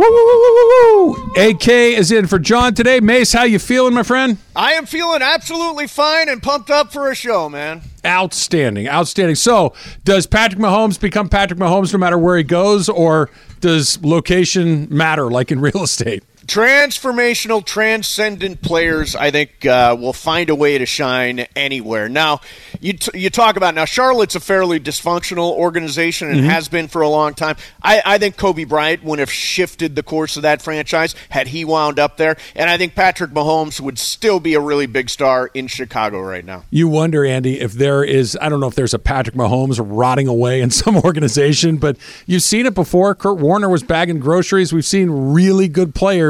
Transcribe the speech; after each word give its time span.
Woo, 0.00 0.06
woo, 0.08 0.24
woo, 0.24 0.40
woo, 0.40 0.54
woo, 0.54 1.14
woo. 1.14 1.32
AK 1.36 1.68
is 1.68 2.10
in 2.10 2.26
for 2.26 2.38
John 2.38 2.72
today. 2.72 3.00
Mace, 3.00 3.34
how 3.34 3.42
you 3.42 3.58
feeling, 3.58 3.92
my 3.92 4.02
friend? 4.02 4.38
I 4.56 4.72
am 4.72 4.86
feeling 4.86 5.20
absolutely 5.20 5.86
fine 5.88 6.30
and 6.30 6.42
pumped 6.42 6.70
up 6.70 6.90
for 6.90 7.10
a 7.10 7.14
show, 7.14 7.50
man. 7.50 7.82
Outstanding, 8.06 8.88
outstanding. 8.88 9.34
So, 9.34 9.74
does 10.04 10.26
Patrick 10.26 10.58
Mahomes 10.58 10.98
become 10.98 11.28
Patrick 11.28 11.60
Mahomes 11.60 11.92
no 11.92 11.98
matter 11.98 12.16
where 12.16 12.38
he 12.38 12.44
goes, 12.44 12.88
or 12.88 13.28
does 13.60 14.02
location 14.02 14.88
matter, 14.90 15.30
like 15.30 15.52
in 15.52 15.60
real 15.60 15.82
estate? 15.82 16.24
Transformational, 16.46 17.64
transcendent 17.64 18.62
players, 18.62 19.14
I 19.14 19.30
think, 19.30 19.66
uh, 19.66 19.96
will 19.98 20.12
find 20.12 20.48
a 20.48 20.54
way 20.54 20.78
to 20.78 20.86
shine 20.86 21.46
anywhere. 21.54 22.08
Now, 22.08 22.40
you 22.80 22.94
t- 22.94 23.18
you 23.18 23.28
talk 23.30 23.56
about 23.56 23.74
now. 23.74 23.84
Charlotte's 23.84 24.34
a 24.34 24.40
fairly 24.40 24.80
dysfunctional 24.80 25.52
organization 25.52 26.30
and 26.30 26.40
has 26.40 26.68
been 26.68 26.88
for 26.88 27.02
a 27.02 27.08
long 27.08 27.34
time. 27.34 27.56
I, 27.82 28.02
I 28.04 28.18
think 28.18 28.36
Kobe 28.36 28.64
Bryant 28.64 29.04
would 29.04 29.18
have 29.18 29.30
shifted 29.30 29.96
the 29.96 30.02
course 30.02 30.36
of 30.36 30.42
that 30.42 30.62
franchise 30.62 31.14
had 31.28 31.48
he 31.48 31.64
wound 31.64 31.98
up 31.98 32.16
there, 32.16 32.36
and 32.54 32.70
I 32.70 32.78
think 32.78 32.94
Patrick 32.94 33.32
Mahomes 33.32 33.80
would 33.80 33.98
still 33.98 34.40
be 34.40 34.54
a 34.54 34.60
really 34.60 34.86
big 34.86 35.10
star 35.10 35.50
in 35.52 35.66
Chicago 35.66 36.20
right 36.20 36.44
now. 36.44 36.64
You 36.70 36.88
wonder, 36.88 37.24
Andy, 37.24 37.60
if 37.60 37.72
there 37.72 38.02
is, 38.02 38.38
I 38.40 38.48
don't 38.48 38.60
know 38.60 38.68
if 38.68 38.74
there's 38.74 38.94
a 38.94 38.98
Patrick 38.98 39.36
Mahomes 39.36 39.78
rotting 39.84 40.28
away 40.28 40.60
in 40.60 40.70
some 40.70 40.96
organization, 40.96 41.76
but 41.76 41.96
you've 42.26 42.42
seen 42.42 42.66
it 42.66 42.74
before. 42.74 43.14
Kurt 43.14 43.38
Warner 43.38 43.68
was 43.68 43.82
bagging 43.82 44.20
groceries. 44.20 44.72
We've 44.72 44.84
seen 44.84 45.10
really 45.10 45.68
good 45.68 45.94
players 45.94 46.29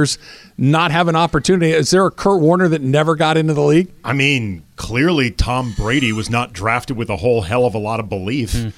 not 0.58 0.90
have 0.90 1.08
an 1.08 1.16
opportunity. 1.16 1.72
Is 1.72 1.90
there 1.90 2.04
a 2.06 2.10
Kurt 2.10 2.40
Warner 2.40 2.68
that 2.68 2.82
never 2.82 3.16
got 3.16 3.36
into 3.36 3.54
the 3.54 3.62
league? 3.62 3.88
I 4.04 4.12
mean, 4.12 4.62
clearly 4.76 5.30
Tom 5.30 5.72
Brady 5.76 6.12
was 6.12 6.28
not 6.30 6.52
drafted 6.52 6.96
with 6.96 7.08
a 7.10 7.16
whole 7.16 7.42
hell 7.42 7.64
of 7.66 7.74
a 7.74 7.78
lot 7.78 8.00
of 8.00 8.08
belief. 8.08 8.52
Hmm. 8.52 8.68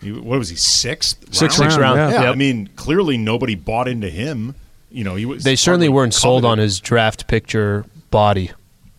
He- 0.00 0.12
what 0.12 0.38
was 0.38 0.48
he 0.48 0.56
sixth? 0.56 1.34
Sixth 1.34 1.58
round? 1.60 1.76
round, 1.76 1.96
yeah. 1.98 2.10
Yeah, 2.10 2.22
Yep. 2.24 2.32
I 2.32 2.36
mean, 2.36 2.68
clearly 2.76 3.16
nobody 3.16 3.54
bought 3.54 3.86
into 3.88 4.08
him. 4.10 4.54
You 4.90 5.04
know, 5.04 5.14
he 5.14 5.24
was. 5.24 5.44
They 5.44 5.56
certainly 5.56 5.88
weren't 5.88 6.12
sold 6.14 6.44
on 6.44 6.58
his 6.58 6.78
draft 6.80 7.26
picture 7.26 7.86
body. 8.10 8.50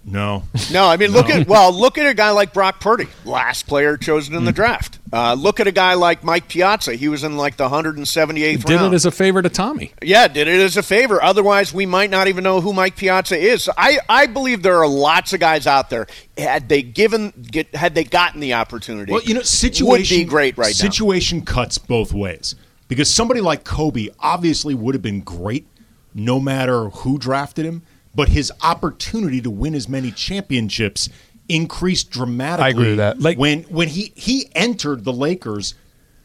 No, 0.06 0.44
No, 0.72 0.86
I 0.86 0.98
mean, 0.98 1.12
look 1.12 1.30
at 1.30 1.48
well, 1.48 1.72
look 1.72 1.98
at 1.98 2.06
a 2.06 2.14
guy 2.14 2.32
like 2.32 2.54
Brock 2.54 2.82
Purdy, 2.82 3.08
last 3.24 3.68
player 3.68 3.96
chosen 3.96 4.36
in 4.36 4.44
the 4.44 4.52
draft. 4.52 5.00
Uh, 5.14 5.34
look 5.36 5.60
at 5.60 5.68
a 5.68 5.72
guy 5.72 5.94
like 5.94 6.24
Mike 6.24 6.50
Piazza. 6.50 6.96
He 6.96 7.08
was 7.08 7.24
in 7.24 7.38
like 7.38 7.56
the 7.56 7.70
178th 7.70 8.66
Did 8.66 8.70
round. 8.70 8.94
it 8.94 8.96
as 8.96 9.06
a 9.06 9.12
favor 9.12 9.42
to 9.42 9.48
Tommy. 9.50 9.94
yeah, 10.02 10.28
did 10.28 10.48
it 10.48 10.60
as 10.60 10.76
a 10.76 10.84
favor. 10.84 11.24
Otherwise, 11.24 11.74
we 11.74 11.86
might 11.86 12.10
not 12.10 12.28
even 12.28 12.44
know 12.44 12.60
who 12.60 12.74
Mike 12.74 12.98
Piazza 12.98 13.38
is. 13.38 13.64
So 13.64 13.72
I, 13.78 14.00
I 14.10 14.26
believe 14.26 14.62
there 14.62 14.78
are 14.78 14.88
lots 14.88 15.32
of 15.34 15.40
guys 15.40 15.68
out 15.68 15.90
there. 15.90 16.08
Had 16.38 16.68
they 16.68 16.82
given, 16.82 17.32
get, 17.52 17.74
had 17.74 17.96
they 17.96 18.04
gotten 18.04 18.42
the 18.42 18.56
opportunity, 18.56 19.12
Well, 19.12 19.22
you 19.24 19.36
know, 19.36 19.42
situation 19.42 19.88
would 19.88 20.00
situation 20.02 20.26
be 20.26 20.30
great 20.30 20.58
right 20.58 20.68
now. 20.68 20.74
Situation 20.74 21.46
cuts 21.46 21.78
both 21.78 22.12
ways 22.12 22.56
because 22.88 23.10
somebody 23.10 23.40
like 23.40 23.64
Kobe 23.64 24.10
obviously 24.20 24.76
would 24.76 24.96
have 24.96 25.02
been 25.02 25.22
great 25.22 25.66
no 26.14 26.40
matter 26.40 26.90
who 26.90 27.18
drafted 27.18 27.66
him, 27.66 27.84
but 28.16 28.30
his 28.30 28.52
opportunity 28.62 29.42
to 29.42 29.50
win 29.50 29.76
as 29.76 29.88
many 29.90 30.12
championships 30.12 31.10
increased 31.50 32.10
dramatically. 32.10 32.66
I 32.66 32.70
agree 32.70 32.88
with 32.90 32.98
that. 32.98 33.20
Like- 33.22 33.38
when 33.38 33.64
when 33.64 33.88
he 33.90 34.12
he 34.16 34.48
entered 34.56 35.04
the 35.04 35.14
Lakers 35.14 35.76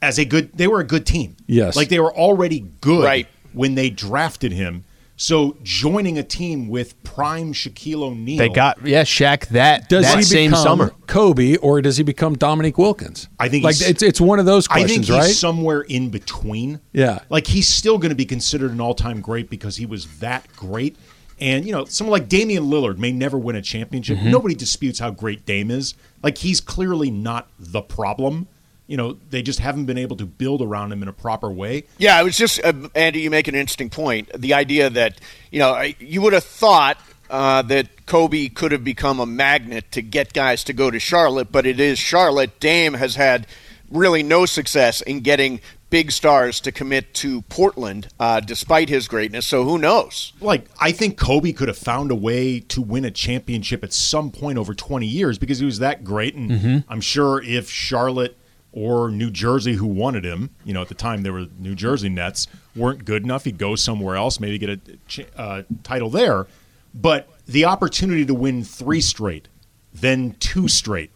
as 0.01 0.19
a 0.19 0.25
good, 0.25 0.51
they 0.57 0.69
were 0.69 0.81
a 0.81 0.85
good 0.85 1.05
team. 1.07 1.37
Yes. 1.47 1.75
like 1.77 1.89
they 1.89 1.99
were 2.01 2.15
already 2.15 2.65
good 2.81 3.05
Right. 3.05 3.27
when 3.53 3.75
they 3.75 3.91
drafted 3.91 4.53
him. 4.53 4.85
So 5.21 5.57
joining 5.65 6.17
a 6.17 6.23
team 6.23 6.69
with 6.69 7.03
prime 7.03 7.53
Shaquille 7.53 8.05
O'Neal, 8.05 8.39
They 8.39 8.49
got 8.49 8.87
yeah, 8.87 9.03
Shaq 9.03 9.49
that 9.49 9.89
Does 9.89 10.05
that 10.05 10.19
he 10.19 10.23
same 10.23 10.51
become 10.53 10.63
summer. 10.63 10.93
Kobe 11.09 11.57
or 11.57 11.83
does 11.83 11.97
he 11.97 12.05
become 12.05 12.37
Dominique 12.37 12.79
Wilkins? 12.79 13.27
I 13.41 13.49
think 13.49 13.65
like 13.65 13.75
he's- 13.75 13.91
it's 13.91 14.03
it's 14.05 14.21
one 14.21 14.39
of 14.39 14.47
those 14.47 14.69
questions, 14.69 14.91
I 14.93 14.95
think 14.95 15.07
he's 15.07 15.17
right? 15.31 15.35
somewhere 15.35 15.81
in 15.81 16.11
between. 16.11 16.79
Yeah. 16.93 17.19
Like 17.31 17.49
he's 17.49 17.67
still 17.67 17.99
going 17.99 18.11
to 18.11 18.15
be 18.15 18.27
considered 18.27 18.71
an 18.71 18.81
all-time 18.81 19.21
great 19.21 19.51
because 19.51 19.75
he 19.79 19.87
was 19.87 20.07
that 20.21 20.47
great. 20.55 20.95
And 21.41 21.65
you 21.65 21.73
know, 21.73 21.85
someone 21.85 22.21
like 22.21 22.29
Damian 22.29 22.65
Lillard 22.65 22.99
may 22.99 23.13
never 23.13 23.39
win 23.39 23.57
a 23.57 23.63
championship. 23.63 24.19
Mm-hmm. 24.19 24.31
Nobody 24.31 24.55
disputes 24.55 24.99
how 24.99 25.11
great 25.11 25.47
Dame 25.47 25.71
is. 25.71 25.95
Like 26.23 26.39
he's 26.39 26.61
clearly 26.61 27.11
not 27.11 27.49
the 27.59 27.81
problem. 27.83 28.49
You 28.87 28.97
know, 28.97 29.19
they 29.31 29.43
just 29.43 29.59
haven't 29.59 29.85
been 29.85 29.99
able 29.99 30.17
to 30.17 30.25
build 30.25 30.63
around 30.63 30.93
him 30.93 31.03
in 31.03 31.09
a 31.09 31.13
proper 31.13 31.51
way. 31.51 31.85
Yeah, 31.99 32.19
it 32.21 32.25
was 32.25 32.39
just 32.39 32.65
uh, 32.65 32.73
Andy. 32.95 33.21
You 33.21 33.31
make 33.31 33.47
an 33.47 33.55
interesting 33.55 33.91
point. 33.91 34.31
The 34.37 34.55
idea 34.55 34.91
that 34.91 35.21
you 35.51 35.59
know 35.59 35.81
you 35.99 36.23
would 36.23 36.33
have 36.33 36.45
thought 36.45 36.99
uh, 37.31 37.63
that 37.63 38.07
Kobe 38.07 38.49
could 38.49 38.73
have 38.73 38.85
become 38.85 39.21
a 39.21 39.27
magnet 39.27 39.93
to 39.93 40.03
get 40.03 40.33
guys 40.33 40.65
to 40.65 40.73
go 40.73 40.91
to 40.91 40.99
Charlotte, 40.99 41.53
but 41.53 41.67
it 41.67 41.79
is 41.79 41.99
Charlotte. 41.99 42.59
Dame 42.61 42.95
has 42.95 43.15
had 43.17 43.47
really 43.91 44.23
no 44.23 44.47
success 44.47 45.01
in 45.01 45.21
getting 45.21 45.61
big 45.91 46.13
stars 46.13 46.61
to 46.61 46.73
commit 46.73 47.15
to 47.15 47.43
Portland, 47.43 48.09
uh, 48.21 48.41
despite 48.41 48.89
his 48.89 49.09
greatness. 49.09 49.47
So 49.47 49.65
who 49.65 49.79
knows? 49.79 50.33
Like 50.41 50.67
I 50.81 50.93
think 50.93 51.17
Kobe 51.19 51.53
could 51.53 51.69
have 51.69 51.79
found 51.79 52.11
a 52.11 52.15
way 52.15 52.61
to 52.61 52.83
win 52.83 53.05
a 53.05 53.11
championship 53.11 53.83
at 53.83 53.93
some 53.93 54.31
point 54.31 54.59
over 54.59 54.75
20 54.75 55.07
years 55.07 55.39
because 55.39 55.59
he 55.61 55.65
was 55.67 55.79
that 55.79 56.05
great 56.05 56.35
and 56.35 56.51
Mm-hmm. 56.51 56.79
I'm 56.93 57.01
sure 57.01 57.43
if 57.43 57.71
Charlotte 57.71 58.37
or 58.73 59.11
New 59.11 59.31
Jersey 59.31 59.75
who 59.75 59.87
wanted 59.87 60.25
him, 60.25 60.51
you 60.65 60.75
know, 60.75 60.83
at 60.83 60.89
the 60.89 60.95
time 60.95 61.23
there 61.23 61.33
were 61.33 61.47
New 61.59 61.75
Jersey 61.75 62.09
Nets 62.11 62.47
weren't 62.77 63.05
good 63.05 63.23
enough, 63.25 63.45
he'd 63.45 63.59
go 63.59 63.75
somewhere 63.75 64.15
else, 64.17 64.39
maybe 64.41 64.59
get 64.59 64.69
a 64.71 64.77
ch- 65.09 65.27
uh, 65.37 65.63
title 65.83 66.11
there. 66.11 66.47
But 66.95 67.29
the 67.47 67.65
opportunity 67.65 68.25
to 68.27 68.35
win 68.35 68.63
3 68.65 69.01
straight, 69.01 69.49
then 69.95 70.37
2 70.41 70.69
straight. 70.69 71.11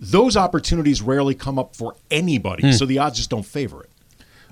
Those 0.00 0.36
opportunities 0.36 1.00
rarely 1.00 1.34
come 1.34 1.58
up 1.58 1.74
for 1.76 1.94
anybody, 2.10 2.62
Hmm. 2.64 2.72
so 2.72 2.84
the 2.86 2.98
odds 2.98 3.16
just 3.16 3.30
don't 3.30 3.46
favor 3.46 3.82
it. 3.82 3.90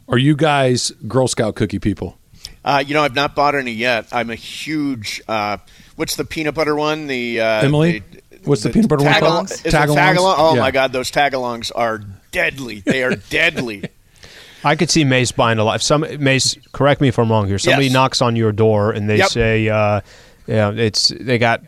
Are 0.08 0.18
you 0.18 0.36
guys 0.36 0.90
Girl 1.08 1.28
Scout 1.28 1.54
cookie 1.54 1.78
people? 1.78 2.18
Uh, 2.64 2.82
you 2.86 2.94
know, 2.94 3.02
I've 3.02 3.14
not 3.14 3.34
bought 3.34 3.54
any 3.54 3.72
yet. 3.72 4.06
I'm 4.12 4.30
a 4.30 4.34
huge. 4.34 5.22
Uh, 5.28 5.58
what's 5.96 6.16
the 6.16 6.24
peanut 6.24 6.54
butter 6.54 6.74
one? 6.74 7.06
The 7.06 7.40
uh, 7.40 7.62
Emily? 7.62 8.00
the- 8.00 8.20
What's 8.44 8.62
the 8.62 8.68
peanut 8.68 8.90
butter 8.90 9.04
one 9.04 9.14
tagalong- 9.14 9.20
called? 9.20 9.50
Is 9.52 9.64
it 9.64 9.72
Tagalongs? 9.72 9.96
tagalong? 9.96 10.34
Oh 10.36 10.54
Yeah. 10.54 10.60
my 10.60 10.70
God, 10.70 10.92
those 10.92 11.10
tagalongs 11.10 11.72
are 11.74 12.02
deadly. 12.30 12.80
They 12.80 13.02
are 13.02 13.16
deadly. 13.30 13.84
I 14.62 14.76
could 14.76 14.90
see 14.90 15.02
Mace 15.04 15.32
buying 15.32 15.58
a 15.58 15.64
lot. 15.64 15.76
If 15.76 15.82
some 15.82 16.04
Mace, 16.22 16.54
correct 16.72 17.00
me 17.00 17.08
if 17.08 17.18
I'm 17.18 17.30
wrong 17.30 17.46
here. 17.46 17.58
Somebody 17.58 17.86
Yes. 17.86 17.94
knocks 17.94 18.20
on 18.20 18.36
your 18.36 18.52
door 18.52 18.90
and 18.92 19.08
they 19.08 19.16
Yep. 19.16 19.28
say, 19.30 19.68
uh, 19.70 20.02
"Yeah, 20.46 20.72
it's 20.72 21.10
they 21.18 21.38
got." 21.38 21.62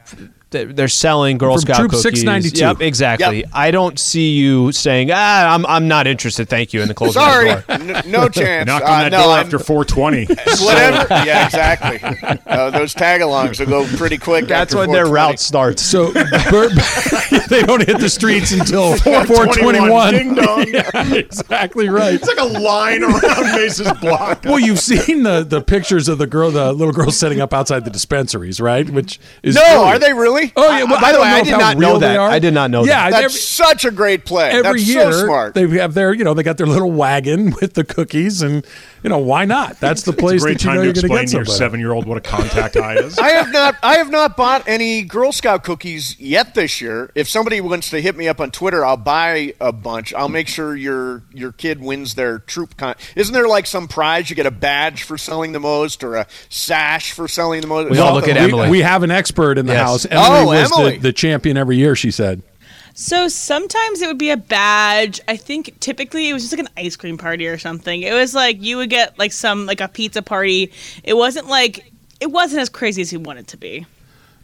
They're 0.50 0.86
selling 0.88 1.38
Girl 1.38 1.54
From 1.54 1.60
Scout 1.62 1.76
Troop 1.78 1.90
cookies. 1.90 2.02
692. 2.02 2.60
Yep, 2.60 2.80
exactly. 2.80 3.38
Yep. 3.40 3.48
I 3.52 3.72
don't 3.72 3.98
see 3.98 4.30
you 4.30 4.70
saying, 4.70 5.10
"Ah, 5.12 5.52
I'm 5.52 5.66
I'm 5.66 5.88
not 5.88 6.06
interested, 6.06 6.48
thank 6.48 6.72
you," 6.72 6.80
In 6.82 6.88
the 6.88 6.94
closing 7.00 7.20
Sorry, 7.20 7.48
the 7.48 7.60
door. 7.78 7.96
N- 7.96 8.10
no 8.10 8.28
chance. 8.30 8.66
Knock 8.66 8.82
Uh, 8.82 8.86
on 8.86 9.00
that 9.02 9.12
no, 9.12 9.22
door 9.24 9.32
I'm- 9.32 9.44
after 9.44 9.58
420. 9.58 10.24
whatever. 10.64 11.06
yeah, 11.26 11.46
exactly. 11.46 12.38
Uh, 12.46 12.70
those 12.70 12.94
tagalongs 12.94 13.58
will 13.58 13.66
go 13.66 13.96
pretty 13.96 14.16
quick. 14.18 14.46
That's 14.46 14.72
after 14.72 14.78
when 14.86 14.92
their 14.92 15.06
route 15.06 15.40
starts. 15.40 15.82
So 15.82 16.12
Bur- 16.12 16.70
they 17.48 17.62
don't 17.62 17.84
hit 17.84 17.98
the 17.98 18.08
streets 18.08 18.52
until 18.52 18.96
421. 18.98 20.14
Ding 20.14 20.34
dong. 20.34 20.68
Yeah, 20.68 21.12
exactly 21.14 21.88
right. 21.88 22.14
It's 22.14 22.28
like 22.28 22.38
a 22.38 22.44
line 22.60 23.02
around 23.02 23.52
Mace's 23.56 23.90
block. 24.00 24.44
Well, 24.44 24.60
you've 24.60 24.78
seen 24.80 25.24
the, 25.24 25.42
the 25.42 25.60
pictures 25.60 26.08
of 26.08 26.18
the 26.18 26.26
girl, 26.28 26.52
the 26.52 26.72
little 26.72 26.94
girl 26.94 27.10
setting 27.10 27.40
up 27.40 27.52
outside 27.52 27.84
the 27.84 27.90
dispensaries, 27.90 28.60
right? 28.60 28.88
Which 28.88 29.18
is 29.42 29.56
No, 29.56 29.60
brilliant. 29.62 29.86
are 29.86 29.98
they 29.98 30.12
really? 30.12 30.35
Oh 30.56 30.76
yeah. 30.76 30.84
Well, 30.84 31.00
By 31.00 31.08
I 31.08 31.12
the 31.12 31.20
way, 31.20 31.28
I 31.28 31.42
did 31.42 31.58
not 31.58 31.78
know 31.78 31.98
that. 31.98 32.18
I 32.18 32.38
did 32.38 32.54
not 32.54 32.70
know 32.70 32.84
yeah, 32.84 33.10
that. 33.10 33.22
That's 33.22 33.24
every, 33.24 33.40
such 33.40 33.84
a 33.84 33.90
great 33.90 34.24
play. 34.24 34.50
every 34.50 34.80
That's 34.80 34.88
year 34.88 35.12
so 35.12 35.24
smart. 35.26 35.54
they 35.54 35.68
have 35.78 35.94
their, 35.94 36.12
you 36.12 36.24
know, 36.24 36.34
they 36.34 36.42
got 36.42 36.56
their 36.56 36.66
little 36.66 36.92
wagon 36.92 37.54
with 37.60 37.74
the 37.74 37.84
cookies, 37.84 38.42
and 38.42 38.66
you 39.06 39.10
know 39.10 39.18
why 39.18 39.44
not? 39.44 39.78
That's 39.80 40.02
the 40.02 40.12
place 40.12 40.42
It's 40.42 40.42
a 40.42 40.46
great 40.46 40.52
that 40.58 40.62
you 40.64 40.66
time 40.68 40.74
know 40.78 40.80
to 40.80 40.86
you're 40.86 40.92
going 40.94 40.94
to 40.94 41.22
explain 41.22 41.24
get 41.26 41.30
to 41.30 41.36
your 41.36 41.44
seven-year-old 41.44 42.06
what 42.08 42.18
a 42.18 42.20
contact 42.20 42.76
eye 42.76 42.96
is. 42.96 43.16
I 43.20 43.28
have 43.28 43.52
not. 43.52 43.76
I 43.80 43.98
have 43.98 44.10
not 44.10 44.36
bought 44.36 44.66
any 44.66 45.02
Girl 45.04 45.30
Scout 45.30 45.62
cookies 45.62 46.18
yet 46.18 46.54
this 46.56 46.80
year. 46.80 47.12
If 47.14 47.28
somebody 47.28 47.60
wants 47.60 47.90
to 47.90 48.00
hit 48.02 48.16
me 48.16 48.26
up 48.26 48.40
on 48.40 48.50
Twitter, 48.50 48.84
I'll 48.84 48.96
buy 48.96 49.54
a 49.60 49.70
bunch. 49.70 50.12
I'll 50.12 50.28
make 50.28 50.48
sure 50.48 50.74
your 50.74 51.22
your 51.32 51.52
kid 51.52 51.80
wins 51.80 52.16
their 52.16 52.40
troop. 52.40 52.76
Con- 52.76 52.96
Isn't 53.14 53.32
there 53.32 53.46
like 53.46 53.66
some 53.66 53.86
prize? 53.86 54.28
You 54.28 54.34
get 54.34 54.46
a 54.46 54.50
badge 54.50 55.04
for 55.04 55.16
selling 55.16 55.52
the 55.52 55.60
most, 55.60 56.02
or 56.02 56.16
a 56.16 56.26
sash 56.48 57.12
for 57.12 57.28
selling 57.28 57.60
the 57.60 57.68
most. 57.68 57.92
We 57.92 57.98
all 57.98 58.12
look 58.14 58.26
at 58.26 58.34
we, 58.34 58.40
Emily. 58.42 58.70
we 58.70 58.80
have 58.80 59.04
an 59.04 59.12
expert 59.12 59.56
in 59.56 59.66
the 59.66 59.74
Yes. 59.74 59.86
house. 59.86 60.06
Emily 60.10 60.26
Oh, 60.40 60.46
was 60.46 60.72
Emily. 60.72 60.92
The, 60.96 61.02
the 61.02 61.12
champion 61.12 61.56
every 61.56 61.76
year. 61.76 61.94
She 61.94 62.10
said. 62.10 62.42
So 62.98 63.28
sometimes 63.28 64.00
it 64.00 64.06
would 64.06 64.16
be 64.16 64.30
a 64.30 64.38
badge. 64.38 65.20
I 65.28 65.36
think 65.36 65.78
typically 65.80 66.30
it 66.30 66.32
was 66.32 66.42
just 66.42 66.52
like 66.56 66.66
an 66.66 66.72
ice 66.78 66.96
cream 66.96 67.18
party 67.18 67.46
or 67.46 67.58
something. 67.58 68.00
It 68.00 68.14
was 68.14 68.34
like 68.34 68.62
you 68.62 68.78
would 68.78 68.88
get 68.88 69.18
like 69.18 69.32
some 69.32 69.66
like 69.66 69.82
a 69.82 69.88
pizza 69.88 70.22
party. 70.22 70.72
It 71.04 71.12
wasn't 71.14 71.46
like 71.46 71.92
it 72.20 72.30
wasn't 72.30 72.62
as 72.62 72.70
crazy 72.70 73.02
as 73.02 73.12
you 73.12 73.20
want 73.20 73.38
it 73.38 73.48
to 73.48 73.58
be. 73.58 73.84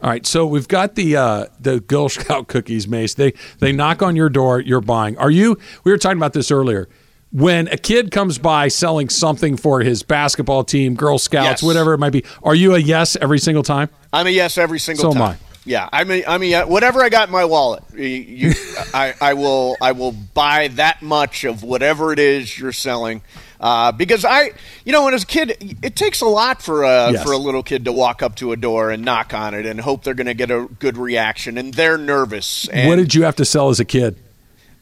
All 0.03 0.11
right, 0.11 0.27
so 0.27 0.45
we've 0.45 0.69
got 0.69 0.97
the 0.97 1.17
uh, 1.17 1.47
the 1.61 1.81
Girl 1.81 2.09
Scout 2.11 2.47
cookies, 2.49 2.87
Mace. 2.87 3.15
They 3.15 3.33
they 3.61 3.73
knock 3.73 4.03
on 4.03 4.17
your 4.17 4.29
door. 4.29 4.61
You're 4.61 4.83
buying. 4.83 5.17
Are 5.17 5.31
you? 5.31 5.59
We 5.85 5.91
were 5.91 5.99
talking 5.99 6.19
about 6.19 6.35
this 6.35 6.51
earlier. 6.51 6.91
When 7.31 7.69
a 7.69 7.79
kid 7.79 8.11
comes 8.11 8.37
by 8.37 8.69
selling 8.69 9.09
something 9.09 9.57
for 9.57 9.81
his 9.81 10.03
basketball 10.03 10.65
team, 10.65 10.95
Girl 10.95 11.17
Scouts, 11.17 11.45
Yes. 11.45 11.63
whatever 11.63 11.95
it 11.95 11.99
might 11.99 12.11
be, 12.11 12.23
are 12.43 12.55
you 12.55 12.75
a 12.75 12.79
yes 12.79 13.17
every 13.17 13.39
single 13.39 13.63
time? 13.63 13.89
I'm 14.13 14.27
a 14.27 14.31
yes 14.31 14.59
every 14.59 14.79
single 14.79 15.15
time. 15.15 15.19
So 15.19 15.25
am. 15.25 15.31
I. 15.31 15.52
Yeah, 15.65 15.89
I 15.93 16.03
mean, 16.05 16.25
I'm 16.27 16.43
a 16.43 16.47
yeah, 16.47 16.65
whatever 16.65 17.03
I 17.03 17.09
got 17.09 17.29
in 17.29 17.33
my 17.33 17.45
wallet. 17.45 17.85
You, 17.95 18.53
I, 18.95 19.15
I 19.21 19.35
will 19.35 19.77
I 19.81 19.93
will 19.93 20.11
buy 20.13 20.69
that 20.69 21.03
much 21.03 21.45
of 21.45 21.63
whatever 21.63 22.13
it 22.13 22.19
is 22.19 22.59
you're 22.59 22.73
selling. 22.73 23.23
Uh, 23.61 23.93
because 23.93 24.25
I, 24.25 24.51
you 24.85 24.91
know, 24.91 25.05
when 25.05 25.13
I 25.13 25.15
was 25.15 25.23
a 25.23 25.27
kid, 25.27 25.77
it 25.83 25.95
takes 25.95 26.21
a 26.21 26.27
lot 26.27 26.61
for 26.63 26.83
a 26.83 27.13
Yes. 27.13 27.23
for 27.23 27.31
a 27.31 27.37
little 27.39 27.63
kid 27.63 27.85
to 27.85 27.93
walk 27.93 28.21
up 28.21 28.35
to 28.37 28.51
a 28.51 28.57
door 28.57 28.91
and 28.91 29.05
knock 29.05 29.33
on 29.35 29.55
it 29.55 29.65
and 29.65 29.81
hope 29.81 30.03
they're 30.03 30.15
going 30.15 30.27
to 30.27 30.35
get 30.35 30.51
a 30.51 30.67
good 30.81 30.97
reaction, 30.99 31.57
and 31.57 31.73
they're 31.75 31.97
nervous. 31.97 32.67
And, 32.69 32.89
what 32.89 32.97
did 32.97 33.15
you 33.15 33.23
have 33.23 33.37
to 33.37 33.45
sell 33.45 33.69
as 33.71 33.79
a 33.79 33.85
kid? 33.85 34.17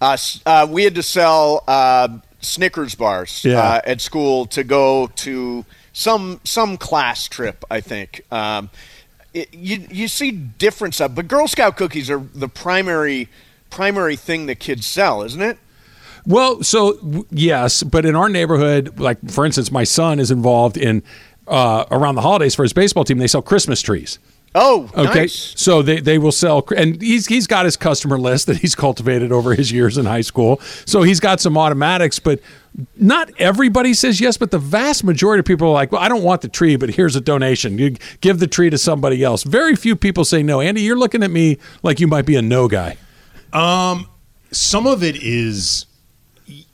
uh, 0.00 0.16
uh, 0.46 0.66
we 0.70 0.84
had 0.84 0.94
to 0.94 1.02
sell 1.02 1.62
uh, 1.68 2.08
Snickers 2.40 2.94
bars 2.94 3.44
Yeah. 3.44 3.60
uh, 3.60 3.80
at 3.84 4.00
school 4.00 4.46
to 4.46 4.64
go 4.64 5.08
to 5.16 5.66
some 5.92 6.40
some 6.44 6.78
class 6.78 7.28
trip. 7.28 7.66
I 7.70 7.82
think 7.82 8.22
um, 8.32 8.70
it, 9.34 9.52
you 9.54 9.86
you 9.90 10.08
see 10.08 10.30
different 10.30 10.94
stuff, 10.94 11.14
but 11.14 11.28
Girl 11.28 11.46
Scout 11.48 11.76
cookies 11.76 12.10
are 12.10 12.18
the 12.34 12.48
primary 12.48 13.28
primary 13.70 14.16
thing 14.16 14.46
that 14.46 14.56
kids 14.56 14.86
sell, 14.86 15.22
isn't 15.22 15.42
it? 15.42 15.58
Well, 16.26 16.62
so 16.62 17.26
yes, 17.30 17.82
but 17.82 18.04
in 18.04 18.14
our 18.14 18.28
neighborhood, 18.28 18.98
like 18.98 19.18
for 19.30 19.46
instance, 19.46 19.70
my 19.70 19.84
son 19.84 20.18
is 20.18 20.30
involved 20.30 20.76
in 20.76 21.02
uh, 21.46 21.84
around 21.90 22.14
the 22.14 22.22
holidays 22.22 22.54
for 22.54 22.62
his 22.62 22.72
baseball 22.72 23.04
team. 23.04 23.18
They 23.18 23.26
sell 23.26 23.42
Christmas 23.42 23.80
trees. 23.80 24.18
Oh, 24.52 24.91
Okay, 24.97 25.20
nice. 25.20 25.52
so 25.56 25.81
they, 25.81 26.00
they 26.00 26.19
will 26.19 26.32
sell, 26.32 26.67
and 26.76 27.00
he's 27.00 27.26
he's 27.26 27.47
got 27.47 27.64
his 27.67 27.76
customer 27.76 28.19
list 28.19 28.47
that 28.49 28.56
he's 28.56 28.75
cultivated 28.75 29.31
over 29.31 29.55
his 29.55 29.70
years 29.70 29.97
in 29.97 30.06
high 30.06 30.23
school. 30.23 30.61
So 30.87 31.02
he's 31.02 31.20
got 31.20 31.41
some 31.41 31.56
automatics, 31.56 32.19
but 32.19 32.41
not 32.97 33.31
everybody 33.38 33.94
says 33.94 34.20
yes. 34.20 34.37
But 34.37 34.50
the 34.50 34.58
vast 34.58 35.05
majority 35.05 35.38
of 35.41 35.44
people 35.44 35.69
are 35.69 35.73
like, 35.73 35.93
"Well, 35.93 36.00
I 36.02 36.08
don't 36.08 36.25
want 36.25 36.41
the 36.41 36.49
tree, 36.49 36.75
but 36.75 36.91
here's 36.91 37.14
a 37.14 37.20
donation. 37.20 37.79
You 37.79 37.94
give 38.23 38.41
the 38.41 38.49
tree 38.49 38.70
to 38.70 38.79
somebody 38.79 39.23
else." 39.23 39.44
Very 39.44 39.76
few 39.76 39.94
people 39.94 40.25
say 40.25 40.43
no. 40.43 40.61
Andy, 40.61 40.82
you're 40.82 40.99
looking 40.99 41.23
at 41.23 41.31
me 41.31 41.58
like 41.85 42.00
you 42.00 42.08
might 42.08 42.26
be 42.26 42.35
a 42.35 42.43
no 42.43 42.67
guy. 42.67 42.97
Um, 43.52 44.08
Some 44.50 44.85
of 44.88 45.05
it 45.05 45.14
is 45.23 45.87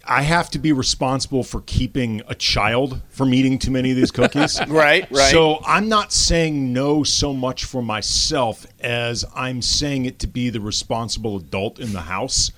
I 0.09 0.23
have 0.23 0.51
to 0.51 0.59
be 0.59 0.73
responsible 0.73 1.43
for 1.43 1.63
keeping 1.63 2.23
a 2.29 2.35
child 2.35 3.01
from 3.11 3.35
eating 3.35 3.59
too 3.59 3.71
many 3.71 3.91
of 3.91 3.97
these 3.97 4.11
cookies. 4.11 4.61
Right, 4.69 5.11
right. 5.11 5.31
So 5.31 5.61
I'm 5.67 5.89
not 5.89 6.13
saying 6.13 6.73
no 6.73 7.03
so 7.03 7.33
much 7.33 7.65
for 7.65 7.83
myself 7.83 8.67
as 8.81 9.25
I'm 9.35 9.63
saying 9.63 10.05
it 10.07 10.19
to 10.21 10.27
be 10.27 10.51
the 10.51 10.61
responsible 10.61 11.37
adult 11.37 11.79
in 11.79 11.93
the 11.93 12.01
house 12.03 12.51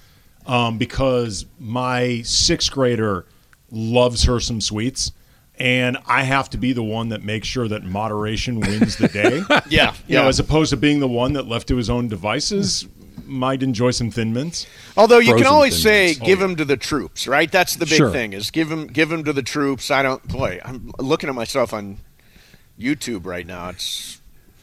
um, 0.46 0.78
because 0.78 1.46
my 1.58 2.22
sixth 2.22 2.70
grader 2.72 3.26
loves 3.70 4.24
her 4.24 4.40
some 4.40 4.60
sweets. 4.60 5.12
And 5.60 5.98
I 6.06 6.22
have 6.22 6.48
to 6.50 6.56
be 6.56 6.72
the 6.72 6.84
one 6.84 7.08
that 7.08 7.24
makes 7.24 7.48
sure 7.48 7.66
that 7.66 7.82
moderation 7.82 8.60
wins 8.60 8.96
the 8.96 9.08
day. 9.08 9.42
Yeah, 9.68 9.92
You 10.06 10.14
know, 10.16 10.22
yeah. 10.22 10.26
as 10.28 10.38
opposed 10.38 10.70
to 10.70 10.76
being 10.76 11.00
the 11.00 11.08
one 11.08 11.32
that 11.32 11.48
left 11.48 11.66
to 11.68 11.76
his 11.76 11.90
own 11.90 12.06
devices 12.08 12.86
might 13.26 13.62
enjoy 13.62 13.91
some 13.91 14.11
thin 14.11 14.32
mints. 14.32 14.67
Although 14.97 15.19
you 15.19 15.31
Frozen 15.31 15.44
can 15.44 15.53
always 15.53 15.81
say, 15.82 16.06
Mints. 16.06 16.20
give 16.20 16.38
them 16.38 16.56
to 16.56 16.65
the 16.65 16.76
troops, 16.76 17.26
right? 17.26 17.50
That's 17.50 17.76
the 17.76 17.87
big 17.87 17.97
Sure. 17.97 18.11
thing 18.11 18.32
is 18.32 18.50
give 18.50 18.69
them 18.69 18.87
give 18.87 19.09
them 19.09 19.25
to 19.25 19.32
the 19.32 19.43
troops. 19.43 19.91
I 19.91 20.03
don't. 20.03 20.26
Boy, 20.29 20.61
I'm 20.65 20.93
looking 20.99 21.29
at 21.29 21.35
myself 21.35 21.73
on 21.73 21.99
YouTube 22.79 23.26
right 23.26 23.47
now. 23.47 23.70
It's 23.70 24.20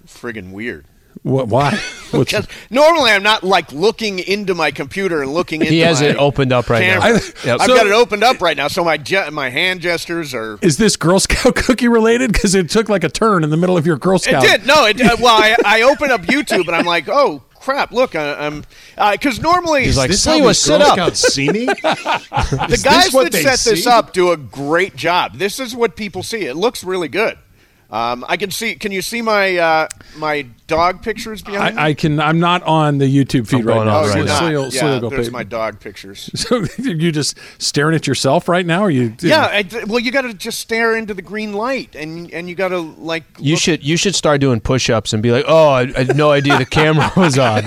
friggin' 0.07 0.51
weird. 0.51 0.85
What? 1.23 1.47
Why? 1.47 1.79
Because 2.11 2.47
normally 2.69 3.11
I'm 3.11 3.23
not 3.23 3.43
like 3.43 3.73
looking 3.73 4.19
into 4.19 4.55
my 4.55 4.71
computer 4.71 5.21
and 5.21 5.33
looking 5.33 5.59
into 5.61 5.73
He 5.73 5.79
has 5.79 5.99
my 5.99 6.09
it 6.09 6.15
opened 6.17 6.53
up 6.53 6.69
right 6.69 6.87
now. 6.87 7.01
I- 7.01 7.09
Yep. 7.09 7.21
I've 7.59 7.67
So- 7.67 7.75
got 7.75 7.87
it 7.87 7.91
opened 7.91 8.23
up 8.23 8.39
right 8.41 8.55
now, 8.55 8.69
so 8.69 8.85
my 8.85 8.95
ge- 8.95 9.29
my 9.31 9.49
hand 9.49 9.81
gestures 9.81 10.33
are. 10.33 10.57
is 10.61 10.77
this 10.77 10.95
Girl 10.95 11.19
Scout 11.19 11.55
cookie 11.65 11.89
related? 11.89 12.31
Because 12.31 12.55
it 12.55 12.69
took 12.69 12.87
like 12.87 13.03
a 13.03 13.09
turn 13.09 13.43
in 13.43 13.49
the 13.49 13.57
middle 13.57 13.75
of 13.75 13.85
your 13.85 13.97
Girl 13.97 14.17
Scout. 14.17 14.43
It 14.43 14.47
Scout. 14.47 14.59
did 14.59 14.67
no. 14.67 14.85
It 14.85 15.01
uh, 15.01 15.17
well, 15.19 15.35
I, 15.35 15.57
I 15.65 15.81
opened 15.81 16.11
up 16.13 16.21
YouTube 16.21 16.67
and 16.67 16.75
I'm 16.75 16.85
like, 16.85 17.09
oh 17.09 17.41
crap! 17.65 17.91
Look, 17.91 18.15
I, 18.15 18.45
I'm 18.45 18.63
uh, 18.97 19.13
because 19.13 19.41
normally 19.41 19.85
He's 19.85 19.97
like, 19.97 20.11
This 20.11 20.25
"Sliwa, 20.25 20.39
how 20.39 20.47
these 20.47 20.57
sit 20.59 20.81
up." 20.81 21.15
See 21.15 21.49
me? 21.49 21.65
the 21.65 22.81
guys 22.83 23.11
that 23.11 23.29
they 23.31 23.43
set 23.43 23.59
this 23.59 23.87
up 23.87 24.13
do 24.13 24.31
a 24.31 24.37
great 24.37 24.95
job. 24.95 25.37
This 25.37 25.59
is 25.59 25.75
what 25.75 25.95
people 25.95 26.23
see. 26.23 26.45
It 26.45 26.55
looks 26.55 26.83
really 26.83 27.09
good. 27.09 27.37
Um, 27.89 28.25
I 28.27 28.37
can 28.37 28.49
see. 28.51 28.75
Can 28.75 28.91
you 28.91 29.01
see 29.01 29.21
my 29.21 29.57
uh, 29.57 29.87
my 30.17 30.47
dog 30.67 31.03
pictures 31.03 31.41
behind 31.41 31.75
me? 31.75 31.81
I, 31.81 31.87
I 31.89 31.93
can. 31.93 32.19
I'm 32.19 32.39
not 32.39 32.63
on 32.63 32.97
the 32.97 33.05
YouTube 33.05 33.47
feed 33.47 33.61
I'm 33.61 33.67
right 33.67 33.85
now. 33.85 33.97
on 33.97 34.05
oh, 34.05 34.07
right 34.07 34.17
you're 34.17 34.25
now. 34.25 34.39
not. 34.39 34.43
Sleo- 34.43 34.73
yeah, 34.73 34.81
Sleo 34.81 35.01
go 35.01 35.09
there's 35.09 35.27
pay- 35.29 35.33
my 35.33 35.43
dog 35.43 35.79
pictures. 35.79 36.29
So 36.45 36.65
you 36.77 37.11
just 37.11 37.37
staring 37.59 37.95
at 37.95 38.07
yourself 38.07 38.47
right 38.47 38.65
now? 38.65 38.81
Or 38.81 38.89
you? 38.89 39.15
Yeah, 39.19 39.45
I, 39.45 39.67
well, 39.87 39.99
you 39.99 40.11
got 40.11 40.21
to 40.23 40.33
just 40.33 40.59
stare 40.59 40.95
into 40.95 41.13
the 41.13 41.21
green 41.21 41.53
light, 41.53 41.95
and 41.95 42.31
and 42.31 42.49
you 42.49 42.55
got 42.55 42.69
to 42.69 42.79
like. 42.79 43.23
You 43.39 43.53
look- 43.53 43.61
should 43.61 43.83
you 43.83 43.97
should 43.97 44.15
start 44.15 44.41
doing 44.41 44.59
push-ups 44.59 45.13
and 45.13 45.21
be 45.23 45.31
like, 45.31 45.45
"Oh, 45.47 45.69
I, 45.69 45.81
I 45.81 46.03
had 46.03 46.17
no 46.17 46.31
idea 46.31 46.57
the 46.57 46.65
camera 46.65 47.11
was 47.17 47.37
on." 47.37 47.63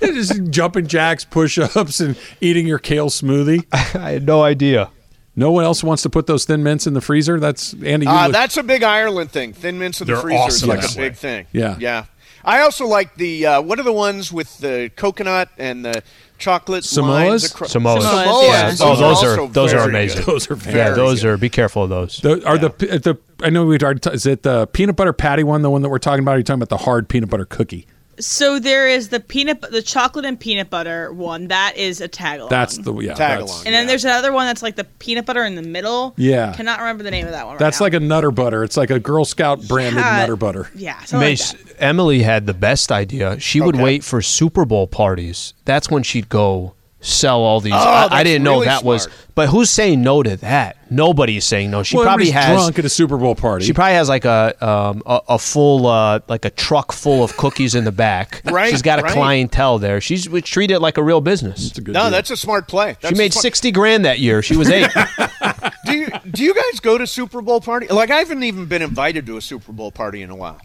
just 0.00 0.50
jumping 0.50 0.86
jacks, 0.86 1.24
push-ups, 1.24 2.00
and 2.00 2.16
eating 2.40 2.66
your 2.66 2.78
kale 2.78 3.08
smoothie. 3.10 3.64
I 3.72 4.10
had 4.12 4.26
no 4.26 4.42
idea. 4.42 4.90
No 5.36 5.50
one 5.52 5.64
else 5.64 5.84
wants 5.84 6.02
to 6.04 6.10
put 6.10 6.26
those 6.26 6.44
thin 6.46 6.62
mints 6.62 6.86
in 6.86 6.94
the 6.94 7.00
freezer. 7.02 7.38
That's 7.38 7.74
Andy. 7.84 8.06
You 8.06 8.12
Uh, 8.12 8.24
look- 8.24 8.32
that's 8.32 8.56
a 8.56 8.62
big 8.62 8.82
Ireland 8.82 9.30
thing. 9.30 9.52
Thin 9.52 9.78
mints 9.78 10.00
in 10.00 10.06
the 10.06 10.14
They're 10.14 10.22
freezer 10.22 10.38
awesome 10.42 10.70
is 10.70 10.76
like 10.76 10.96
a 10.96 10.98
way. 10.98 11.08
big 11.10 11.16
thing. 11.18 11.46
Yeah. 11.52 11.76
yeah. 11.78 12.04
I 12.44 12.60
also 12.60 12.86
like 12.86 13.16
the 13.16 13.44
uh, 13.46 13.60
what 13.60 13.78
are 13.80 13.82
the 13.82 13.92
ones 13.92 14.32
with 14.32 14.58
the 14.58 14.90
coconut 14.96 15.48
and 15.58 15.84
the 15.84 16.02
chocolate 16.38 16.84
Samoas? 16.84 17.02
lines 17.08 17.52
acro- 17.52 17.66
Samoas. 17.66 18.02
Samoas. 18.02 18.42
Yeah. 18.48 18.74
Oh, 18.80 18.94
those 18.96 19.24
are 19.24 19.46
those 19.48 19.72
are 19.72 19.88
amazing. 19.88 20.18
good. 20.24 20.26
Those 20.26 20.50
are 20.50 20.70
yeah, 20.70 20.90
those 20.90 21.22
good. 21.22 21.28
are. 21.30 21.36
Be 21.36 21.48
careful 21.48 21.82
of 21.82 21.90
those. 21.90 22.18
The, 22.18 22.46
are 22.46 22.56
the 22.56 22.68
the 22.68 23.18
I 23.44 23.50
know 23.50 23.66
we 23.66 23.78
already. 23.80 23.98
T- 24.00 24.10
is 24.10 24.26
it 24.26 24.42
the 24.44 24.68
peanut 24.68 24.94
butter 24.96 25.12
patty 25.12 25.42
one? 25.42 25.62
The 25.62 25.70
one 25.70 25.82
that 25.82 25.88
we're 25.88 25.98
talking 25.98 26.22
about? 26.22 26.36
Are 26.36 26.38
you 26.38 26.44
talking 26.44 26.62
about 26.62 26.68
the 26.68 26.84
hard 26.84 27.08
peanut 27.08 27.28
butter 27.30 27.46
cookie? 27.46 27.86
So 28.18 28.58
there 28.58 28.88
is 28.88 29.08
the 29.10 29.20
peanut, 29.20 29.60
the 29.60 29.82
chocolate 29.82 30.24
and 30.24 30.38
peanut 30.40 30.70
butter 30.70 31.12
one. 31.12 31.48
That 31.48 31.76
is 31.76 32.00
a 32.00 32.08
tag 32.08 32.40
along. 32.40 32.50
That's 32.50 32.78
the 32.78 32.94
yeah. 32.98 33.14
Tag 33.14 33.40
along. 33.40 33.58
And 33.66 33.74
then 33.74 33.84
Yeah. 33.84 33.88
there's 33.88 34.04
another 34.04 34.32
one 34.32 34.46
that's 34.46 34.62
like 34.62 34.76
the 34.76 34.84
peanut 34.84 35.26
butter 35.26 35.44
in 35.44 35.54
the 35.54 35.62
middle. 35.62 36.14
Yeah. 36.16 36.52
Cannot 36.54 36.78
remember 36.80 37.02
the 37.02 37.10
name 37.10 37.26
of 37.26 37.32
that 37.32 37.44
one. 37.46 37.54
Right 37.54 37.58
That's 37.60 37.80
now. 37.80 37.84
like 37.84 37.94
a 37.94 38.00
Nutter 38.00 38.30
Butter. 38.30 38.64
It's 38.64 38.76
like 38.76 38.90
a 38.90 38.98
Girl 38.98 39.24
Scout 39.24 39.66
branded 39.68 40.02
Yeah. 40.04 40.16
Nutter 40.18 40.36
Butter. 40.36 40.70
yeah. 40.74 40.98
something 41.00 41.20
Mace, 41.28 41.52
like 41.52 41.64
that. 41.64 41.82
Emily 41.82 42.22
had 42.22 42.46
the 42.46 42.54
best 42.54 42.90
idea. 42.90 43.38
She 43.38 43.60
would 43.60 43.74
Okay. 43.74 43.84
wait 43.84 44.04
for 44.04 44.22
Super 44.22 44.64
Bowl 44.64 44.86
parties. 44.86 45.52
That's 45.66 45.90
when 45.90 46.02
she'd 46.02 46.28
go 46.28 46.72
sell 47.06 47.40
all 47.40 47.60
these. 47.60 47.72
Oh, 47.72 47.78
I, 47.78 48.08
I 48.10 48.24
didn't 48.24 48.42
know 48.42 48.54
really 48.54 48.66
that 48.66 48.82
was. 48.82 49.08
But 49.34 49.48
who's 49.50 49.70
saying 49.70 50.02
no 50.02 50.22
to 50.22 50.36
that? 50.38 50.78
Nobody's 50.90 51.44
saying 51.44 51.70
no. 51.70 51.82
She 51.82 51.94
well, 51.96 52.04
probably 52.06 52.30
has. 52.30 52.56
drunk 52.56 52.78
at 52.78 52.84
a 52.84 52.88
Super 52.88 53.16
Bowl 53.18 53.34
party. 53.34 53.64
She 53.66 53.72
probably 53.72 53.94
has 53.94 54.08
like 54.08 54.24
a 54.24 54.54
um, 54.66 55.02
a, 55.04 55.20
a 55.30 55.38
full 55.38 55.86
uh, 55.86 56.20
like 56.28 56.44
a 56.44 56.50
truck 56.50 56.92
full 56.92 57.22
of 57.22 57.36
cookies 57.36 57.74
in 57.74 57.84
the 57.84 57.92
back. 57.92 58.42
Right, 58.56 58.70
She's 58.70 58.80
got 58.80 59.00
a 59.00 59.02
right. 59.02 59.12
clientele 59.12 59.78
there. 59.78 60.00
She's 60.00 60.28
would 60.30 60.44
treat 60.44 60.70
it 60.70 60.80
like 60.80 60.96
a 60.96 61.02
real 61.02 61.20
business. 61.20 61.66
It's 61.68 61.78
a 61.78 61.82
good 61.82 61.92
No, 61.92 62.04
deal. 62.04 62.10
that's 62.12 62.30
a 62.30 62.36
smart 62.36 62.68
play. 62.68 62.96
That's 63.02 63.14
She 63.14 63.18
made 63.18 63.32
smart. 63.34 63.42
sixty 63.42 63.70
grand 63.70 64.04
that 64.06 64.18
year. 64.18 64.40
She 64.40 64.56
was 64.56 64.70
eight. 64.70 64.88
Do 65.84 65.92
you 65.92 66.08
do 66.30 66.42
you 66.42 66.54
guys 66.54 66.80
go 66.80 66.96
to 66.98 67.06
Super 67.06 67.42
Bowl 67.42 67.60
party? 67.60 67.86
Like 67.88 68.10
I 68.10 68.16
haven't 68.18 68.42
even 68.42 68.66
been 68.66 68.82
invited 68.82 69.26
to 69.26 69.36
a 69.36 69.40
Super 69.42 69.72
Bowl 69.72 69.92
party 69.92 70.22
in 70.22 70.30
a 70.30 70.34
while. 70.36 70.58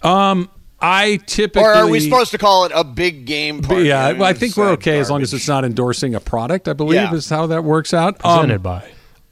I 0.81 1.17
typically. 1.25 1.63
or 1.63 1.73
are 1.73 1.87
we 1.87 1.99
supposed 1.99 2.31
to 2.31 2.37
call 2.37 2.65
it 2.65 2.71
a 2.73 2.83
big 2.83 3.25
game 3.25 3.61
party? 3.61 3.83
Yeah, 3.85 4.13
well, 4.13 4.23
I 4.23 4.33
think 4.33 4.57
we're 4.57 4.73
It's, 4.73 4.79
okay 4.81 4.99
as 4.99 5.09
long 5.09 5.21
as 5.21 5.33
it's 5.33 5.47
not 5.47 5.63
endorsing 5.63 6.15
a 6.15 6.19
product. 6.19 6.67
I 6.67 6.73
believe 6.73 6.95
Yeah. 7.01 7.13
is 7.13 7.29
how 7.29 7.47
that 7.47 7.63
works 7.63 7.93
out. 7.93 8.15
Um, 8.25 8.39
Presented 8.41 8.63
by. 8.63 8.83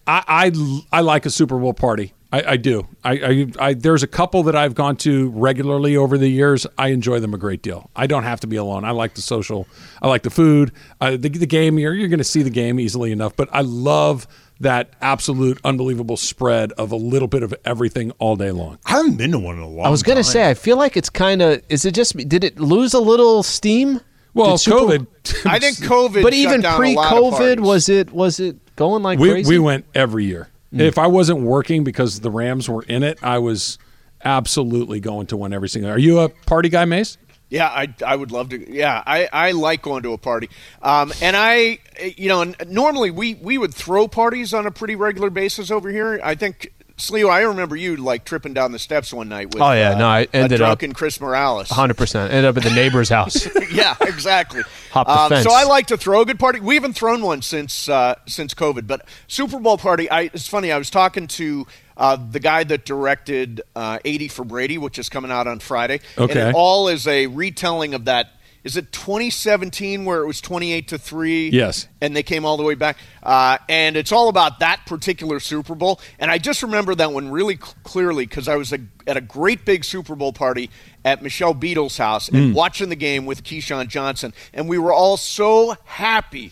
I, 0.08 0.24
I 0.27 0.82
I 0.91 1.01
like 1.01 1.25
a 1.25 1.29
Super 1.29 1.58
Bowl 1.58 1.74
party. 1.74 2.13
I, 2.32 2.44
I 2.53 2.58
do. 2.58 2.88
I, 3.03 3.12
I, 3.13 3.46
I 3.70 3.74
there's 3.74 4.03
a 4.03 4.08
couple 4.08 4.44
that 4.44 4.56
I've 4.56 4.75
gone 4.75 4.96
to 4.98 5.29
regularly 5.32 5.98
over 5.98 6.15
the 6.18 6.27
years. 6.27 6.68
I 6.77 6.89
enjoy 6.89 7.20
them 7.20 7.34
a 7.34 7.39
great 7.39 7.63
deal. 7.63 7.89
I 7.96 8.06
don't 8.06 8.24
have 8.24 8.39
to 8.41 8.48
be 8.48 8.56
alone. 8.56 8.86
I 8.86 8.91
like 8.91 9.15
the 9.15 9.22
social. 9.24 9.68
I 10.01 10.08
like 10.08 10.22
the 10.22 10.29
food. 10.29 10.72
Uh, 11.01 11.12
the, 11.12 11.29
the 11.29 11.48
game. 11.48 11.79
You're 11.79 11.94
you're 11.96 12.08
going 12.08 12.20
to 12.20 12.24
see 12.24 12.44
the 12.44 12.51
game 12.51 12.79
easily 12.79 13.12
enough. 13.12 13.36
But 13.36 13.50
I 13.51 13.62
love 13.62 14.27
that 14.59 14.91
absolute 15.01 15.59
unbelievable 15.63 16.17
spread 16.17 16.71
of 16.73 16.91
a 16.91 16.95
little 16.95 17.27
bit 17.27 17.43
of 17.43 17.53
everything 17.65 18.11
all 18.19 18.35
day 18.35 18.51
long. 18.51 18.77
I 18.85 18.91
haven't 18.91 19.17
been 19.17 19.31
to 19.31 19.39
one 19.39 19.55
in 19.55 19.61
a 19.61 19.67
long 19.67 19.85
I 19.85 19.89
was 19.89 20.03
gonna 20.03 20.23
say. 20.23 20.49
I 20.49 20.53
feel 20.53 20.77
like 20.77 20.97
it's 20.97 21.09
kind 21.09 21.41
of. 21.41 21.61
Is 21.69 21.85
it 21.85 21.93
just? 21.93 22.17
Did 22.17 22.43
it 22.43 22.59
lose 22.59 22.93
a 22.93 22.99
little 22.99 23.43
steam? 23.43 24.01
Well, 24.33 24.57
Super- 24.57 24.77
COVID. 24.77 25.07
I 25.45 25.59
think 25.59 25.77
COVID. 25.77 26.21
But 26.21 26.33
even 26.33 26.61
down 26.61 26.83
a 26.83 26.93
lot 26.93 27.13
of 27.13 27.35
pre-COVID, 27.35 27.59
was 27.61 27.89
it 27.89 28.11
was 28.11 28.39
it 28.39 28.75
going 28.75 29.03
like 29.03 29.19
we 29.19 29.29
crazy? 29.31 29.49
we 29.49 29.59
went 29.59 29.85
every 29.95 30.25
year. 30.25 30.49
Mm. 30.73 30.81
If 30.81 30.97
I 30.97 31.07
wasn't 31.07 31.41
working 31.41 31.83
because 31.83 32.19
the 32.19 32.29
Rams 32.29 32.69
were 32.69 32.83
in 32.83 33.03
it, 33.03 33.17
I 33.23 33.39
was 33.39 33.79
absolutely 34.23 34.99
going 34.99 35.27
to 35.27 35.37
one 35.37 35.53
every 35.53 35.69
single. 35.69 35.91
Are 35.91 35.97
you 35.97 36.19
a 36.19 36.29
party 36.29 36.69
guy, 36.69 36.85
Mace? 36.85 37.17
Yeah, 37.50 37.68
I, 37.68 37.94
I 38.06 38.15
would 38.15 38.32
love 38.32 38.50
to. 38.50 38.72
Yeah, 38.72 39.03
I, 39.06 39.27
I 39.34 39.51
like 39.51 39.82
going 39.82 40.03
to 40.03 40.13
a 40.13 40.18
party. 40.18 40.50
Um, 40.84 41.12
and 41.22 41.36
I, 41.36 41.79
you 42.15 42.29
know, 42.29 42.53
normally 42.68 43.10
we, 43.10 43.34
we 43.36 43.58
would 43.58 43.74
throw 43.74 44.08
parties 44.08 44.53
on 44.53 44.68
a 44.68 44.72
pretty 44.72 44.96
regular 44.96 45.32
basis 45.32 45.72
over 45.72 45.89
here. 45.89 46.20
I 46.24 46.36
think, 46.36 46.72
Sleo, 47.00 47.29
I 47.29 47.41
remember 47.41 47.75
you 47.75 47.96
like 47.98 48.25
tripping 48.25 48.53
down 48.53 48.72
the 48.72 48.79
steps 48.79 49.12
one 49.13 49.29
night 49.29 49.53
with 49.53 49.62
Oh, 49.63 49.72
yeah, 49.72 49.91
uh, 49.91 49.98
no, 49.98 50.08
I 50.08 50.27
ended 50.34 50.60
a 50.60 50.63
up- 50.65 50.79
drunken 50.79 50.94
Chris 50.94 51.20
Morales. 51.20 51.70
100%. 51.70 52.15
Ended 52.29 52.46
up 52.46 52.58
at 52.58 52.63
the 52.63 52.70
neighbor's 52.72 53.10
house. 53.10 53.48
yeah, 53.72 53.96
exactly. 54.01 54.62
Hop 54.91 55.08
the 55.08 55.13
Um, 55.13 55.29
fence. 55.29 55.44
so 55.46 55.51
I 55.51 55.63
like 55.63 55.88
to 55.88 55.98
throw 55.98 56.22
a 56.22 56.25
good 56.25 56.39
party. 56.39 56.60
We 56.60 56.75
haven't 56.75 56.94
thrown 56.94 57.22
one 57.22 57.41
since 57.41 57.88
uh, 57.89 58.15
since 58.27 58.53
COVID, 58.53 58.86
but 58.88 59.06
Super 59.27 59.60
Bowl 59.60 59.77
party. 59.77 60.10
I, 60.10 60.24
it's 60.34 60.48
funny. 60.48 60.72
I 60.72 60.77
was 60.77 60.89
talking 60.89 61.27
to 61.27 61.65
uh, 61.98 62.15
the 62.32 62.39
guy 62.39 62.63
that 62.63 62.86
directed 62.86 63.62
uh, 63.75 64.00
80 64.06 64.27
for 64.29 64.44
Brady, 64.46 64.77
which 64.77 65.00
is 65.00 65.10
coming 65.10 65.32
out 65.32 65.48
on 65.48 65.60
Friday. 65.60 66.00
And 66.18 66.29
Okay. 66.29 66.50
it 66.50 66.56
all 66.56 66.88
is 66.88 67.08
a 67.08 67.27
retelling 67.27 67.94
of 67.94 68.06
that. 68.06 68.32
Is 68.69 68.77
it 68.77 68.91
2017 68.91 70.05
where 70.05 70.21
it 70.21 70.27
was 70.27 70.39
28 70.41 70.89
to 70.89 70.99
three? 70.99 71.49
Yes. 71.49 71.88
and 72.01 72.15
they 72.15 72.21
came 72.21 72.45
all 72.45 72.55
the 72.55 72.61
way 72.61 72.75
back. 72.75 72.97
Uh, 73.23 73.57
and 73.67 73.97
it's 73.97 74.11
all 74.11 74.29
about 74.29 74.59
that 74.59 74.85
particular 74.85 75.39
Super 75.39 75.73
Bowl. 75.73 75.99
And 76.19 76.29
I 76.29 76.38
just 76.38 76.61
remember 76.61 76.93
that 76.93 77.11
one 77.11 77.31
really 77.31 77.55
cl- 77.55 77.73
clearly 77.83 78.27
because 78.27 78.47
I 78.47 78.57
was 78.57 78.71
a, 78.71 78.77
at 79.07 79.17
a 79.17 79.21
great 79.21 79.65
big 79.65 79.83
Super 79.83 80.15
Bowl 80.15 80.33
party 80.33 80.69
at 81.03 81.23
Michelle 81.23 81.55
Beadle's 81.55 81.97
house 81.97 82.29
and 82.29 82.53
watching 82.53 82.89
the 82.89 82.95
game 82.95 83.25
with 83.25 83.43
Keyshawn 83.43 83.88
Johnson. 83.88 84.35
And 84.53 84.69
we 84.69 84.77
were 84.77 84.93
all 84.93 85.17
so 85.17 85.75
happy 85.85 86.51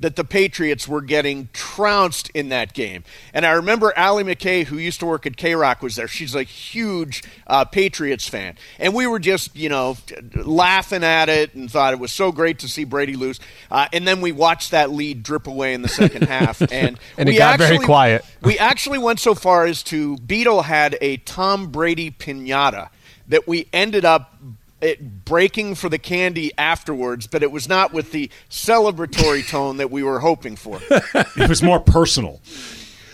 that 0.00 0.14
the 0.14 0.22
Patriots 0.24 0.86
were 0.86 1.00
getting 1.00 1.48
trounced 1.52 2.30
in 2.30 2.50
that 2.50 2.72
game. 2.72 3.02
And 3.34 3.44
I 3.44 3.50
remember 3.50 3.92
Allie 3.96 4.22
MacKay, 4.22 4.62
who 4.64 4.78
used 4.78 5.00
to 5.00 5.06
work 5.06 5.26
at 5.26 5.36
KROQ, 5.36 5.82
was 5.82 5.96
there. 5.96 6.06
She's 6.06 6.36
a 6.36 6.44
huge 6.44 7.24
uh, 7.48 7.64
Patriots 7.64 8.28
fan. 8.28 8.56
And 8.78 8.94
we 8.94 9.06
were 9.08 9.18
just, 9.18 9.56
you 9.56 9.68
know, 9.68 9.96
laughing 10.34 11.02
at 11.02 11.28
it 11.28 11.54
and 11.54 11.70
thought 11.70 11.92
it 11.92 11.98
was 11.98 12.12
so 12.12 12.30
great 12.30 12.60
to 12.60 12.68
see 12.68 12.84
Brady 12.84 13.16
lose. 13.16 13.40
Uh, 13.70 13.88
and 13.92 14.06
then 14.06 14.20
we 14.20 14.30
watched 14.30 14.70
that 14.70 14.90
lead 14.90 15.22
drip 15.22 15.46
away 15.46 15.74
in 15.74 15.82
the 15.82 15.88
second 15.88 16.22
half. 16.28 16.60
And, 16.60 16.98
And 17.16 17.28
it 17.28 17.32
we 17.32 17.38
got 17.38 17.58
very 17.58 17.72
actually- 17.74 17.86
quiet. 17.86 18.24
We 18.42 18.58
actually 18.58 18.98
went 18.98 19.18
so 19.20 19.34
far 19.34 19.66
as 19.66 19.82
to, 19.84 20.16
Beadle 20.18 20.62
had 20.62 20.96
a 21.00 21.16
Tom 21.18 21.68
Brady 21.72 22.10
pinata 22.12 22.90
that 23.26 23.48
we 23.48 23.66
ended 23.72 24.04
up 24.04 24.32
it 24.80 25.24
breaking 25.24 25.74
for 25.74 25.88
the 25.88 25.98
candy 25.98 26.52
afterwards, 26.56 27.26
but 27.26 27.42
it 27.42 27.50
was 27.50 27.68
not 27.68 27.92
with 27.92 28.12
the 28.12 28.30
celebratory 28.50 29.46
tone 29.46 29.78
that 29.78 29.90
we 29.90 30.02
were 30.02 30.20
hoping 30.20 30.56
for. 30.56 30.80
It 31.36 31.48
was 31.48 31.62
more 31.62 31.80
personal. 31.80 32.40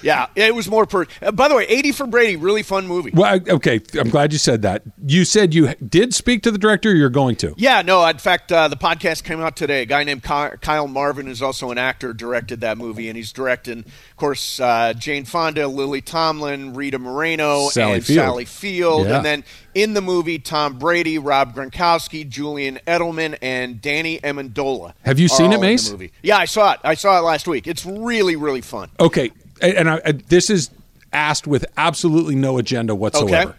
Yeah, 0.04 0.26
it 0.37 0.54
was 0.54 0.68
more 0.68 0.87
per. 0.87 1.06
Uh, 1.23 1.32
by 1.32 1.49
the 1.49 1.54
way, 1.56 1.64
80 1.66 1.92
for 1.92 2.06
Brady, 2.06 2.37
really 2.37 2.62
fun 2.62 2.87
movie. 2.87 3.11
Well, 3.12 3.34
I- 3.34 3.50
okay, 3.54 3.80
I'm 3.99 4.11
glad 4.11 4.32
you 4.32 4.38
said 4.38 4.62
that. 4.62 4.82
You 5.06 5.25
said 5.25 5.54
you 5.54 5.75
did 5.76 6.14
speak 6.14 6.42
to 6.44 6.50
the 6.50 6.58
director. 6.58 6.90
Or 6.90 6.94
you're 6.94 7.08
going 7.08 7.37
to. 7.37 7.54
Yeah, 7.56 7.82
no. 7.82 8.04
In 8.06 8.18
fact, 8.18 8.52
uh, 8.52 8.68
the 8.68 8.76
podcast 8.76 9.25
came 9.25 9.40
out 9.40 9.56
today. 9.56 9.82
A 9.82 9.87
guy 9.87 10.04
named 10.04 10.23
Kyle 10.23 10.87
Marvin, 10.88 11.26
who's 11.26 11.40
also 11.40 11.70
an 11.70 11.78
actor, 11.78 12.12
directed 12.12 12.61
that 12.61 12.76
movie, 12.76 13.08
and 13.08 13.16
he's 13.16 13.32
directing, 13.32 13.78
of 13.78 14.16
course, 14.16 14.61
uh, 14.61 14.92
Jane 14.92 15.25
Fonda, 15.25 15.66
Lily 15.66 16.02
Tomlin, 16.02 16.75
Rita 16.75 16.99
Moreno, 16.99 17.68
Sally 17.70 17.94
and 17.94 18.04
Field. 18.04 18.18
Sally 18.18 18.44
Field, 18.44 19.06
Yeah. 19.06 19.16
and 19.16 19.25
then 19.25 19.44
in 19.75 19.94
the 19.94 20.02
movie, 20.02 20.38
Tom 20.38 20.78
Brady, 20.78 21.18
Rob 21.18 21.54
Gronkowski, 21.54 22.28
Julian 22.28 22.78
Edelman, 22.87 23.38
and 23.40 23.80
Danny 23.80 24.18
Amendola. 24.20 24.92
Have 25.02 25.18
you 25.18 25.28
seen 25.28 25.46
it, 25.46 25.49
all 25.49 25.54
in 25.54 25.61
the 25.61 25.66
Mace? 25.66 25.90
movie. 25.90 26.12
Yeah, 26.23 26.37
I 26.37 26.44
saw 26.44 26.73
it. 26.75 26.80
I 26.84 26.94
saw 26.94 27.18
it 27.18 27.23
last 27.23 27.49
week. 27.49 27.66
It's 27.66 27.87
really, 27.87 28.37
really 28.37 28.61
fun. 28.61 28.90
Okay, 29.00 29.30
and 29.61 29.75
and 29.75 29.90
I, 29.90 30.00
I- 30.04 30.12
this 30.12 30.50
is 30.50 30.70
asked 31.12 31.46
with 31.46 31.64
absolutely 31.76 32.34
no 32.34 32.58
agenda 32.58 32.94
whatsoever. 32.94 33.50
Okay. 33.50 33.58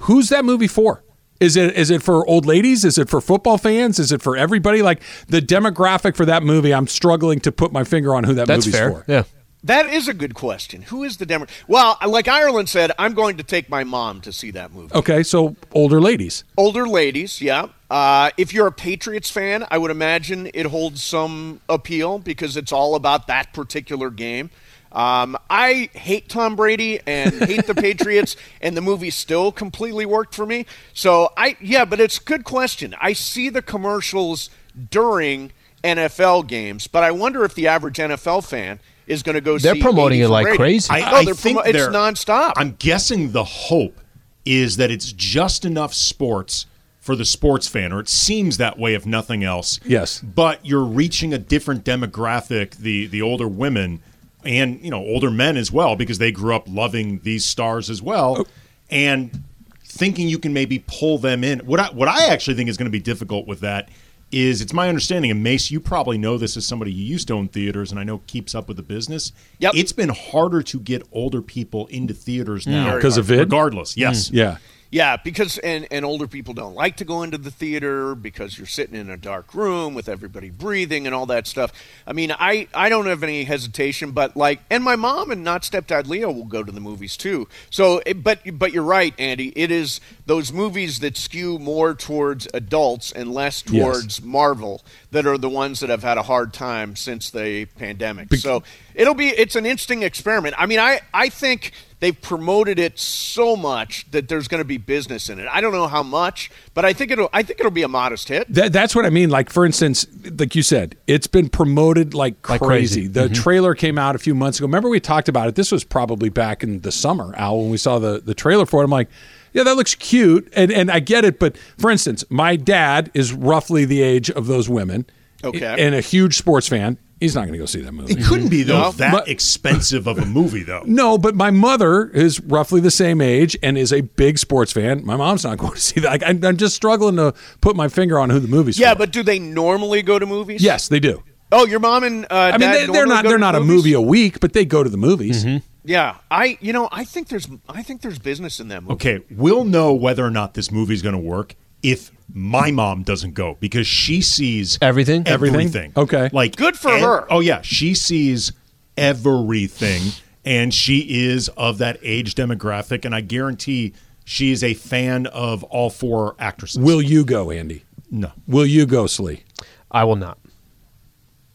Who's 0.00 0.28
that 0.30 0.44
movie 0.44 0.68
for? 0.68 1.02
Is 1.40 1.56
it 1.56 1.74
is 1.76 1.90
it 1.90 2.02
for 2.02 2.26
old 2.26 2.46
ladies? 2.46 2.84
Is 2.84 2.96
it 2.98 3.08
for 3.10 3.20
football 3.20 3.58
fans? 3.58 3.98
Is 3.98 4.12
it 4.12 4.22
for 4.22 4.36
everybody? 4.36 4.80
Like 4.82 5.02
the 5.28 5.40
demographic 5.40 6.16
for 6.16 6.24
that 6.26 6.42
movie, 6.42 6.72
I'm 6.72 6.86
struggling 6.86 7.40
to 7.40 7.52
put 7.52 7.72
my 7.72 7.84
finger 7.84 8.14
on 8.14 8.24
who 8.24 8.34
that 8.34 8.46
That's 8.46 8.66
movie's 8.66 8.78
fair. 8.80 8.90
for. 8.92 9.04
Yeah. 9.06 9.24
That 9.64 9.86
is 9.92 10.06
a 10.06 10.14
good 10.14 10.34
question. 10.34 10.82
Who 10.82 11.02
is 11.02 11.16
the 11.16 11.26
Democrat? 11.26 11.54
Well, 11.66 11.98
like 12.06 12.28
Ireland 12.28 12.68
said, 12.68 12.92
I'm 13.00 13.14
going 13.14 13.38
to 13.38 13.42
take 13.42 13.68
my 13.68 13.82
mom 13.82 14.20
to 14.20 14.32
see 14.32 14.52
that 14.52 14.72
movie. 14.72 14.94
Okay, 14.94 15.24
so 15.24 15.56
older 15.72 16.00
ladies. 16.00 16.44
Older 16.56 16.86
ladies, 16.86 17.40
yeah. 17.42 17.66
Uh, 17.90 18.30
if 18.36 18.54
you're 18.54 18.68
a 18.68 18.72
Patriots 18.72 19.28
fan, 19.28 19.66
I 19.68 19.78
would 19.78 19.90
imagine 19.90 20.48
it 20.54 20.66
holds 20.66 21.02
some 21.02 21.60
appeal 21.68 22.20
because 22.20 22.56
it's 22.56 22.70
all 22.70 22.94
about 22.94 23.26
that 23.26 23.52
particular 23.52 24.08
game. 24.10 24.50
Um, 24.92 25.36
I 25.50 25.90
hate 25.92 26.28
Tom 26.28 26.56
Brady 26.56 27.00
and 27.06 27.34
hate 27.44 27.66
the 27.66 27.74
Patriots, 27.74 28.36
and 28.60 28.76
the 28.76 28.80
movie 28.80 29.10
still 29.10 29.52
completely 29.52 30.06
worked 30.06 30.34
for 30.34 30.46
me. 30.46 30.66
So 30.94 31.32
I, 31.36 31.56
yeah, 31.60 31.84
but 31.84 32.00
it's 32.00 32.18
a 32.18 32.22
good 32.22 32.44
question. 32.44 32.94
I 33.00 33.12
see 33.12 33.48
the 33.48 33.62
commercials 33.62 34.48
during 34.90 35.52
NFL 35.84 36.46
games, 36.48 36.86
but 36.86 37.02
I 37.04 37.10
wonder 37.10 37.44
if 37.44 37.54
the 37.54 37.68
average 37.68 37.96
NFL 37.96 38.46
fan 38.48 38.80
is 39.06 39.22
going 39.22 39.34
to 39.34 39.40
go. 39.40 39.58
They're 39.58 39.74
see 39.74 39.80
promoting 39.82 40.20
it 40.20 40.28
like 40.28 40.44
Brady. 40.44 40.56
crazy. 40.58 40.90
I, 40.90 41.00
oh, 41.10 41.16
I 41.16 41.24
they're 41.24 41.34
think 41.34 41.58
promo- 41.58 41.66
it's 41.66 41.72
they're- 41.78 41.90
nonstop. 41.90 42.54
I'm 42.56 42.74
guessing 42.78 43.32
the 43.32 43.44
hope 43.44 44.00
is 44.44 44.76
that 44.76 44.90
it's 44.90 45.12
just 45.12 45.64
enough 45.64 45.92
sports 45.92 46.66
for 47.00 47.14
the 47.14 47.24
sports 47.24 47.68
fan, 47.68 47.92
or 47.92 48.00
it 48.00 48.08
seems 48.08 48.56
that 48.56 48.78
way 48.78 48.94
if 48.94 49.06
nothing 49.06 49.44
else. 49.44 49.78
Yes. 49.84 50.20
But 50.20 50.64
you're 50.66 50.84
reaching 50.84 51.32
a 51.32 51.38
different 51.38 51.84
demographic, 51.84 52.76
the 52.78 53.06
the 53.06 53.22
older 53.22 53.46
women 53.46 54.02
and 54.46 54.82
you 54.82 54.90
know 54.90 55.00
older 55.00 55.30
men 55.30 55.56
as 55.56 55.72
well, 55.72 55.96
because 55.96 56.18
they 56.18 56.32
grew 56.32 56.54
up 56.54 56.64
loving 56.68 57.20
these 57.20 57.44
stars 57.44 57.90
as 57.90 58.00
well, 58.00 58.36
oh. 58.40 58.46
and 58.90 59.42
thinking 59.84 60.28
you 60.28 60.38
can 60.38 60.52
maybe 60.52 60.84
pull 60.86 61.18
them 61.18 61.44
in. 61.44 61.60
What 61.60 61.80
I 61.80 61.86
what 61.88 62.08
I 62.08 62.26
actually 62.26 62.54
think 62.54 62.68
is 62.68 62.76
going 62.76 62.86
to 62.86 62.90
be 62.90 63.00
difficult 63.00 63.46
with 63.46 63.60
that 63.60 63.88
is 64.32 64.60
it's 64.60 64.72
my 64.72 64.88
understanding, 64.88 65.30
and 65.30 65.42
Mace, 65.42 65.70
you 65.70 65.80
probably 65.80 66.18
know 66.18 66.36
this 66.36 66.56
as 66.56 66.66
somebody 66.66 66.92
who 66.92 66.98
used 66.98 67.28
to 67.28 67.34
own 67.34 67.48
theaters 67.48 67.90
and 67.90 68.00
I 68.00 68.04
know 68.04 68.22
keeps 68.26 68.54
up 68.54 68.68
with 68.68 68.76
the 68.76 68.82
business. 68.82 69.32
Yep. 69.60 69.74
It's 69.76 69.92
been 69.92 70.08
harder 70.08 70.62
to 70.62 70.80
get 70.80 71.06
older 71.12 71.40
people 71.40 71.86
into 71.86 72.12
theaters 72.12 72.64
mm. 72.64 72.72
now 72.72 72.96
Because 72.96 73.16
of 73.16 73.26
vid? 73.26 73.38
regardless. 73.38 73.96
Yes. 73.96 74.30
Mm. 74.30 74.34
Yeah. 74.34 74.56
Yeah, 74.90 75.16
because 75.16 75.58
and, 75.58 75.86
and 75.90 76.04
older 76.04 76.26
people 76.28 76.54
don't 76.54 76.74
like 76.74 76.96
to 76.98 77.04
go 77.04 77.22
into 77.22 77.38
the 77.38 77.50
theater 77.50 78.14
because 78.14 78.56
you're 78.56 78.66
sitting 78.68 78.94
in 78.94 79.10
a 79.10 79.16
dark 79.16 79.52
room 79.54 79.94
with 79.94 80.08
everybody 80.08 80.48
breathing 80.48 81.06
and 81.06 81.14
all 81.14 81.26
that 81.26 81.46
stuff. 81.46 81.72
I 82.06 82.12
mean, 82.12 82.32
I, 82.32 82.68
I 82.72 82.88
don't 82.88 83.06
have 83.06 83.22
any 83.24 83.44
hesitation, 83.44 84.12
but 84.12 84.36
like, 84.36 84.60
and 84.70 84.84
my 84.84 84.94
mom 84.94 85.30
and 85.32 85.42
not 85.42 85.62
stepdad 85.62 86.06
Leo 86.06 86.30
will 86.30 86.44
go 86.44 86.62
to 86.62 86.70
the 86.70 86.80
movies 86.80 87.16
too. 87.16 87.48
So, 87.68 87.98
eh, 88.06 88.12
but 88.12 88.40
but 88.58 88.72
you're 88.72 88.84
right, 88.84 89.12
Andy. 89.18 89.52
It 89.56 89.70
is 89.72 90.00
those 90.24 90.52
movies 90.52 91.00
that 91.00 91.16
skew 91.16 91.58
more 91.58 91.94
towards 91.94 92.46
adults 92.54 93.10
and 93.12 93.32
less 93.32 93.64
Yes. 93.68 93.82
towards 93.82 94.22
Marvel 94.22 94.82
that 95.10 95.26
are 95.26 95.38
the 95.38 95.48
ones 95.48 95.80
that 95.80 95.90
have 95.90 96.02
had 96.02 96.18
a 96.18 96.22
hard 96.22 96.52
time 96.52 96.94
since 96.94 97.30
the 97.30 97.64
pandemic. 97.78 98.32
so 98.34 98.62
it'll 98.94 99.14
be 99.14 99.28
it's 99.28 99.56
an 99.56 99.66
interesting 99.66 100.02
experiment. 100.02 100.54
I 100.58 100.66
mean, 100.66 100.78
I 100.78 101.00
I 101.12 101.28
think 101.28 101.72
they've 102.00 102.20
promoted 102.20 102.78
it 102.78 102.98
so 102.98 103.56
much 103.56 104.10
that 104.10 104.28
there's 104.28 104.48
going 104.48 104.60
to 104.60 104.66
be 104.66 104.78
business 104.78 105.28
in 105.28 105.38
it. 105.38 105.48
I 105.50 105.60
don't 105.60 105.72
know 105.72 105.86
how 105.86 106.02
much, 106.02 106.50
but 106.74 106.84
I 106.84 106.92
think 106.92 107.10
it'll 107.10 107.30
I 107.32 107.42
think 107.42 107.60
it'll 107.60 107.72
be 107.72 107.82
a 107.82 107.88
modest 107.88 108.28
hit. 108.28 108.52
That, 108.52 108.72
that's 108.72 108.94
what 108.94 109.06
I 109.06 109.10
mean. 109.10 109.30
Like, 109.30 109.50
for 109.50 109.64
instance, 109.64 110.06
like 110.38 110.54
you 110.54 110.62
said, 110.62 110.96
it's 111.06 111.26
been 111.26 111.48
promoted 111.48 112.14
like 112.14 112.42
crazy. 112.42 112.58
Like 112.60 112.68
crazy. 112.68 113.06
The 113.06 113.24
mm-hmm. 113.24 113.34
trailer 113.34 113.74
came 113.74 113.98
out 113.98 114.14
a 114.14 114.18
few 114.18 114.34
months 114.34 114.58
ago. 114.58 114.66
Remember, 114.66 114.88
we 114.88 115.00
talked 115.00 115.28
about 115.28 115.48
it. 115.48 115.54
This 115.54 115.72
was 115.72 115.84
probably 115.84 116.28
back 116.28 116.62
in 116.62 116.80
the 116.80 116.92
summer, 116.92 117.34
Al, 117.36 117.58
when 117.60 117.70
we 117.70 117.78
saw 117.78 117.98
the, 117.98 118.20
the 118.20 118.34
trailer 118.34 118.66
for 118.66 118.80
it. 118.80 118.84
I'm 118.84 118.90
like, 118.90 119.08
yeah, 119.52 119.62
that 119.62 119.76
looks 119.76 119.94
cute. 119.94 120.52
And, 120.54 120.70
and 120.70 120.90
I 120.90 121.00
get 121.00 121.24
it. 121.24 121.38
But 121.38 121.56
for 121.78 121.90
instance, 121.90 122.24
my 122.28 122.56
dad 122.56 123.10
is 123.14 123.32
roughly 123.32 123.84
the 123.84 124.02
age 124.02 124.30
of 124.30 124.46
those 124.46 124.68
women. 124.68 125.06
Okay. 125.42 125.76
And 125.78 125.94
a 125.94 126.00
huge 126.00 126.36
sports 126.36 126.68
fan. 126.68 126.98
He's 127.20 127.34
not 127.34 127.42
going 127.42 127.52
to 127.52 127.58
go 127.58 127.64
see 127.64 127.80
that 127.80 127.92
movie. 127.92 128.12
It 128.12 128.22
couldn't 128.24 128.48
be 128.48 128.62
though 128.62 128.78
No. 128.82 128.90
that 128.92 129.10
But- 129.12 129.28
expensive 129.28 130.06
of 130.06 130.18
a 130.18 130.26
movie 130.26 130.62
though. 130.62 130.82
No, 130.86 131.16
but 131.16 131.34
my 131.34 131.50
mother 131.50 132.08
is 132.10 132.40
roughly 132.40 132.80
the 132.80 132.90
same 132.90 133.20
age 133.22 133.56
and 133.62 133.78
is 133.78 133.92
a 133.92 134.02
big 134.02 134.38
sports 134.38 134.70
fan. 134.72 135.04
My 135.04 135.16
mom's 135.16 135.44
not 135.44 135.56
going 135.62 135.72
to 135.74 135.80
see 135.80 136.00
that. 136.00 136.26
I'm, 136.26 136.44
I'm 136.44 136.56
just 136.58 136.76
struggling 136.76 137.16
to 137.16 137.32
put 137.62 137.74
my 137.74 137.88
finger 137.88 138.18
on 138.18 138.28
who 138.30 138.38
the 138.38 138.48
movie's 138.48 138.78
Yeah, 138.78 138.92
for. 138.92 138.98
but 139.00 139.12
do 139.12 139.22
they 139.22 139.38
normally 139.38 140.02
go 140.02 140.18
to 140.18 140.26
movies? 140.26 140.62
yes, 140.62 140.88
they 140.88 141.00
do. 141.00 141.22
Oh, 141.52 141.64
your 141.64 141.80
mom 141.80 142.02
and 142.04 142.24
uh, 142.24 142.28
I 142.30 142.50
mean, 142.52 142.60
dad 142.60 142.88
they, 142.88 142.92
they're 142.92 143.06
not 143.06 143.22
they're 143.24 143.34
to 143.34 143.38
not 143.38 143.54
a 143.54 143.60
movie 143.60 143.92
a 143.92 144.00
week, 144.00 144.40
but 144.40 144.52
they 144.52 144.64
go 144.64 144.82
to 144.82 144.90
the 144.90 144.96
movies. 144.96 145.44
Mm-hmm. 145.44 145.64
Yeah, 145.84 146.16
I 146.28 146.58
you 146.60 146.72
know 146.72 146.88
I 146.90 147.04
think 147.04 147.28
there's 147.28 147.48
I 147.68 147.84
think 147.84 148.02
there's 148.02 148.18
business 148.18 148.58
in 148.58 148.66
that 148.68 148.82
movie. 148.82 148.94
Okay, 148.94 149.20
we'll 149.30 149.62
know 149.64 149.94
whether 149.94 150.24
or 150.26 150.30
not 150.30 150.54
this 150.54 150.72
movie's 150.72 151.02
going 151.02 151.14
to 151.14 151.20
work 151.20 151.54
if 151.92 152.10
my 152.32 152.70
mom 152.70 153.02
doesn't 153.02 153.34
go 153.34 153.56
because 153.60 153.86
she 153.86 154.20
sees 154.20 154.78
Everything? 154.82 155.22
Everything? 155.26 155.60
everything. 155.60 155.92
Okay. 155.96 156.28
like 156.32 156.56
Good 156.56 156.76
for 156.76 156.90
ev- 156.92 157.00
her. 157.00 157.26
Oh 157.32 157.40
yeah, 157.40 157.60
she 157.62 157.94
sees 157.94 158.52
everything, 158.96 160.02
and 160.44 160.72
she 160.74 161.00
is 161.26 161.48
of 161.50 161.78
that 161.78 161.98
age 162.02 162.34
demographic, 162.34 163.04
and 163.04 163.14
I 163.14 163.20
guarantee 163.20 163.94
she 164.24 164.50
is 164.50 164.64
a 164.64 164.74
fan 164.74 165.26
of 165.28 165.62
all 165.64 165.88
four 165.90 166.34
actresses. 166.38 166.78
Will 166.78 167.00
you 167.02 167.24
go, 167.24 167.50
Andy? 167.50 167.84
no? 168.10 168.32
Will 168.46 168.66
you 168.66 168.86
go, 168.86 169.06
Slee? 169.06 169.42
I 169.90 170.04
will 170.04 170.16
not. 170.16 170.38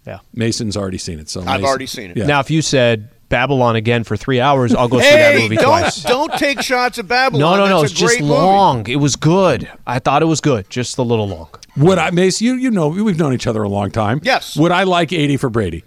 Yeah. 0.08 0.20
Mason's 0.34 0.76
already 0.78 0.98
seen 0.98 1.20
it, 1.20 1.30
so 1.30 1.42
I've 1.42 1.46
Mason- 1.48 1.66
already 1.66 1.86
seen 1.86 2.12
it. 2.12 2.18
Yeah. 2.18 2.26
Now, 2.26 2.40
if 2.40 2.50
you 2.50 2.62
said 2.62 3.10
Babylon 3.32 3.76
again 3.76 4.04
for 4.04 4.16
three 4.16 4.40
hours, 4.40 4.76
I'll 4.76 4.88
go 4.88 5.00
see 5.00 5.10
that 5.10 5.40
movie 5.40 5.56
don't 5.56 5.66
twice. 5.66 6.04
don't 6.04 6.32
take 6.34 6.62
shots 6.62 7.00
at 7.00 7.08
Babylon. 7.08 7.40
No, 7.40 7.56
no, 7.66 7.68
no. 7.70 7.82
That's 7.82 7.94
It's 7.94 8.00
just 8.00 8.14
great 8.18 8.22
movie. 8.22 8.34
long. 8.34 8.88
It 8.88 8.98
was 8.98 9.16
good. 9.16 9.68
I 9.88 9.98
thought 9.98 10.22
it 10.22 10.26
was 10.26 10.40
good. 10.42 10.70
Just 10.70 11.00
a 11.00 11.02
little 11.04 11.28
long. 11.28 11.50
Would 11.78 11.98
I, 11.98 12.12
Mace? 12.12 12.42
You 12.42 12.54
you 12.54 12.70
know 12.70 12.90
we've 12.90 13.18
known 13.18 13.34
each 13.34 13.48
other 13.48 13.64
a 13.64 13.70
long 13.70 13.90
time. 13.90 14.20
Yes. 14.24 14.56
Would 14.56 14.72
I 14.72 14.84
like 14.84 15.12
eighty 15.12 15.38
for 15.38 15.50
Brady? 15.50 15.84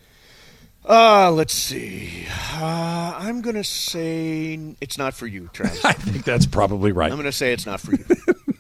Uh, 0.87 1.31
let's 1.31 1.55
see. 1.55 2.27
Uh, 2.57 3.15
I'm 3.19 3.41
gonna 3.41 3.65
say 3.65 4.75
it's 4.81 4.99
not 4.99 5.15
for 5.15 5.27
you, 5.27 5.49
Travis. 5.53 5.83
I 5.85 5.93
think 5.93 6.25
that's 6.25 6.47
probably 6.47 6.93
right. 6.93 7.11
I'm 7.11 7.17
gonna 7.17 7.33
say 7.33 7.53
it's 7.53 7.65
not 7.65 7.81
for 7.81 7.93
you. 7.93 8.05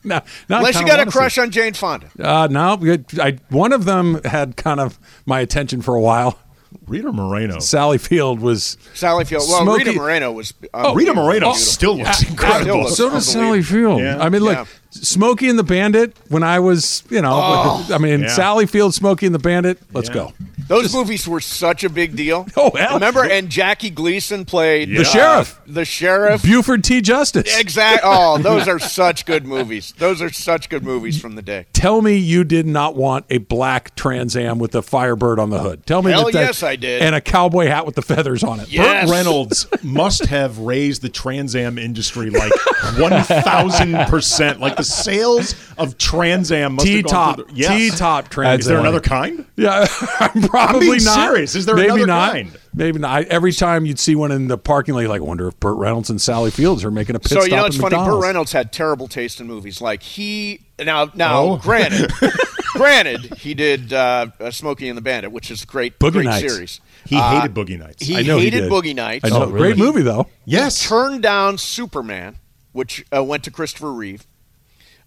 no, 0.04 0.20
now 0.48 0.56
I 0.56 0.58
Unless 0.58 0.80
you 0.80 0.86
got 0.86 1.00
a 1.06 1.10
crush 1.10 1.36
on 1.36 1.50
Jane 1.50 1.74
Fonda. 1.74 2.10
Uh, 2.18 2.48
no, 2.50 2.78
I, 3.20 3.38
one 3.50 3.72
of 3.74 3.84
them 3.84 4.22
had 4.24 4.56
kind 4.56 4.80
of 4.80 4.98
my 5.26 5.40
attention 5.40 5.82
for 5.82 5.94
a 5.94 6.00
while. 6.00 6.38
Rita 6.86 7.12
Moreno. 7.12 7.58
Sally 7.60 7.98
Field 7.98 8.40
was 8.40 8.76
Sally 8.94 9.24
Field. 9.24 9.42
Well, 9.48 9.62
Smoky- 9.62 9.84
Rita 9.84 9.98
Moreno 10.00 10.32
was. 10.32 10.52
Oh, 10.72 10.94
Rita 10.94 11.14
Moreno 11.14 11.46
beautiful. 11.46 11.54
still 11.54 11.96
looks 11.98 12.18
Still 12.18 12.30
incredible. 12.30 12.78
looks 12.84 12.96
so 12.96 13.10
does 13.10 13.26
Sally. 13.26 13.62
Field. 13.62 14.00
Yeah. 14.00 14.18
I 14.18 14.28
mean, 14.28 14.42
look, 14.42 14.56
Yeah. 14.58 14.64
Smokey 14.90 15.48
and 15.48 15.58
the 15.58 15.62
Bandit. 15.64 16.16
When 16.28 16.42
I 16.42 16.60
was, 16.60 17.02
you 17.10 17.20
know, 17.22 17.32
Oh. 17.34 17.86
I 17.92 17.98
mean, 17.98 18.22
Yeah. 18.22 18.28
Sally 18.34 18.66
Field, 18.66 18.94
Smokey 18.94 19.26
and 19.26 19.34
the 19.34 19.38
Bandit. 19.40 19.78
Let's 19.92 20.08
Yeah. 20.08 20.14
go. 20.14 20.32
Those 20.66 20.94
movies 20.94 21.28
were 21.28 21.40
such 21.40 21.84
a 21.84 21.88
big 21.88 22.16
deal. 22.16 22.46
Oh, 22.56 22.70
hell. 22.74 22.94
Remember, 22.94 23.24
and 23.24 23.50
Jackie 23.50 23.90
Gleason 23.90 24.44
played 24.44 24.88
The 24.88 25.00
uh, 25.00 25.04
sheriff. 25.04 25.60
The 25.66 25.84
sheriff. 25.84 26.42
Buford 26.42 26.82
T. 26.84 27.00
Justice. 27.00 27.58
Exactly. 27.58 28.00
Oh, 28.10 28.38
those 28.42 28.68
are 28.68 28.78
such 28.78 29.26
good 29.26 29.44
movies. 29.44 29.92
Those 29.98 30.22
are 30.22 30.30
such 30.30 30.68
good 30.70 30.82
movies 30.84 31.20
from 31.20 31.34
the 31.34 31.42
day. 31.42 31.66
Tell 31.72 32.00
me 32.00 32.16
you 32.16 32.44
did 32.44 32.66
not 32.66 32.94
want 32.96 33.26
a 33.28 33.38
black 33.38 33.94
Trans 33.96 34.36
Am 34.36 34.58
with 34.58 34.74
a 34.74 34.82
Firebird 34.82 35.38
on 35.38 35.50
the 35.50 35.58
hood. 35.58 35.84
Tell 35.84 36.00
me 36.02 36.12
Hell 36.12 36.26
that, 36.26 36.32
that- 36.32 36.40
yes, 36.46 36.62
I 36.62 36.76
did. 36.76 37.02
And 37.02 37.14
a 37.14 37.20
cowboy 37.20 37.66
hat 37.66 37.84
with 37.84 37.96
the 37.96 38.02
feathers 38.02 38.42
on 38.44 38.60
it. 38.60 38.70
Yes. 38.72 39.06
Burt 39.08 39.12
Reynolds 39.16 39.66
must 39.82 40.26
have 40.26 40.58
raised 40.60 41.02
the 41.02 41.08
Trans 41.10 41.54
Am 41.56 41.76
industry 41.76 42.30
like 42.30 42.52
one 42.98 43.20
thousand 43.24 43.94
percent. 44.06 44.60
Like 44.60 44.76
the 44.76 44.84
sales 44.84 45.54
of 45.76 45.98
Trans 45.98 46.50
Am 46.52 46.74
must 46.76 46.86
T 46.86 46.96
have 46.96 47.04
gone 47.04 47.12
top, 47.12 47.36
through 47.36 47.44
the- 47.46 47.54
yes. 47.54 47.92
T 47.92 47.98
top 47.98 48.28
Trans. 48.28 48.54
Am. 48.54 48.60
Is 48.60 48.66
there 48.66 48.78
another 48.78 49.00
kind? 49.00 49.44
Yeah, 49.56 49.86
I'm 50.20 50.40
probably 50.54 50.80
being 50.88 51.04
not. 51.04 51.14
serious. 51.14 51.54
Is 51.54 51.66
there 51.66 51.74
Maybe 51.76 51.88
another 51.88 52.06
not. 52.06 52.32
kind? 52.32 52.58
Maybe 52.74 52.98
not. 52.98 53.10
I, 53.10 53.22
every 53.24 53.52
time 53.52 53.86
you'd 53.86 53.98
see 53.98 54.14
one 54.14 54.32
in 54.32 54.48
the 54.48 54.58
parking 54.58 54.94
lot, 54.94 55.00
you're 55.00 55.08
like, 55.10 55.20
I 55.20 55.24
wonder 55.24 55.48
if 55.48 55.58
Burt 55.60 55.76
Reynolds 55.76 56.10
and 56.10 56.20
Sally 56.20 56.50
Fields 56.50 56.84
are 56.84 56.90
making 56.90 57.16
a 57.16 57.20
pit 57.20 57.28
So 57.30 57.40
stop 57.40 57.44
you 57.50 57.56
know 57.56 57.62
at 57.64 57.66
it's 57.68 57.76
funny. 57.76 57.96
Burt 57.96 58.22
Reynolds 58.22 58.52
had 58.52 58.72
terrible 58.72 59.08
taste 59.08 59.40
in 59.40 59.46
movies. 59.46 59.80
Like 59.80 60.02
he 60.02 60.60
now 60.78 61.10
now 61.14 61.42
Oh. 61.42 61.56
granted, 61.58 62.12
granted 62.74 63.34
he 63.36 63.54
did 63.54 63.92
uh, 63.92 64.26
uh, 64.40 64.50
Smokey 64.50 64.88
and 64.88 64.96
the 64.98 65.02
Bandit, 65.02 65.30
which 65.32 65.50
is 65.50 65.62
a 65.62 65.66
great 65.66 65.98
Boogie 65.98 66.12
great 66.12 66.24
Nights. 66.26 66.52
series. 66.52 66.80
He 67.06 67.16
Uh, 67.16 67.40
hated 67.40 67.54
Boogie 67.54 67.78
Nights. 67.78 68.04
He 68.04 68.16
I 68.16 68.22
know 68.22 68.38
he 68.38 68.44
hated 68.44 68.62
did. 68.62 68.70
Boogie 68.72 68.94
Nights. 68.94 69.24
I 69.24 69.28
know. 69.28 69.44
Oh, 69.44 69.46
really? 69.50 69.58
Great 69.74 69.76
movie 69.78 70.02
though. 70.02 70.26
yes. 70.44 70.82
He 70.82 70.88
Turned 70.88 71.22
down 71.22 71.58
Superman, 71.58 72.38
which 72.72 73.04
uh, 73.14 73.22
went 73.22 73.44
to 73.44 73.50
Christopher 73.50 73.92
Reeve. 73.92 74.26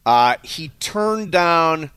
Uh, 0.06 0.36
he 0.44 0.70
turned 0.80 1.32
down. 1.32 1.92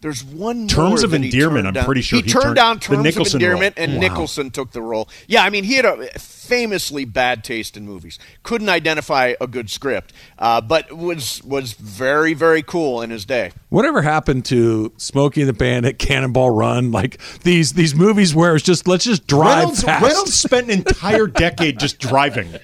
There's 0.00 0.22
one 0.24 0.68
Terms 0.68 1.02
of 1.02 1.12
Endearment, 1.12 1.76
I'm 1.76 1.84
pretty 1.84 2.02
sure 2.02 2.18
he, 2.18 2.22
he 2.24 2.30
turned, 2.30 2.42
turned- 2.44 2.56
down 2.56 2.76
the 2.78 3.10
Terms 3.12 3.16
of 3.34 3.34
Endearment, 3.34 3.76
role. 3.76 3.84
and 3.84 3.94
Wow. 3.94 4.00
Nicholson 4.00 4.50
took 4.50 4.70
the 4.70 4.80
role. 4.82 5.08
Yeah, 5.26 5.42
I 5.42 5.50
mean 5.50 5.64
he 5.64 5.74
had 5.74 5.84
a 5.86 6.18
famously 6.48 7.04
bad 7.04 7.44
taste 7.44 7.76
in 7.76 7.84
movies. 7.86 8.18
Couldn't 8.42 8.68
identify 8.70 9.34
a 9.40 9.46
good 9.46 9.70
script, 9.70 10.12
uh, 10.38 10.60
but 10.60 10.90
was 10.92 11.42
was 11.44 11.74
very 11.74 12.32
very 12.34 12.62
cool 12.62 13.02
in 13.02 13.10
his 13.10 13.24
day. 13.24 13.52
Whatever 13.68 14.00
happened 14.02 14.46
to 14.46 14.92
Smokey 14.96 15.42
and 15.42 15.48
the 15.48 15.52
Bandit, 15.52 15.98
Cannonball 15.98 16.50
Run, 16.50 16.90
like 16.90 17.20
these 17.42 17.74
these 17.74 17.94
movies 17.94 18.34
where 18.34 18.54
it's 18.56 18.64
just 18.64 18.88
let's 18.88 19.04
just 19.04 19.26
drive 19.26 19.58
Reynolds, 19.58 19.82
fast. 19.82 20.02
Reynolds 20.04 20.34
spent 20.34 20.70
an 20.70 20.78
entire 20.78 21.26
decade 21.44 21.78
just 21.78 21.98
driving. 21.98 22.48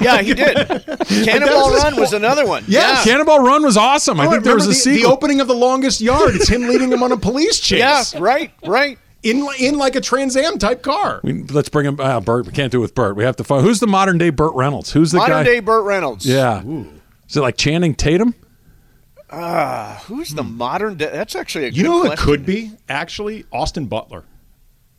Yeah, 0.00 0.22
he 0.22 0.32
did. 0.32 0.56
Cannonball 1.26 1.74
Run 1.74 1.96
was 1.96 2.14
another 2.14 2.46
one. 2.46 2.64
Yes. 2.66 3.04
Yeah. 3.04 3.12
Cannonball 3.12 3.40
Run 3.40 3.62
was 3.62 3.76
awesome. 3.76 4.18
I 4.18 4.26
Oh, 4.26 4.30
think 4.30 4.44
there 4.44 4.54
was 4.54 4.64
a 4.64 4.68
remember 4.70 4.74
the, 4.84 4.94
sequel. 4.96 5.10
The 5.10 5.14
opening 5.14 5.40
of 5.42 5.46
the 5.48 5.54
longest 5.54 6.00
yard. 6.00 6.36
It's 6.36 6.48
him 6.48 6.62
leading 6.68 6.90
him 6.90 7.02
on 7.02 7.12
a 7.12 7.18
police 7.18 7.60
chase. 7.60 7.80
Yeah, 7.80 8.02
right, 8.18 8.50
right. 8.64 8.98
In 9.22 9.46
in 9.58 9.76
like 9.76 9.96
a 9.96 10.00
Trans 10.00 10.34
Am 10.36 10.58
type 10.58 10.82
car. 10.82 11.20
We- 11.22 11.42
let's 11.44 11.68
bring 11.68 11.86
him. 11.86 12.00
Uh, 12.00 12.20
Burt. 12.20 12.46
We 12.46 12.52
can't 12.52 12.72
do 12.72 12.78
it 12.78 12.82
with 12.82 12.94
Burt. 12.94 13.16
We 13.16 13.24
have 13.24 13.36
to 13.36 13.44
find 13.44 13.62
who's 13.64 13.78
the 13.80 13.86
modern 13.86 14.16
day 14.18 14.30
Burt 14.30 14.54
Reynolds. 14.54 14.92
Who's 14.92 15.12
the 15.12 15.18
Modern 15.18 15.38
guy? 15.38 15.44
day 15.44 15.60
Burt 15.60 15.84
Reynolds. 15.84 16.24
yeah. 16.24 16.62
Is 17.28 17.36
it 17.36 17.40
like 17.40 17.56
Channing 17.58 17.94
Tatum? 17.94 18.34
Who's 20.06 20.30
the 20.30 20.42
modern 20.42 20.96
day? 20.96 21.10
That's 21.12 21.34
actually 21.36 21.66
a 21.66 21.68
You 21.68 21.82
know 21.84 22.02
who 22.02 22.10
it 22.12 22.18
could 22.18 22.44
be? 22.46 22.72
Actually, 22.88 23.44
Austin 23.52 23.86
Butler. 23.86 24.24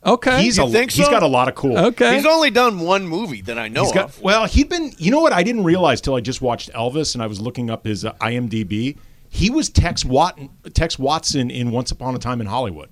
Okay. 0.04 0.42
He's 0.42 0.56
You 0.56 0.64
a, 0.64 0.68
think 0.68 0.90
he's 0.90 1.04
so? 1.04 1.10
got 1.10 1.22
a 1.22 1.26
lot 1.28 1.48
of 1.48 1.54
cool. 1.54 1.78
okay. 1.78 2.14
He's 2.16 2.26
only 2.26 2.50
done 2.50 2.80
one 2.80 3.06
movie 3.06 3.40
that 3.42 3.56
I 3.58 3.68
know 3.68 3.84
He's 3.84 3.92
got, 3.92 4.06
of. 4.06 4.20
well, 4.22 4.46
he'd 4.46 4.68
been. 4.68 4.92
You 4.98 5.10
know 5.12 5.20
what? 5.20 5.32
I 5.32 5.42
didn't 5.42 5.62
realize 5.64 6.00
till 6.00 6.14
I 6.14 6.20
just 6.20 6.40
watched 6.42 6.72
Elvis 6.72 7.14
and 7.14 7.22
I 7.22 7.26
was 7.28 7.40
looking 7.40 7.70
up 7.70 7.84
his 7.86 8.04
uh, 8.04 8.12
IMDb. 8.14 8.96
He 9.28 9.48
was 9.50 9.68
Tex 9.70 10.04
Watson, 10.04 10.50
Tex 10.74 10.98
Watson 10.98 11.50
in 11.50 11.70
Once 11.70 11.90
Upon 11.92 12.14
a 12.14 12.18
Time 12.18 12.40
in 12.40 12.46
Hollywood. 12.48 12.88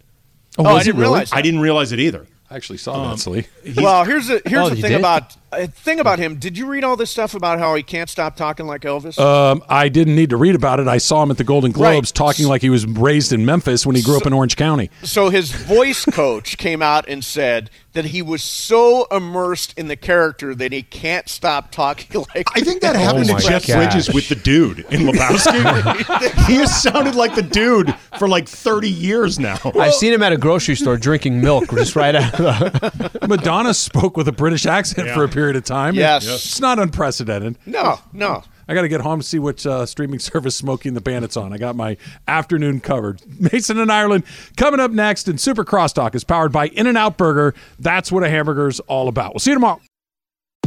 Oh, 0.59 0.65
oh 0.67 0.77
I 0.77 0.83
didn't 0.83 1.01
really? 1.01 1.11
realize 1.11 1.33
I 1.33 1.43
didn't 1.43 1.61
realize 1.61 1.93
it 1.93 2.01
either. 2.01 2.27
I 2.51 2.57
actually 2.57 2.79
saw 2.79 3.11
that, 3.11 3.19
Slee. 3.21 3.47
Well, 3.77 4.05
here's 4.05 4.27
the 4.27 4.43
here's 4.45 4.67
Oh, 4.67 4.71
the 4.71 4.77
thing 4.81 4.91
did? 4.93 4.99
about 4.99 5.37
uh, 5.53 5.67
thing 5.69 6.01
about 6.01 6.19
him. 6.19 6.37
Did 6.37 6.57
you 6.59 6.67
read 6.67 6.83
all 6.85 6.97
this 6.97 7.11
stuff 7.11 7.35
about 7.35 7.59
how 7.59 7.75
he 7.75 7.83
can't 7.83 8.09
stop 8.11 8.37
talking 8.37 8.67
like 8.67 8.83
Elvis? 8.83 9.19
Um, 9.19 9.63
I 9.69 9.89
didn't 9.89 10.15
need 10.17 10.31
to 10.31 10.37
read 10.37 10.55
about 10.57 10.81
it. 10.81 10.89
I 10.89 10.99
saw 10.99 11.23
him 11.23 11.31
at 11.31 11.39
the 11.39 11.45
Golden 11.45 11.71
Globes 11.73 12.09
Right. 12.11 12.15
talking 12.15 12.47
like 12.47 12.63
he 12.63 12.71
was 12.71 12.87
raised 12.87 13.33
in 13.33 13.45
Memphis 13.45 13.85
when 13.87 13.95
he 13.97 14.03
grew 14.03 14.17
up 14.17 14.27
in 14.27 14.33
Orange 14.33 14.57
County. 14.57 14.91
so 15.03 15.29
his 15.29 15.51
voice 15.53 16.05
coach 16.05 16.57
came 16.59 16.83
out 16.83 17.09
and 17.09 17.25
said 17.25 17.71
that 17.93 18.07
he 18.07 18.23
was 18.23 18.43
so 18.45 19.07
immersed 19.11 19.77
in 19.77 19.89
the 19.89 19.97
character 19.97 20.55
that 20.55 20.71
he 20.71 20.83
can't 20.83 21.29
stop 21.29 21.73
talking 21.73 22.25
like. 22.35 22.47
I 22.57 22.61
think 22.61 22.81
that 22.83 22.95
happened 22.95 23.27
to 23.27 23.37
Jeff 23.39 23.67
gosh. 23.67 23.77
Bridges 23.77 24.13
with 24.15 24.29
the 24.29 24.37
dude 24.37 24.81
in 24.91 25.03
Lebowski. 25.03 26.47
he 26.47 26.55
has 26.57 26.83
sounded 26.83 27.17
like 27.17 27.35
the 27.35 27.43
dude 27.43 27.93
for 28.19 28.29
like 28.29 28.49
30 28.49 28.89
years 28.89 29.39
now. 29.41 29.57
I've 29.79 29.95
seen 29.95 30.13
him 30.13 30.23
at 30.23 30.33
a 30.33 30.37
grocery 30.37 30.77
store 30.77 30.97
drinking 30.97 31.41
milk 31.41 31.69
just 31.71 31.97
right 31.97 32.15
out 32.15 32.33
of 32.33 32.39
the. 32.39 32.40
Madonna 33.29 33.75
spoke 33.75 34.17
with 34.17 34.29
a 34.29 34.33
British 34.33 34.67
accent 34.67 35.09
Yeah. 35.09 35.15
for 35.15 35.25
a 35.25 35.29
period 35.29 35.57
of 35.57 35.65
time. 35.65 35.95
Yes. 35.95 36.27
It's 36.27 36.61
not 36.61 36.79
unprecedented. 36.79 37.59
no, 37.67 37.99
no. 38.13 38.43
I 38.69 38.75
got 38.75 38.83
to 38.83 38.89
get 38.89 39.01
home 39.01 39.19
to 39.19 39.27
see 39.27 39.41
which 39.41 39.67
uh, 39.67 39.85
streaming 39.85 40.19
service 40.21 40.55
Smoking 40.55 40.95
the 40.95 41.01
Bandit's 41.01 41.37
on. 41.37 41.53
I 41.53 41.59
got 41.59 41.75
my 41.75 41.97
afternoon 42.29 42.79
covered. 42.81 43.21
Mason 43.53 43.79
and 43.81 43.91
Ireland 43.91 44.23
coming 44.57 44.79
up 44.79 44.93
next, 44.93 45.27
and 45.27 45.41
Super 45.41 45.65
Crosstalk 45.65 46.15
is 46.15 46.23
powered 46.23 46.53
by 46.53 46.69
In 46.69 46.87
N 46.87 46.97
Out 46.97 47.17
Burger. 47.17 47.55
That's 47.81 48.13
what 48.13 48.23
a 48.23 48.29
hamburger's 48.31 48.79
all 48.81 49.09
about. 49.09 49.35
We'll 49.35 49.41
see 49.41 49.51
you 49.51 49.57
tomorrow. 49.57 49.81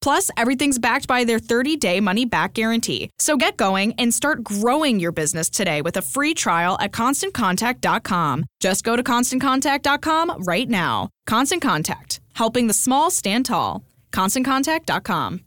Plus, 0.00 0.30
everything's 0.36 0.78
backed 0.78 1.08
by 1.08 1.24
their 1.24 1.38
30 1.38 1.76
day 1.76 2.00
money 2.00 2.24
back 2.24 2.54
guarantee. 2.54 3.10
So 3.18 3.36
get 3.36 3.56
going 3.56 3.92
and 3.98 4.12
start 4.14 4.44
growing 4.44 5.00
your 5.00 5.12
business 5.12 5.50
today 5.50 5.82
with 5.82 5.96
a 5.96 6.02
free 6.02 6.34
trial 6.34 6.76
at 6.80 6.92
constantcontact.com. 6.92 8.44
Just 8.60 8.84
go 8.84 8.96
to 8.96 9.02
constantcontact.com 9.02 10.42
right 10.44 10.68
now. 10.68 11.10
Constant 11.26 11.62
Contact, 11.62 12.20
helping 12.34 12.66
the 12.66 12.74
small 12.74 13.10
stand 13.10 13.46
tall. 13.46 13.84
ConstantContact.com. 14.12 15.40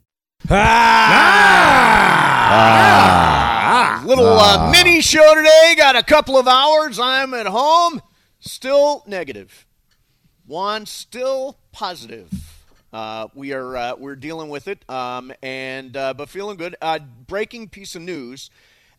Ah, 2.52 4.02
little 4.04 4.26
uh, 4.26 4.70
mini 4.70 5.00
show 5.00 5.34
today. 5.34 5.74
Got 5.76 5.96
a 5.96 6.02
couple 6.02 6.36
of 6.38 6.46
hours. 6.48 6.98
I'm 6.98 7.34
at 7.34 7.46
home. 7.46 8.02
Still 8.40 9.02
negative. 9.06 9.66
Juan 10.46 10.86
still 10.86 11.58
positive. 11.72 12.49
Uh, 12.92 13.28
we 13.34 13.52
are 13.52 13.76
uh, 13.76 13.94
we're 13.96 14.16
dealing 14.16 14.48
with 14.48 14.66
it, 14.66 14.88
um, 14.90 15.32
and 15.42 15.96
uh, 15.96 16.12
but 16.14 16.28
feeling 16.28 16.56
good. 16.56 16.74
Uh, 16.82 16.98
breaking 17.26 17.68
piece 17.68 17.94
of 17.94 18.02
news: 18.02 18.50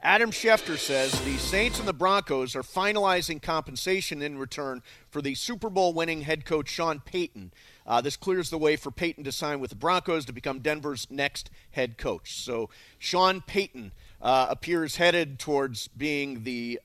Adam 0.01 0.31
Schefter 0.31 0.77
says 0.77 1.11
the 1.25 1.37
Saints 1.37 1.77
and 1.77 1.87
the 1.87 1.93
Broncos 1.93 2.55
are 2.55 2.63
finalizing 2.63 3.41
compensation 3.41 4.21
in 4.21 4.37
return 4.37 4.81
for 5.09 5.21
the 5.21 5.35
Super 5.35 5.69
Bowl 5.69 5.93
winning 5.93 6.21
head 6.21 6.45
coach 6.45 6.69
Sean 6.69 7.01
Payton. 7.01 7.51
Uh, 7.85 7.99
this 7.99 8.15
clears 8.15 8.49
the 8.49 8.57
way 8.57 8.77
for 8.77 8.91
Payton 8.91 9.25
to 9.25 9.31
sign 9.31 9.59
with 9.59 9.71
the 9.71 9.75
Broncos 9.75 10.23
to 10.25 10.31
become 10.33 10.59
Denver's 10.59 11.07
next 11.09 11.49
head 11.71 11.97
coach. 11.97 12.39
So 12.39 12.69
Sean 12.97 13.41
Payton 13.41 13.91
appears 14.21 14.95
headed 14.95 15.37
towards 15.37 15.89
being 15.89 16.43
the 16.43 16.79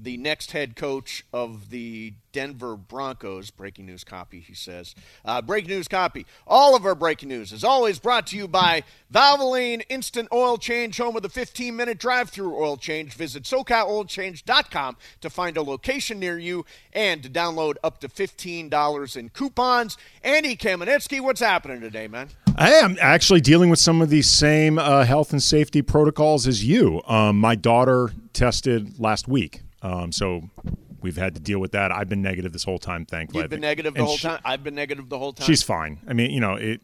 the 0.00 0.16
next 0.16 0.52
head 0.52 0.76
coach 0.76 1.24
of 1.32 1.70
the 1.70 2.14
Denver 2.32 2.76
Broncos. 2.76 3.50
Breaking 3.50 3.86
news 3.86 4.04
copy, 4.04 4.40
he 4.40 4.54
says. 4.54 4.94
Uh, 5.24 5.40
breaking 5.40 5.70
news 5.70 5.88
copy. 5.88 6.26
All 6.46 6.76
of 6.76 6.84
our 6.84 6.94
breaking 6.94 7.30
news 7.30 7.50
is 7.50 7.64
always 7.64 7.98
brought 7.98 8.26
to 8.28 8.36
you 8.36 8.46
by 8.46 8.82
Valvoline 9.12 9.82
Instant 9.88 10.28
Oil 10.32 10.58
Change, 10.58 10.98
home 10.98 11.16
of 11.16 11.22
the 11.22 11.28
15 11.28 11.74
minute 11.74 11.98
drive 11.98 12.28
through 12.28 12.56
oil 12.56 12.76
change. 12.76 13.14
Visit 13.14 13.44
SoCalOilChange.com 13.44 14.96
to 15.22 15.30
find 15.30 15.56
a 15.56 15.62
location 15.62 16.20
near 16.20 16.38
you 16.38 16.66
and 16.92 17.22
to 17.22 17.30
download 17.30 17.76
up 17.82 18.00
to 18.00 18.08
$15 18.08 19.16
in 19.16 19.28
coupons. 19.30 19.96
Andy 20.22 20.56
Kamenetsky, 20.56 21.20
what's 21.20 21.40
happening 21.40 21.80
today, 21.80 22.06
man? 22.06 22.28
I 22.56 22.72
am 22.72 22.96
actually 23.00 23.40
dealing 23.40 23.70
with 23.70 23.78
some 23.78 24.02
of 24.02 24.10
these 24.10 24.28
same 24.28 24.78
uh, 24.78 25.04
health 25.04 25.32
and 25.32 25.42
safety 25.42 25.82
protocols 25.82 26.46
as 26.46 26.64
you. 26.64 27.02
Um, 27.06 27.38
my 27.38 27.54
daughter 27.54 28.10
tested 28.32 28.98
last 28.98 29.28
week. 29.28 29.62
Um, 29.86 30.10
so 30.12 30.48
we've 31.00 31.16
had 31.16 31.34
to 31.34 31.40
deal 31.40 31.58
with 31.58 31.72
that. 31.72 31.92
I've 31.92 32.08
been 32.08 32.22
negative 32.22 32.52
this 32.52 32.64
whole 32.64 32.78
time, 32.78 33.06
thankfully. 33.06 33.42
You've 33.42 33.50
been 33.50 33.60
negative 33.60 33.94
the 33.94 34.00
And 34.00 34.06
whole 34.06 34.16
she- 34.16 34.26
time. 34.28 34.40
I've 34.44 34.64
been 34.64 34.74
negative 34.74 35.08
the 35.08 35.18
whole 35.18 35.32
time. 35.32 35.46
She's 35.46 35.62
fine. 35.62 35.98
I 36.08 36.12
mean, 36.12 36.30
you 36.30 36.40
know, 36.40 36.54
it. 36.54 36.80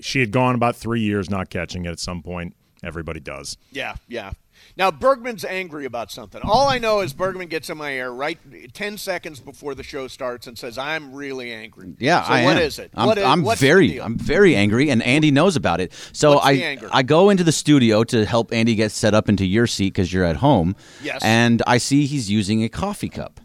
She 0.00 0.20
had 0.20 0.30
gone 0.30 0.54
about 0.54 0.76
three 0.76 1.00
years 1.00 1.28
not 1.28 1.50
catching 1.50 1.84
it. 1.84 1.90
At 1.90 2.00
some 2.00 2.22
point, 2.22 2.56
everybody 2.82 3.20
does. 3.20 3.58
Yeah, 3.70 3.96
yeah. 4.08 4.32
Now 4.76 4.90
Bergman's 4.90 5.44
angry 5.44 5.84
about 5.84 6.10
something. 6.10 6.40
All 6.44 6.68
I 6.68 6.78
know 6.78 7.00
is 7.00 7.12
Bergman 7.12 7.48
gets 7.48 7.70
in 7.70 7.78
my 7.78 7.92
ear 7.92 8.10
right 8.10 8.38
ten 8.72 8.96
seconds 8.98 9.40
before 9.40 9.74
the 9.74 9.82
show 9.82 10.08
starts 10.08 10.46
and 10.46 10.56
says, 10.58 10.78
"I'm 10.78 11.12
really 11.14 11.52
angry." 11.52 11.94
Yeah, 11.98 12.22
So 12.24 12.32
I 12.32 12.44
what 12.44 12.56
am. 12.56 12.62
is 12.62 12.78
it? 12.78 12.90
I'm, 12.94 13.06
What 13.06 13.18
is- 13.18 13.24
I'm 13.24 13.44
very. 13.56 14.00
I'm 14.00 14.16
very 14.18 14.54
angry, 14.56 14.90
and 14.90 15.02
Andy 15.02 15.30
knows 15.30 15.56
about 15.56 15.80
it. 15.80 15.92
So 16.12 16.34
What's 16.34 16.46
I. 16.46 16.78
I 16.92 17.02
go 17.02 17.30
into 17.30 17.44
the 17.44 17.52
studio 17.52 18.04
to 18.04 18.24
help 18.24 18.52
Andy 18.52 18.74
get 18.74 18.92
set 18.92 19.14
up 19.14 19.28
into 19.28 19.44
your 19.46 19.66
seat 19.66 19.92
because 19.94 20.12
you're 20.12 20.24
at 20.24 20.36
home. 20.36 20.76
Yes. 21.02 21.20
And 21.22 21.62
I 21.66 21.78
see 21.78 22.06
he's 22.06 22.30
using 22.30 22.62
a 22.64 22.68
coffee 22.68 23.08
cup. 23.08 23.40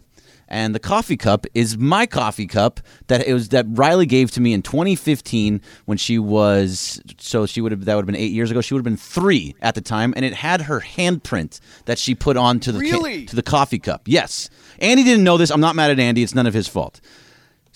And 0.48 0.74
the 0.74 0.78
coffee 0.78 1.16
cup 1.16 1.46
is 1.54 1.76
my 1.76 2.06
coffee 2.06 2.46
cup 2.46 2.80
that 3.08 3.26
it 3.26 3.32
was 3.32 3.48
that 3.48 3.66
Riley 3.68 4.06
gave 4.06 4.30
to 4.32 4.40
me 4.40 4.52
in 4.52 4.62
2015 4.62 5.60
when 5.86 5.98
she 5.98 6.18
was 6.18 7.00
so 7.18 7.46
she 7.46 7.60
would 7.60 7.72
have 7.72 7.84
that 7.84 7.94
would 7.94 8.02
have 8.02 8.06
been 8.06 8.16
eight 8.16 8.32
years 8.32 8.50
ago. 8.50 8.60
She 8.60 8.74
would 8.74 8.80
have 8.80 8.84
been 8.84 8.96
three 8.96 9.54
at 9.60 9.74
the 9.74 9.80
time, 9.80 10.12
and 10.16 10.24
it 10.24 10.34
had 10.34 10.62
her 10.62 10.80
handprint 10.80 11.60
that 11.86 11.98
she 11.98 12.14
put 12.14 12.36
onto 12.36 12.72
the 12.72 12.78
ca- 12.88 13.26
to 13.26 13.36
the 13.36 13.42
coffee 13.42 13.78
cup. 13.78 14.02
Yes, 14.06 14.48
Andy 14.78 15.02
didn't 15.02 15.24
know 15.24 15.36
this. 15.36 15.50
I'm 15.50 15.60
not 15.60 15.74
mad 15.74 15.90
at 15.90 15.98
Andy. 15.98 16.22
It's 16.22 16.34
none 16.34 16.46
of 16.46 16.54
his 16.54 16.68
fault 16.68 17.00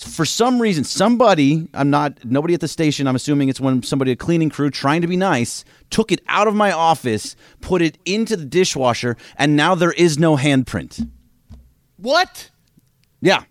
for 0.04 0.24
some 0.24 0.60
reason, 0.60 0.84
somebody, 0.84 1.68
I'm 1.74 1.90
not, 1.90 2.24
nobody 2.24 2.54
at 2.54 2.60
the 2.60 2.68
station, 2.68 3.06
I'm 3.06 3.16
assuming 3.16 3.48
it's 3.48 3.60
when 3.60 3.82
somebody, 3.82 4.12
a 4.12 4.16
cleaning 4.16 4.48
crew 4.48 4.70
trying 4.70 5.02
to 5.02 5.06
be 5.06 5.16
nice, 5.16 5.64
took 5.90 6.10
it 6.10 6.20
out 6.26 6.46
of 6.48 6.54
my 6.54 6.72
office, 6.72 7.36
put 7.60 7.82
it 7.82 7.98
into 8.04 8.36
the 8.36 8.44
dishwasher, 8.44 9.16
and 9.36 9.56
now 9.56 9.74
there 9.74 9.92
is 9.92 10.18
no 10.18 10.36
handprint. 10.36 11.08
What? 11.96 12.50
Yeah. 13.20 13.42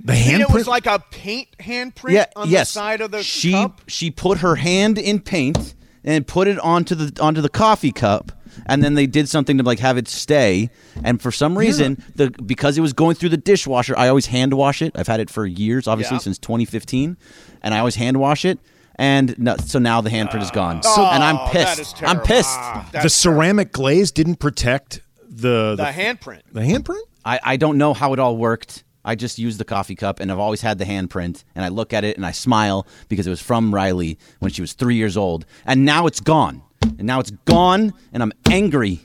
The 0.00 0.12
handprint. 0.12 0.32
And 0.32 0.42
it 0.42 0.50
was 0.50 0.66
like 0.68 0.86
a 0.86 1.02
paint 1.10 1.48
handprint 1.58 2.12
yeah, 2.12 2.26
on 2.36 2.48
yes. 2.50 2.68
the 2.68 2.72
side 2.72 3.00
of 3.00 3.10
the 3.10 3.22
she, 3.22 3.52
cup. 3.52 3.80
She 3.88 4.10
put 4.10 4.38
her 4.38 4.56
hand 4.56 4.98
in 4.98 5.20
paint 5.20 5.74
and 6.04 6.26
put 6.26 6.48
it 6.48 6.58
onto 6.58 6.94
the 6.94 7.20
onto 7.22 7.40
the 7.40 7.48
coffee 7.48 7.92
cup. 7.92 8.32
And 8.64 8.82
then 8.82 8.94
they 8.94 9.06
did 9.06 9.28
something 9.28 9.58
to 9.58 9.62
like 9.64 9.80
have 9.80 9.98
it 9.98 10.08
stay, 10.08 10.70
and 11.04 11.20
for 11.20 11.30
some 11.30 11.58
reason, 11.58 12.02
the 12.14 12.30
because 12.30 12.78
it 12.78 12.80
was 12.80 12.94
going 12.94 13.14
through 13.14 13.28
the 13.28 13.36
dishwasher, 13.36 13.94
I 13.98 14.08
always 14.08 14.26
hand 14.26 14.54
wash 14.54 14.80
it. 14.80 14.92
I've 14.96 15.06
had 15.06 15.20
it 15.20 15.28
for 15.28 15.44
years, 15.44 15.86
obviously 15.86 16.14
Yeah. 16.14 16.20
since 16.20 16.38
2015, 16.38 17.18
and 17.62 17.74
I 17.74 17.80
always 17.80 17.96
hand 17.96 18.16
wash 18.18 18.46
it. 18.46 18.58
And 18.98 19.38
no, 19.38 19.56
so 19.58 19.78
now 19.78 20.00
the 20.00 20.08
handprint 20.08 20.42
is 20.42 20.50
gone, 20.50 20.82
So- 20.82 21.04
and 21.04 21.22
I'm 21.22 21.36
Oh, 21.36 21.48
pissed. 21.50 21.80
is 21.80 21.94
I'm 22.00 22.20
pissed. 22.20 22.48
Ah, 22.58 22.88
the 23.02 23.10
ceramic 23.10 23.72
glaze 23.72 24.10
didn't 24.10 24.36
protect 24.36 25.00
the 25.28 25.74
The 25.76 25.84
handprint. 25.84 26.40
The 26.50 26.60
handprint. 26.60 27.02
I, 27.26 27.38
I 27.44 27.56
don't 27.58 27.76
know 27.76 27.92
how 27.92 28.14
it 28.14 28.18
all 28.18 28.38
worked. 28.38 28.84
I 29.06 29.14
just 29.14 29.38
used 29.38 29.58
the 29.58 29.64
coffee 29.64 29.94
cup, 29.94 30.20
and 30.20 30.30
I've 30.30 30.38
always 30.38 30.60
had 30.60 30.78
the 30.78 30.84
handprint. 30.84 31.44
And 31.54 31.64
I 31.64 31.68
look 31.68 31.92
at 31.94 32.04
it 32.04 32.16
and 32.16 32.26
I 32.26 32.32
smile 32.32 32.86
because 33.08 33.26
it 33.26 33.30
was 33.30 33.40
from 33.40 33.72
Riley 33.74 34.18
when 34.40 34.50
she 34.50 34.60
was 34.60 34.72
three 34.74 34.96
years 34.96 35.16
old, 35.16 35.46
and 35.64 35.84
now 35.84 36.06
it's 36.06 36.20
gone. 36.20 36.62
And 36.82 37.04
now 37.04 37.20
it's 37.20 37.30
gone, 37.46 37.94
and 38.12 38.22
I'm 38.22 38.32
angry. 38.50 39.00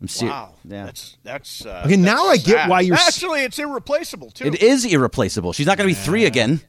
I'm 0.00 0.08
serious. 0.08 0.32
Wow, 0.32 0.54
Yeah. 0.64 0.86
that's 0.86 1.16
that's. 1.24 1.66
Uh, 1.66 1.82
Okay, 1.84 1.96
now 1.96 2.26
I 2.26 2.36
get 2.36 2.54
sad. 2.54 2.70
why 2.70 2.80
you're 2.80 2.94
Actually, 2.96 3.40
it's 3.42 3.58
irreplaceable 3.58 4.30
too. 4.30 4.44
It 4.46 4.62
is 4.62 4.84
irreplaceable. 4.84 5.52
She's 5.52 5.66
not 5.66 5.76
going 5.76 5.88
to 5.88 5.94
be 5.94 6.00
three 6.00 6.24
again. 6.24 6.60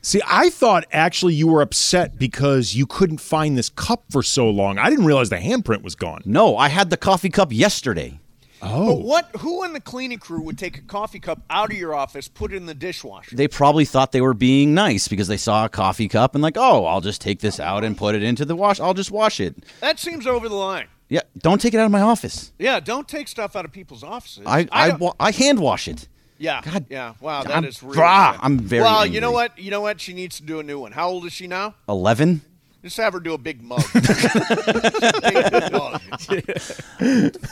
See, 0.00 0.20
I 0.26 0.48
thought 0.48 0.84
actually 0.92 1.34
you 1.34 1.48
were 1.48 1.60
upset 1.60 2.18
because 2.18 2.74
you 2.74 2.86
couldn't 2.86 3.18
find 3.18 3.58
this 3.58 3.68
cup 3.68 4.04
for 4.10 4.22
so 4.22 4.48
long. 4.48 4.78
I 4.78 4.88
didn't 4.88 5.04
realize 5.04 5.28
the 5.28 5.36
handprint 5.36 5.82
was 5.82 5.94
gone. 5.96 6.22
No, 6.24 6.56
I 6.56 6.68
had 6.68 6.88
the 6.88 6.96
coffee 6.96 7.28
cup 7.30 7.52
yesterday. 7.52 8.20
Oh, 8.60 8.96
But 8.96 9.04
what? 9.04 9.30
Who 9.40 9.64
in 9.64 9.72
the 9.72 9.80
cleaning 9.80 10.18
crew 10.18 10.40
would 10.42 10.58
take 10.58 10.78
a 10.78 10.82
coffee 10.82 11.20
cup 11.20 11.40
out 11.48 11.70
of 11.70 11.76
your 11.78 11.94
office, 11.94 12.26
put 12.28 12.52
it 12.52 12.56
in 12.56 12.66
the 12.66 12.74
dishwasher? 12.74 13.36
They 13.36 13.46
probably 13.48 13.84
thought 13.84 14.12
they 14.12 14.20
were 14.20 14.34
being 14.34 14.74
nice 14.74 15.06
because 15.08 15.28
they 15.28 15.36
saw 15.36 15.64
a 15.64 15.68
coffee 15.68 16.08
cup 16.08 16.34
and 16.34 16.42
like, 16.42 16.56
oh, 16.56 16.84
I'll 16.86 17.00
just 17.00 17.20
take 17.20 17.40
this 17.40 17.60
out 17.60 17.84
and 17.84 17.96
put 17.96 18.14
it 18.14 18.22
into 18.22 18.44
the 18.44 18.56
wash. 18.56 18.80
I'll 18.80 18.94
just 18.94 19.10
wash 19.10 19.38
it. 19.40 19.54
That 19.80 19.98
seems 19.98 20.26
over 20.26 20.48
the 20.48 20.56
line. 20.56 20.86
Yeah, 21.08 21.20
don't 21.38 21.60
take 21.60 21.72
it 21.72 21.78
out 21.78 21.86
of 21.86 21.90
my 21.92 22.02
office. 22.02 22.52
Yeah, 22.58 22.80
don't 22.80 23.08
take 23.08 23.28
stuff 23.28 23.56
out 23.56 23.64
of 23.64 23.72
people's 23.72 24.02
offices. 24.02 24.42
I 24.46 24.68
I, 24.72 24.88
don't- 24.88 25.00
wa- 25.00 25.14
I 25.18 25.30
hand 25.30 25.58
wash 25.60 25.88
it. 25.88 26.06
yeah, 26.36 26.60
God, 26.62 26.84
yeah. 26.90 27.14
Wow, 27.20 27.44
that 27.44 27.52
I'm- 27.52 27.64
is 27.64 27.82
really. 27.82 27.98
Rah. 27.98 28.36
I'm 28.42 28.58
very 28.58 28.82
Well, 28.82 29.06
you 29.06 29.20
know 29.20 29.32
what? 29.32 29.58
You 29.58 29.70
know 29.70 29.80
what? 29.80 30.00
She 30.00 30.12
needs 30.12 30.36
to 30.38 30.42
do 30.42 30.58
a 30.60 30.62
new 30.62 30.78
one. 30.80 30.92
How 30.92 31.08
old 31.08 31.24
is 31.24 31.32
she 31.32 31.46
now? 31.46 31.76
Eleven. 31.88 32.42
Just 32.88 32.96
have 32.96 33.12
her 33.12 33.20
do 33.20 33.34
a 33.34 33.38
big 33.38 33.62
mug. 33.62 33.82
Big 33.92 35.72
mug. 35.72 36.00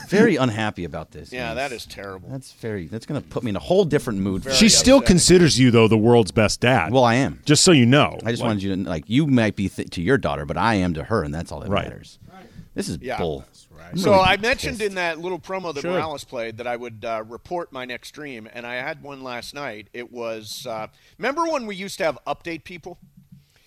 Very 0.08 0.36
unhappy 0.36 0.84
about 0.84 1.10
this. 1.10 1.30
Yeah, 1.30 1.48
man. 1.48 1.56
that 1.56 1.72
is 1.72 1.84
terrible. 1.84 2.30
That's 2.30 2.52
very. 2.52 2.86
That's 2.86 3.04
going 3.04 3.20
to 3.20 3.28
put 3.28 3.42
me 3.42 3.50
in 3.50 3.56
a 3.56 3.60
whole 3.60 3.84
different 3.84 4.20
mood. 4.20 4.50
she 4.54 4.70
still 4.70 5.02
considers 5.02 5.58
you 5.58 5.70
though 5.70 5.88
the 5.88 5.98
world's 5.98 6.32
best 6.32 6.60
dad. 6.62 6.90
Well, 6.90 7.04
I 7.04 7.16
am. 7.16 7.40
Just 7.44 7.64
so 7.64 7.72
you 7.72 7.84
know. 7.84 8.18
I 8.24 8.30
just 8.30 8.40
Like- 8.42 8.48
wanted 8.48 8.62
you 8.62 8.76
to 8.76 8.82
like. 8.88 9.04
You 9.08 9.26
might 9.26 9.56
be 9.56 9.68
th- 9.68 9.90
to 9.90 10.00
your 10.02 10.16
daughter, 10.18 10.46
but 10.46 10.56
I 10.56 10.76
am 10.76 10.94
to 10.94 11.04
her, 11.04 11.22
and 11.22 11.34
that's 11.34 11.52
all 11.52 11.60
that 11.60 11.68
Right. 11.68 11.84
matters. 11.84 12.18
This 12.74 12.88
is 12.88 12.98
Yeah. 13.02 13.18
bull. 13.18 13.44
I'm 13.90 13.98
So 13.98 14.10
really 14.12 14.24
I 14.24 14.36
mentioned 14.38 14.78
pissed. 14.78 14.88
in 14.90 14.94
that 14.96 15.18
little 15.20 15.38
promo 15.38 15.72
that 15.74 15.82
Sure. 15.82 15.92
Morales 15.92 16.24
played 16.24 16.56
that 16.56 16.66
I 16.66 16.76
would 16.76 17.04
uh, 17.04 17.22
report 17.28 17.72
my 17.72 17.84
next 17.84 18.08
stream, 18.08 18.48
and 18.52 18.66
I 18.66 18.76
had 18.76 19.00
one 19.02 19.22
last 19.22 19.54
night. 19.54 19.88
It 19.92 20.10
was 20.10 20.66
uh, 20.66 20.88
remember 21.18 21.44
when 21.44 21.66
we 21.66 21.76
used 21.76 21.98
to 21.98 22.04
have 22.04 22.18
update 22.26 22.64
people. 22.64 22.98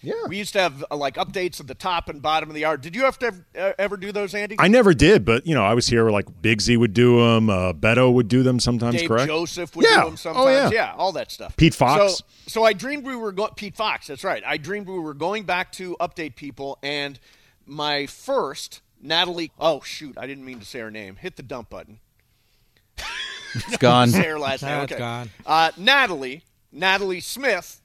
Yeah. 0.02 0.14
We 0.28 0.38
used 0.38 0.54
to 0.54 0.62
have 0.62 0.86
uh, 0.90 0.96
like 0.96 1.16
updates 1.16 1.60
at 1.60 1.68
the 1.68 1.76
top 1.76 2.08
and 2.08 2.22
bottom 2.22 2.50
of 2.50 2.56
the 2.56 2.66
hour. 2.66 2.78
Did 2.78 2.96
you 2.96 3.04
have 3.04 3.20
to 3.20 3.28
ever, 3.28 3.46
uh, 3.58 3.74
ever 3.78 3.98
do 3.98 4.12
those, 4.12 4.34
Andy? 4.34 4.56
I 4.58 4.68
never 4.68 4.94
did, 4.94 5.26
but 5.26 5.46
you 5.46 5.54
know, 5.54 5.64
I 5.64 5.74
was 5.74 5.88
here 5.88 6.04
where, 6.04 6.12
like 6.12 6.42
Big 6.42 6.62
Z 6.62 6.78
would 6.78 6.94
do 6.94 7.20
them, 7.20 7.50
uh, 7.50 7.74
Beto 7.74 8.12
would 8.14 8.28
do 8.28 8.42
them 8.44 8.60
sometimes. 8.60 8.96
Dave 8.96 9.10
correct? 9.10 9.28
Joseph 9.28 9.76
would 9.76 9.86
yeah. 9.86 10.04
do 10.04 10.10
them 10.10 10.18
sometimes. 10.18 10.46
Oh 10.46 10.50
yeah. 10.50 10.70
yeah, 10.72 10.94
all 10.98 11.12
that 11.14 11.32
stuff. 11.32 11.56
Pete 11.58 11.76
Fox. 11.76 12.16
So, 12.18 12.26
so 12.48 12.64
I 12.64 12.74
dreamed 12.74 13.06
we 13.06 13.16
were 13.16 13.32
going. 13.32 13.54
Pete 13.56 13.76
Fox. 13.76 14.08
That's 14.08 14.24
right. 14.24 14.44
I 14.46 14.58
dreamed 14.58 14.88
we 14.88 15.00
were 15.00 15.14
going 15.14 15.44
back 15.44 15.72
to 15.74 15.98
update 16.00 16.36
people, 16.36 16.80
and 16.82 17.20
my 17.66 18.06
first, 18.06 18.82
Natalie. 19.02 19.52
Oh 19.60 19.82
shoot, 19.82 20.18
I 20.18 20.28
didn't 20.28 20.46
mean 20.46 20.60
to 20.60 20.66
say 20.66 20.80
her 20.80 20.92
name. 20.92 21.18
Hit 21.18 21.36
the 21.36 21.44
dump 21.44 21.70
button. 21.70 22.00
It's 23.56 23.78
gone. 23.78 24.10
Say 24.10 24.26
her 24.26 24.40
last 24.40 24.62
name. 24.62 24.78
No, 24.78 24.84
it's 24.84 24.92
okay. 24.92 25.00
gone. 25.00 25.30
Uh, 25.46 25.72
Natalie, 25.78 26.44
Natalie 26.72 27.20
Smith, 27.20 27.79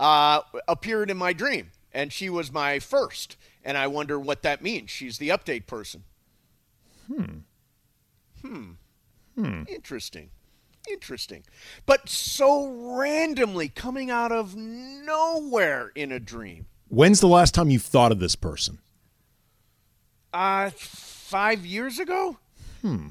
uh, 0.00 0.42
appeared 0.66 1.10
in 1.10 1.16
my 1.16 1.32
dream, 1.32 1.70
and 1.92 2.12
she 2.12 2.30
was 2.30 2.52
my 2.52 2.78
first. 2.78 3.36
And 3.64 3.76
I 3.76 3.86
wonder 3.86 4.18
what 4.18 4.42
that 4.42 4.62
means. 4.62 4.90
She's 4.90 5.18
the 5.18 5.28
update 5.28 5.66
person. 5.66 6.04
Hmm. 7.06 7.38
Hmm. 8.42 8.70
Hmm. 9.34 9.62
Interesting. 9.68 10.30
Interesting. 10.90 11.44
But 11.86 12.08
so 12.08 12.96
randomly 12.96 13.68
coming 13.68 14.10
out 14.10 14.32
of 14.32 14.56
nowhere 14.56 15.92
in 15.94 16.12
a 16.12 16.20
dream. 16.20 16.66
When's 16.88 17.20
the 17.20 17.28
last 17.28 17.54
time 17.54 17.70
you've 17.70 17.82
thought 17.82 18.12
of 18.12 18.20
this 18.20 18.36
person? 18.36 18.78
Uh, 20.32 20.70
five 20.74 21.66
years 21.66 21.98
ago? 21.98 22.38
Hmm. 22.82 23.08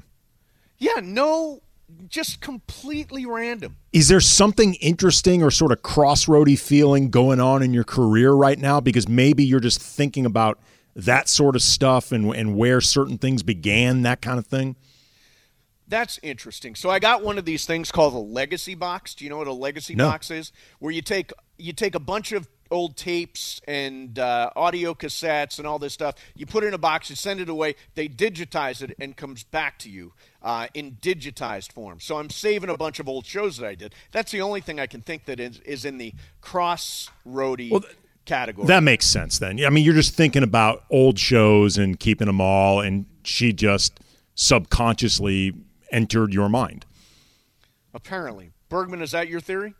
Yeah, 0.78 1.00
no, 1.02 1.60
just 2.08 2.40
completely 2.40 3.26
random. 3.26 3.76
Is 3.92 4.08
there 4.08 4.20
something 4.20 4.74
interesting 4.74 5.42
or 5.42 5.50
sort 5.50 5.72
of 5.72 5.82
crossroady 5.82 6.58
feeling 6.58 7.10
going 7.10 7.40
on 7.40 7.62
in 7.62 7.72
your 7.72 7.84
career 7.84 8.32
right 8.32 8.58
now? 8.58 8.80
Because 8.80 9.08
maybe 9.08 9.44
you're 9.44 9.60
just 9.60 9.80
thinking 9.80 10.26
about 10.26 10.58
that 10.94 11.28
sort 11.28 11.54
of 11.56 11.62
stuff 11.62 12.12
and 12.12 12.34
and 12.34 12.56
where 12.56 12.80
certain 12.80 13.18
things 13.18 13.42
began, 13.42 14.02
that 14.02 14.20
kind 14.20 14.38
of 14.38 14.46
thing. 14.46 14.76
That's 15.86 16.18
interesting. 16.22 16.74
So 16.74 16.90
I 16.90 16.98
got 16.98 17.22
one 17.22 17.38
of 17.38 17.46
these 17.46 17.64
things 17.64 17.90
called 17.90 18.12
a 18.12 18.18
legacy 18.18 18.74
box. 18.74 19.14
Do 19.14 19.24
you 19.24 19.30
know 19.30 19.38
what 19.38 19.46
a 19.46 19.52
legacy 19.52 19.94
No. 19.94 20.08
box 20.10 20.30
is? 20.30 20.52
Where 20.80 20.92
you 20.92 21.00
take 21.02 21.32
you 21.56 21.72
take 21.72 21.94
a 21.94 22.00
bunch 22.00 22.32
of 22.32 22.46
old 22.70 22.96
tapes 22.96 23.60
and 23.66 24.18
uh, 24.18 24.50
audio 24.56 24.94
cassettes 24.94 25.58
and 25.58 25.66
all 25.66 25.78
this 25.78 25.92
stuff. 25.92 26.14
You 26.34 26.46
put 26.46 26.64
it 26.64 26.68
in 26.68 26.74
a 26.74 26.78
box, 26.78 27.10
you 27.10 27.16
send 27.16 27.40
it 27.40 27.48
away. 27.48 27.74
They 27.94 28.08
digitize 28.08 28.82
it 28.82 28.96
and 28.98 29.16
comes 29.16 29.44
back 29.44 29.78
to 29.80 29.90
you 29.90 30.12
uh, 30.42 30.68
in 30.74 30.98
digitized 31.02 31.72
form. 31.72 32.00
So 32.00 32.18
I'm 32.18 32.30
saving 32.30 32.70
a 32.70 32.76
bunch 32.76 33.00
of 33.00 33.08
old 33.08 33.26
shows 33.26 33.58
that 33.58 33.66
I 33.66 33.74
did. 33.74 33.94
That's 34.12 34.32
the 34.32 34.40
only 34.40 34.60
thing 34.60 34.80
I 34.80 34.86
can 34.86 35.00
think 35.00 35.24
that 35.26 35.40
is, 35.40 35.60
is 35.60 35.84
in 35.84 35.98
the 35.98 36.14
cross-roady 36.40 37.72
category. 38.24 38.66
That 38.66 38.82
makes 38.82 39.06
sense 39.06 39.38
then. 39.38 39.64
I 39.64 39.70
mean, 39.70 39.84
you're 39.84 39.94
just 39.94 40.14
thinking 40.14 40.42
about 40.42 40.84
old 40.90 41.18
shows 41.18 41.78
and 41.78 41.98
keeping 41.98 42.26
them 42.26 42.40
all, 42.40 42.80
and 42.80 43.06
she 43.22 43.52
just 43.52 44.00
subconsciously 44.34 45.54
entered 45.90 46.32
your 46.32 46.48
mind. 46.48 46.84
Apparently, 47.94 48.50
Bergman, 48.68 49.00
is 49.00 49.12
that 49.12 49.28
your 49.28 49.40
theory? 49.40 49.74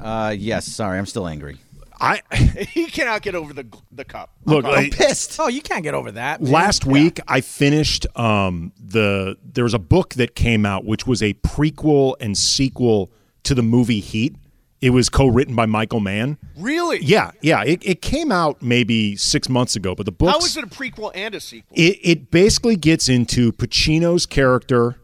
Uh, 0.00 0.32
yes. 0.38 0.64
Sorry, 0.66 0.96
I'm 0.96 1.06
still 1.06 1.26
angry. 1.26 1.58
I 2.02 2.20
he 2.70 2.86
cannot 2.86 3.22
get 3.22 3.34
over 3.34 3.52
the 3.54 3.66
the 3.92 4.04
cup. 4.04 4.30
Look, 4.44 4.64
I'm 4.64 4.72
I- 4.72 4.90
pissed. 4.90 5.38
Oh, 5.38 5.48
you 5.48 5.62
can't 5.62 5.82
get 5.84 5.94
over 5.94 6.10
that. 6.12 6.42
man. 6.42 6.50
Last 6.52 6.84
week, 6.84 7.20
I 7.28 7.40
finished 7.40 8.06
um, 8.16 8.72
the. 8.78 9.36
There 9.42 9.64
was 9.64 9.72
a 9.74 9.78
book 9.78 10.14
that 10.14 10.34
came 10.34 10.66
out, 10.66 10.84
which 10.84 11.06
was 11.06 11.22
a 11.22 11.34
prequel 11.34 12.16
and 12.20 12.36
sequel 12.36 13.10
to 13.44 13.54
the 13.54 13.62
movie 13.62 14.00
Heat. 14.00 14.34
It 14.80 14.90
was 14.90 15.08
co-written 15.08 15.54
by 15.54 15.66
Michael 15.66 16.00
Mann. 16.00 16.38
Really? 16.56 16.98
Yeah, 17.00 17.30
yeah. 17.40 17.62
It, 17.62 17.86
it 17.86 18.02
came 18.02 18.32
out 18.32 18.60
maybe 18.62 19.14
six 19.14 19.48
months 19.48 19.76
ago, 19.76 19.94
but 19.94 20.06
the 20.06 20.10
book 20.12 20.28
How 20.30 20.38
is 20.38 20.56
it 20.56 20.64
a 20.64 20.66
prequel 20.66 21.12
and 21.14 21.36
a 21.36 21.40
sequel? 21.40 21.70
it, 21.72 21.98
it 22.02 22.30
basically 22.32 22.74
gets 22.74 23.08
into 23.08 23.52
Pacino's 23.52 24.26
character 24.26 24.96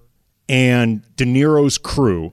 and 0.49 1.03
De 1.15 1.25
Niro's 1.25 1.79
crew 1.79 2.33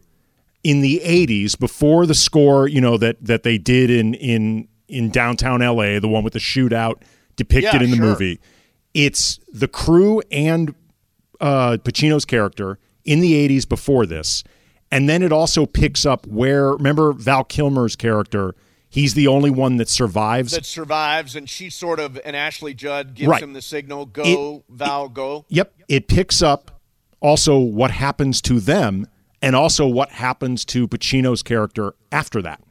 in 0.65 0.81
the 0.81 0.99
80s 1.05 1.57
before 1.59 2.07
the 2.07 2.15
score, 2.15 2.67
you 2.67 2.81
know, 2.81 2.97
that 2.97 3.23
that 3.23 3.43
they 3.43 3.59
did 3.59 3.91
in 3.91 4.15
in 4.15 4.67
in 4.87 5.11
downtown 5.11 5.59
LA, 5.61 5.99
the 5.99 6.07
one 6.07 6.23
with 6.23 6.33
the 6.33 6.39
shootout 6.39 7.03
depicted 7.35 7.73
Yeah, 7.75 7.83
in 7.83 7.91
the 7.91 7.97
sure. 7.97 8.05
movie. 8.07 8.39
It's 8.95 9.39
the 9.53 9.67
crew 9.67 10.21
and 10.31 10.73
uh, 11.39 11.77
Pacino's 11.83 12.25
character 12.25 12.79
in 13.03 13.19
the 13.19 13.33
80s 13.47 13.67
before 13.69 14.05
this. 14.07 14.43
And 14.91 15.07
then 15.07 15.21
it 15.21 15.31
also 15.31 15.65
picks 15.67 16.03
up 16.05 16.25
where 16.25 16.71
remember 16.71 17.13
Val 17.13 17.43
Kilmer's 17.43 17.95
character, 17.95 18.55
he's 18.89 19.13
the 19.13 19.27
only 19.27 19.49
one 19.51 19.77
that 19.77 19.89
survives. 19.89 20.53
that 20.53 20.65
survives, 20.65 21.35
and 21.35 21.47
she 21.47 21.69
sort 21.69 21.99
of 21.99 22.19
and 22.25 22.35
Ashley 22.35 22.73
Judd 22.73 23.13
gives 23.13 23.27
Right. 23.29 23.43
him 23.43 23.53
the 23.53 23.61
signal: 23.61 24.05
"Go, 24.07 24.63
Val, 24.69 25.09
go." 25.09 25.45
Yep. 25.49 25.73
It 25.89 26.07
picks 26.07 26.41
up 26.41 26.79
also 27.19 27.57
what 27.59 27.91
happens 27.91 28.41
to 28.43 28.59
them 28.59 29.07
and 29.45 29.55
also 29.55 29.85
what 29.85 30.09
happens 30.09 30.65
to 30.65 30.87
Pacino's 30.87 31.43
character 31.43 31.93
after 32.11 32.41
that. 32.41 32.61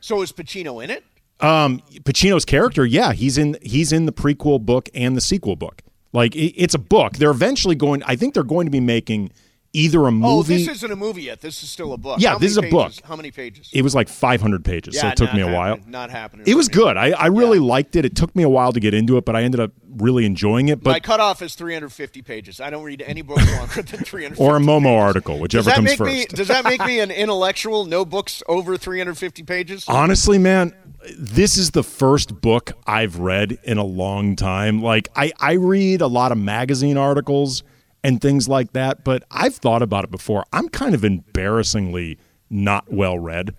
So 0.00 0.22
is 0.22 0.32
Pacino 0.32 0.82
in 0.82 0.90
it? 0.90 1.04
Um, 1.38 1.80
Pacino's 2.00 2.44
character, 2.44 2.84
yeah, 2.84 3.12
he's 3.12 3.38
in 3.38 3.56
he's 3.62 3.92
in 3.92 4.06
the 4.06 4.12
prequel 4.12 4.60
book 4.60 4.88
and 4.92 5.16
the 5.16 5.20
sequel 5.20 5.54
book. 5.54 5.82
Like 6.12 6.34
it, 6.34 6.52
it's 6.56 6.74
a 6.74 6.78
book. 6.78 7.14
They're 7.14 7.30
eventually 7.30 7.76
going. 7.76 8.02
I 8.04 8.16
think 8.16 8.34
they're 8.34 8.42
going 8.42 8.66
to 8.66 8.70
be 8.70 8.80
making 8.80 9.30
either 9.76 10.06
a 10.06 10.10
movie. 10.12 10.26
Oh, 10.26 10.36
movie. 10.38 10.56
this 10.64 10.68
isn't 10.76 10.90
a 10.90 10.96
movie 10.96 11.22
yet. 11.24 11.40
This 11.40 11.62
is 11.62 11.68
still 11.70 11.92
a 11.92 11.98
book. 11.98 12.18
Yeah, 12.20 12.30
How 12.32 12.38
this 12.38 12.50
is 12.52 12.56
a 12.56 12.62
book. 12.62 12.92
How 13.04 13.14
many 13.16 13.30
pages? 13.30 13.68
It 13.72 13.82
was 13.82 13.94
like 13.94 14.08
500 14.08 14.64
pages, 14.64 14.98
so 14.98 15.08
it 15.08 15.16
took 15.16 15.32
me 15.34 15.42
a 15.42 15.46
while. 15.46 15.74
happening. 15.76 15.90
Not 15.90 16.10
happening 16.10 16.46
It 16.46 16.54
was 16.54 16.68
me. 16.68 16.74
good. 16.74 16.96
I, 16.96 17.10
I 17.10 17.26
really 17.26 17.58
liked 17.58 17.94
it. 17.96 18.04
It 18.04 18.16
took 18.16 18.34
me 18.34 18.42
a 18.42 18.48
while 18.48 18.72
to 18.72 18.80
get 18.80 18.94
into 18.94 19.16
it, 19.18 19.24
but 19.24 19.36
I 19.36 19.42
ended 19.42 19.60
up 19.60 19.72
really 19.96 20.24
enjoying 20.26 20.68
it. 20.68 20.82
But 20.82 20.90
My 20.90 21.00
cutoff 21.00 21.42
is 21.42 21.54
350 21.54 22.22
pages. 22.22 22.60
I 22.60 22.70
don't 22.70 22.82
read 22.84 23.02
any 23.06 23.22
book 23.22 23.38
longer 23.38 23.82
than 23.82 23.84
350. 24.04 24.42
or 24.42 24.56
a 24.56 24.60
Momo 24.60 24.98
article, 24.98 25.38
whichever 25.38 25.70
comes 25.70 25.94
first. 25.94 26.10
me? 26.10 26.24
Does 26.26 26.48
that 26.48 26.64
make 26.64 26.84
me 26.84 27.00
an 27.00 27.10
intellectual? 27.26 27.84
No 27.84 28.04
books 28.04 28.42
over 28.48 28.76
350 28.76 29.42
pages. 29.42 29.84
Honestly, 29.88 30.38
man, 30.38 30.74
this 31.18 31.56
is 31.56 31.70
the 31.70 31.82
first 31.82 32.40
book 32.40 32.72
I've 32.86 33.18
read 33.18 33.58
in 33.62 33.78
a 33.78 33.84
long 33.84 34.36
time. 34.36 34.82
Like 34.82 35.08
I, 35.14 35.32
I 35.38 35.52
read 35.52 36.00
a 36.00 36.06
lot 36.08 36.32
of 36.32 36.38
magazine 36.38 36.96
articles 36.96 37.62
and 38.06 38.20
things 38.20 38.48
like 38.48 38.72
that, 38.72 39.02
but 39.02 39.24
I've 39.32 39.56
thought 39.56 39.82
about 39.82 40.04
it 40.04 40.12
before. 40.12 40.44
I'm 40.52 40.68
kind 40.68 40.94
of 40.94 41.04
embarrassingly 41.04 42.18
not 42.48 42.88
well 42.88 43.18
read. 43.18 43.52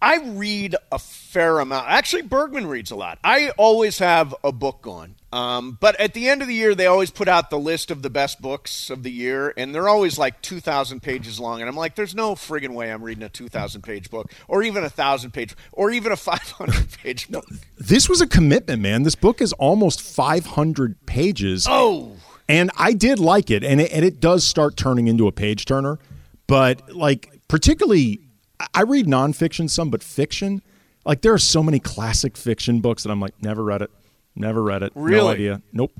I 0.00 0.16
read 0.24 0.74
a 0.90 0.98
fair 0.98 1.60
amount. 1.60 1.86
Actually, 1.88 2.22
Bergman 2.22 2.66
reads 2.66 2.90
a 2.90 2.96
lot. 2.96 3.18
I 3.22 3.50
always 3.50 3.98
have 3.98 4.34
a 4.42 4.52
book 4.52 4.86
on. 4.86 5.16
Um, 5.32 5.76
but 5.78 6.00
at 6.00 6.14
the 6.14 6.30
end 6.30 6.40
of 6.40 6.48
the 6.48 6.54
year, 6.54 6.74
they 6.74 6.86
always 6.86 7.10
put 7.10 7.28
out 7.28 7.50
the 7.50 7.58
list 7.58 7.90
of 7.90 8.00
the 8.00 8.08
best 8.08 8.40
books 8.40 8.88
of 8.88 9.02
the 9.02 9.12
year, 9.12 9.52
and 9.56 9.74
they're 9.74 9.88
always 9.88 10.18
like 10.18 10.40
2,000 10.40 11.00
pages 11.02 11.38
long. 11.38 11.60
And 11.60 11.68
I'm 11.68 11.76
like, 11.76 11.94
there's 11.94 12.14
no 12.14 12.34
friggin' 12.34 12.74
way 12.74 12.90
I'm 12.90 13.02
reading 13.02 13.22
a 13.22 13.28
2,000 13.28 13.82
page 13.82 14.10
book, 14.10 14.32
or 14.48 14.62
even 14.62 14.82
a 14.82 14.86
1,000 14.86 15.30
page, 15.30 15.54
or 15.72 15.90
even 15.90 16.10
a 16.10 16.16
500 16.32 16.90
page 17.02 17.28
book. 17.28 17.46
This 17.76 18.08
was 18.08 18.22
a 18.22 18.26
commitment, 18.26 18.80
man. 18.80 19.02
This 19.02 19.14
book 19.14 19.42
is 19.42 19.52
almost 19.52 20.00
500 20.00 21.04
pages. 21.04 21.66
Oh. 21.68 22.16
And 22.48 22.70
I 22.76 22.92
did 22.92 23.18
like 23.18 23.50
it, 23.50 23.62
and 23.64 23.80
it, 23.80 23.92
and 23.92 24.04
it 24.04 24.20
does 24.20 24.46
start 24.46 24.76
turning 24.76 25.08
into 25.08 25.26
a 25.26 25.32
page 25.32 25.64
turner. 25.64 25.98
But 26.46 26.94
like, 26.94 27.40
particularly, 27.48 28.20
I- 28.60 28.66
I 28.74 28.82
read 28.82 29.06
nonfiction 29.06 29.70
some, 29.70 29.90
but 29.90 30.02
fiction, 30.02 30.62
like 31.06 31.22
there 31.22 31.32
are 31.32 31.38
so 31.38 31.62
many 31.62 31.78
classic 31.78 32.36
fiction 32.36 32.80
books 32.80 33.02
that 33.04 33.10
I'm 33.10 33.20
like, 33.20 33.34
never 33.42 33.62
read 33.62 33.82
it, 33.82 33.90
never 34.36 34.62
read 34.62 34.82
it, 34.82 34.94
no 34.96 35.28
idea, 35.28 35.62
nope, 35.72 35.92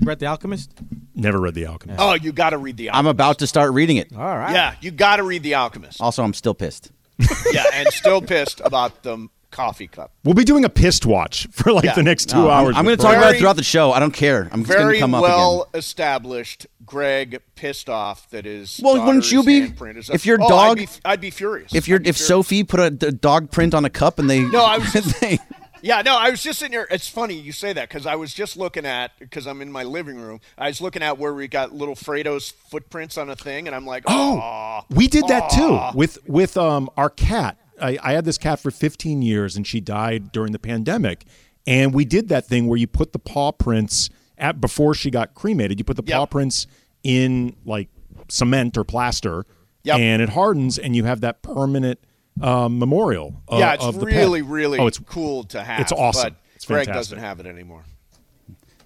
Read 0.00 0.20
The 0.20 0.26
Alchemist? 0.26 0.72
never 1.14 1.40
read 1.40 1.54
The 1.54 1.66
Alchemist. 1.66 2.00
Oh, 2.00 2.14
you 2.14 2.30
got 2.32 2.50
to 2.50 2.58
read 2.58 2.76
The 2.76 2.90
I'm 2.92 3.06
about 3.08 3.40
to 3.40 3.46
start 3.48 3.72
reading 3.72 3.96
it. 3.96 4.12
All 4.14 4.20
right. 4.38 4.52
Yeah, 4.52 4.74
you 4.80 4.90
got 4.92 5.16
to 5.16 5.24
read 5.24 5.42
The 5.42 5.54
Alchemist. 5.54 6.00
Also, 6.00 6.22
I'm 6.22 6.34
still 6.34 6.54
pissed. 6.54 6.92
yeah, 7.52 7.64
and 7.74 7.88
still 7.88 8.22
pissed 8.22 8.60
about 8.64 9.02
the 9.02 9.28
coffee 9.50 9.86
cup. 9.86 10.12
We'll 10.24 10.34
be 10.34 10.44
doing 10.44 10.64
a 10.64 10.68
pissed 10.68 11.06
watch 11.06 11.46
for 11.52 11.72
like 11.72 11.84
Yeah. 11.84 11.94
the 11.94 12.02
next 12.02 12.28
two 12.30 12.36
No, 12.36 12.48
I'm- 12.48 12.66
hours. 12.66 12.76
I'm, 12.76 12.84
going 12.84 12.96
to 12.96 13.02
talk 13.02 13.16
about 13.16 13.34
it 13.34 13.38
throughout 13.38 13.56
the 13.56 13.62
show. 13.62 13.92
I 13.92 13.98
don't 13.98 14.12
care. 14.12 14.48
I'm 14.52 14.60
just 14.64 14.68
going 14.72 14.80
to 14.80 14.84
Very 14.86 14.98
come 15.00 15.14
up 15.14 15.22
well 15.22 15.62
again. 15.70 15.78
established. 15.78 16.66
Greg 16.84 17.42
pissed 17.54 17.88
off 17.90 18.30
that 18.30 18.44
his 18.46 18.80
Well, 18.82 19.04
wouldn't 19.04 19.30
you 19.30 19.42
be? 19.42 19.58
is 19.60 20.08
If 20.10 20.24
your 20.24 20.38
oh, 20.40 20.48
dog- 20.48 20.78
I'd 20.78 20.86
be, 20.86 20.88
I'd 21.04 21.20
be 21.20 21.30
furious. 21.30 21.74
If 21.74 21.86
you're 21.86 21.98
be 22.00 22.08
if 22.08 22.16
furious. 22.16 22.28
Sophie 22.28 22.64
put 22.64 22.80
a 22.80 22.90
dog 22.90 23.50
print 23.50 23.74
on 23.74 23.84
a 23.84 23.90
cup 23.90 24.18
and 24.18 24.28
they 24.30 24.40
No, 24.40 24.64
I 24.64 24.78
was 24.78 24.92
just- 24.92 25.20
they- 25.20 25.38
Yeah, 25.82 26.02
no, 26.02 26.16
I 26.16 26.30
was 26.30 26.42
just 26.42 26.58
sitting 26.58 26.72
here. 26.72 26.88
It's 26.90 27.08
funny 27.08 27.34
you 27.34 27.52
say 27.52 27.72
that 27.74 27.88
because 27.88 28.04
I 28.06 28.16
was 28.16 28.34
just 28.34 28.56
looking 28.56 28.84
at 28.86 29.12
because 29.20 29.46
I'm 29.46 29.60
in 29.62 29.70
my 29.70 29.84
living 29.84 30.16
room. 30.18 30.40
I 30.56 30.66
was 30.68 30.80
looking 30.80 31.02
at 31.02 31.18
where 31.18 31.32
we 31.34 31.46
got 31.46 31.72
little 31.72 31.94
Fredo's 31.94 32.48
footprints 32.50 33.16
on 33.16 33.30
a 33.30 33.36
thing, 33.36 33.66
and 33.68 33.76
I'm 33.76 33.86
like, 33.86 34.02
Oh, 34.08 34.40
oh, 34.42 34.80
we 34.90 35.06
did 35.08 35.28
that 35.28 35.50
too 35.50 35.96
with 35.96 36.18
with 36.28 36.56
um 36.56 36.90
our 36.96 37.10
cat. 37.10 37.58
I, 37.80 37.98
I 38.02 38.12
had 38.12 38.24
this 38.24 38.38
cat 38.38 38.60
for 38.60 38.70
15 38.70 39.22
years, 39.22 39.56
and 39.56 39.66
she 39.66 39.80
died 39.80 40.32
during 40.32 40.52
the 40.52 40.58
pandemic. 40.58 41.24
And 41.66 41.92
we 41.92 42.04
did 42.04 42.28
that 42.28 42.46
thing 42.46 42.66
where 42.66 42.78
you 42.78 42.86
put 42.86 43.12
the 43.12 43.18
paw 43.18 43.52
prints 43.52 44.08
at 44.38 44.60
before 44.60 44.94
she 44.94 45.10
got 45.10 45.34
cremated. 45.34 45.78
You 45.78 45.84
put 45.84 45.96
the 45.96 46.02
paw 46.02 46.26
prints 46.26 46.66
in 47.02 47.56
like 47.64 47.88
cement 48.28 48.76
or 48.76 48.84
plaster, 48.84 49.44
Yep. 49.84 49.98
and 49.98 50.22
it 50.22 50.30
hardens, 50.30 50.78
and 50.78 50.96
you 50.96 51.04
have 51.04 51.20
that 51.20 51.42
permanent 51.42 51.98
um, 52.42 52.78
memorial. 52.78 53.42
Of, 53.48 53.60
yeah, 53.60 53.74
it's 53.74 53.84
of 53.84 54.00
the 54.00 54.06
really, 54.06 54.42
pet. 54.42 54.50
really 54.50 54.78
oh, 54.78 54.86
it's 54.86 54.98
cool 54.98 55.44
to 55.44 55.62
have. 55.62 55.80
It's 55.80 55.92
awesome. 55.92 56.34
But 56.34 56.40
It's 56.56 56.64
Greg 56.64 56.86
doesn't 56.86 57.18
have 57.18 57.40
it 57.40 57.46
anymore. 57.46 57.84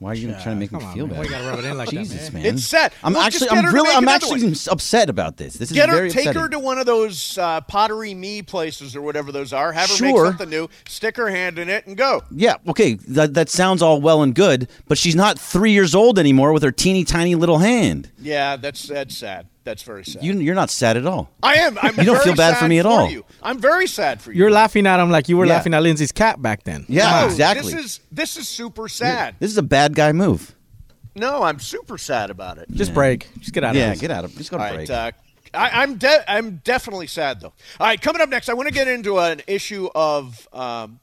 Why 0.03 0.11
are 0.11 0.15
you 0.15 0.29
Yeah, 0.31 0.43
trying 0.43 0.57
to 0.57 0.61
make 0.61 0.73
me 0.73 0.83
on, 0.85 0.95
feel 0.95 1.07
man. 1.07 1.17
bad? 1.17 1.25
You 1.27 1.31
gotta 1.31 1.45
rub 1.49 1.59
it 1.61 1.65
in 1.65 1.79
like 1.79 1.89
that, 1.91 1.97
Jesus, 1.97 2.33
man? 2.33 2.43
man. 2.43 2.55
It's 2.57 2.65
sad. 2.65 2.93
I'm 3.05 3.13
Look, 3.13 3.23
actually, 3.25 3.51
I'm 3.51 3.73
really, 3.73 3.91
I'm 3.95 4.09
actually 4.09 4.43
one. 4.43 4.57
upset 4.69 5.09
about 5.09 5.37
this. 5.37 5.55
This 5.55 5.71
is 5.71 5.77
Get 5.77 5.89
her, 5.89 5.95
very 5.95 6.11
take 6.11 6.27
upsetting. 6.27 6.43
her 6.43 6.49
to 6.49 6.59
one 6.59 6.79
of 6.79 6.87
those 6.87 7.39
uh, 7.39 7.61
pottery 7.61 8.13
me 8.13 8.43
places 8.43 8.97
or 8.97 9.01
whatever 9.03 9.31
those 9.31 9.53
are. 9.53 9.71
Have 9.73 9.89
her 9.91 10.03
make 10.05 10.17
something 10.17 10.51
new. 10.51 10.69
Stick 10.89 11.17
her 11.17 11.29
hand 11.31 11.59
in 11.61 11.69
it 11.69 11.87
and 11.87 11.97
go. 11.97 12.23
Yeah, 12.33 12.57
okay, 12.67 12.95
that, 12.95 13.35
that 13.35 13.49
sounds 13.49 13.81
all 13.81 14.01
well 14.01 14.23
and 14.25 14.35
good, 14.35 14.69
but 14.89 14.99
she's 14.99 15.15
not 15.15 15.39
three 15.39 15.71
years 15.71 15.95
old 15.95 16.19
anymore 16.19 16.53
with 16.53 16.65
her 16.65 16.73
teeny 16.73 17.05
tiny 17.05 17.37
little 17.37 17.59
hand. 17.59 18.11
Yeah, 18.21 18.57
that's 18.57 18.89
that's 18.89 19.17
sad. 19.17 19.47
That's 19.65 19.83
very 19.85 20.05
sad. 20.05 20.25
You, 20.25 20.35
you're 20.41 20.55
not 20.57 20.71
sad 20.71 20.97
at 20.97 21.07
all. 21.07 21.31
I 21.43 21.55
am. 21.55 21.79
I'm 21.81 21.97
You 21.97 22.05
don't 22.05 22.23
feel 22.23 22.35
bad 22.35 22.59
for 22.59 22.67
me 22.67 22.79
at 22.81 22.87
all. 22.87 23.09
You. 23.09 23.25
I'm 23.43 23.59
very 23.61 23.87
sad 23.87 24.21
for 24.21 24.33
you. 24.33 24.39
You're 24.39 24.51
laughing 24.51 24.87
at 24.89 24.99
him 25.01 25.11
like 25.11 25.29
you 25.29 25.37
were 25.37 25.47
Yeah. 25.47 25.55
laughing 25.55 25.73
at 25.75 25.83
Lindsay's 25.83 26.11
cat 26.13 26.43
back 26.43 26.65
then. 26.65 26.85
Yeah, 26.89 27.21
No, 27.21 27.27
exactly. 27.27 27.73
This 27.73 27.85
is 27.85 28.01
this 28.11 28.37
is 28.37 28.49
super 28.49 28.89
sad. 28.89 29.37
This 29.39 29.51
is 29.53 29.59
a 29.59 29.63
bad 29.63 29.95
guy 29.95 30.11
move. 30.13 30.55
No, 31.15 31.43
I'm 31.43 31.61
super 31.61 31.97
sad 31.99 32.31
about 32.31 32.59
it. 32.59 32.71
Just 32.73 32.93
break. 32.95 33.29
Just 33.39 33.53
get 33.53 33.63
out 33.63 33.71
of 33.71 33.77
Yeah, 33.77 33.93
it. 33.93 34.01
get 34.01 34.11
out 34.11 34.25
of 34.25 34.35
Just 34.35 34.51
go 34.51 34.57
to 34.57 34.63
All 34.65 34.69
right, 34.71 34.77
break. 34.89 34.91
uh, 34.91 35.13
I, 35.55 35.83
I'm 35.83 35.97
de- 35.99 36.31
I'm 36.31 36.57
definitely 36.65 37.07
sad 37.07 37.41
though. 37.41 37.53
All 37.79 37.87
right, 37.87 38.01
coming 38.01 38.23
up 38.23 38.31
next, 38.31 38.49
I 38.49 38.55
want 38.55 38.69
to 38.69 38.75
get 38.75 38.89
into 38.89 39.19
an 39.21 39.43
issue 39.47 39.89
of 39.95 40.49
um, 40.53 40.99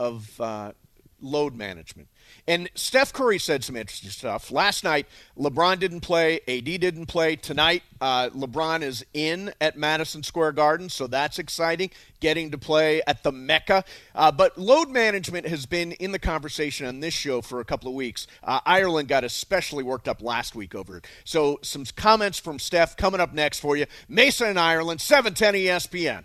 of 0.00 0.40
uh, 0.40 0.72
load 1.20 1.54
management. 1.54 2.08
And 2.50 2.68
Steph 2.74 3.12
Curry 3.12 3.38
said 3.38 3.62
some 3.62 3.76
interesting 3.76 4.10
stuff 4.10 4.50
last 4.50 4.82
night. 4.82 5.06
LeBron 5.38 5.78
didn't 5.78 6.00
play. 6.00 6.40
AD 6.48 6.64
didn't 6.64 7.06
play 7.06 7.36
tonight. 7.36 7.84
Uh, 8.00 8.28
LeBron 8.30 8.82
is 8.82 9.06
in 9.14 9.52
at 9.60 9.78
Madison 9.78 10.24
Square 10.24 10.52
Garden, 10.54 10.88
so 10.88 11.06
that's 11.06 11.38
exciting. 11.38 11.90
Getting 12.18 12.50
to 12.50 12.58
play 12.58 13.02
at 13.06 13.22
the 13.22 13.30
Mecca. 13.30 13.84
Uh, 14.16 14.32
but 14.32 14.58
load 14.58 14.88
management 14.88 15.46
has 15.46 15.64
been 15.64 15.92
in 15.92 16.10
the 16.10 16.18
conversation 16.18 16.86
on 16.86 16.98
this 16.98 17.14
show 17.14 17.40
for 17.40 17.60
a 17.60 17.64
couple 17.64 17.88
of 17.88 17.94
weeks. 17.94 18.26
Uh, 18.42 18.58
Ireland 18.66 19.06
got 19.06 19.22
especially 19.22 19.84
worked 19.84 20.08
up 20.08 20.20
last 20.20 20.56
week 20.56 20.74
over 20.74 20.96
it. 20.96 21.06
So 21.22 21.60
some 21.62 21.84
comments 21.94 22.40
from 22.40 22.58
Steph 22.58 22.96
coming 22.96 23.20
up 23.20 23.32
next 23.32 23.60
for 23.60 23.76
you. 23.76 23.86
Mason 24.08 24.48
and 24.48 24.58
Ireland, 24.58 25.00
E 25.00 25.04
710 25.04 25.54
ESPN. 25.54 26.24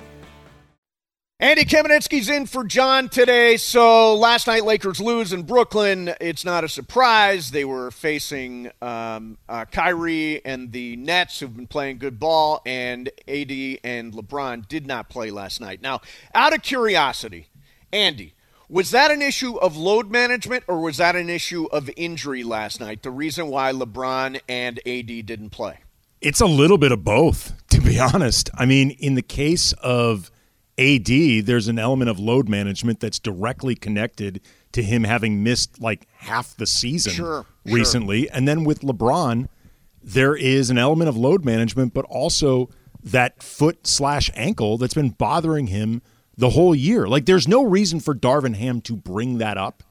Andy 1.41 1.65
Kamenetsky's 1.65 2.29
in 2.29 2.45
for 2.45 2.63
John 2.63 3.09
today. 3.09 3.57
So 3.57 4.13
last 4.13 4.45
night, 4.45 4.63
Lakers 4.63 5.01
lose 5.01 5.33
in 5.33 5.41
Brooklyn. 5.41 6.13
It's 6.21 6.45
not 6.45 6.63
a 6.63 6.69
surprise. 6.69 7.49
They 7.49 7.65
were 7.65 7.89
facing 7.89 8.69
um, 8.79 9.39
uh, 9.49 9.65
Kyrie 9.65 10.45
and 10.45 10.71
the 10.71 10.97
Nets, 10.97 11.39
who've 11.39 11.55
been 11.55 11.65
playing 11.65 11.97
good 11.97 12.19
ball, 12.19 12.61
and 12.63 13.07
AD 13.27 13.49
and 13.83 14.13
LeBron 14.13 14.67
did 14.67 14.85
not 14.85 15.09
play 15.09 15.31
last 15.31 15.59
night. 15.59 15.81
Now, 15.81 16.01
out 16.35 16.53
of 16.53 16.61
curiosity, 16.61 17.47
Andy, 17.91 18.35
was 18.69 18.91
that 18.91 19.09
an 19.09 19.23
issue 19.23 19.55
of 19.55 19.75
load 19.75 20.11
management 20.11 20.63
or 20.67 20.79
was 20.79 20.97
that 20.97 21.15
an 21.15 21.27
issue 21.27 21.65
of 21.71 21.89
injury 21.97 22.43
last 22.43 22.79
night? 22.79 23.01
The 23.01 23.09
reason 23.09 23.47
why 23.47 23.73
LeBron 23.73 24.41
and 24.47 24.77
AD 24.85 25.25
didn't 25.25 25.49
play? 25.49 25.79
It's 26.21 26.39
a 26.39 26.45
little 26.45 26.77
bit 26.77 26.91
of 26.91 27.03
both, 27.03 27.53
to 27.71 27.81
be 27.81 27.97
honest. 27.97 28.51
I 28.53 28.67
mean, 28.67 28.91
in 28.91 29.15
the 29.15 29.23
case 29.23 29.73
of 29.81 30.29
AD, 30.81 31.45
there's 31.45 31.67
an 31.67 31.77
element 31.79 32.09
of 32.09 32.19
load 32.19 32.49
management 32.49 32.99
that's 32.99 33.19
directly 33.19 33.75
connected 33.75 34.41
to 34.71 34.81
him 34.81 35.03
having 35.03 35.43
missed 35.43 35.79
like 35.81 36.07
half 36.17 36.55
the 36.57 36.65
season 36.65 37.13
Sure, 37.13 37.45
sure. 37.65 37.73
recently. 37.75 38.29
And 38.29 38.47
then 38.47 38.63
with 38.63 38.81
LeBron, 38.81 39.47
there 40.03 40.35
is 40.35 40.69
an 40.69 40.77
element 40.77 41.09
of 41.09 41.15
load 41.17 41.45
management, 41.45 41.93
but 41.93 42.05
also 42.05 42.69
that 43.03 43.43
foot 43.43 43.85
slash 43.85 44.31
ankle 44.33 44.77
that's 44.77 44.93
been 44.93 45.09
bothering 45.09 45.67
him 45.67 46.01
the 46.37 46.51
whole 46.51 46.73
year. 46.73 47.07
Like, 47.07 47.25
there's 47.25 47.47
no 47.47 47.63
reason 47.63 47.99
for 47.99 48.15
Darvin 48.15 48.55
Ham 48.55 48.81
to 48.81 48.95
bring 48.95 49.37
that 49.39 49.57
up 49.57 49.83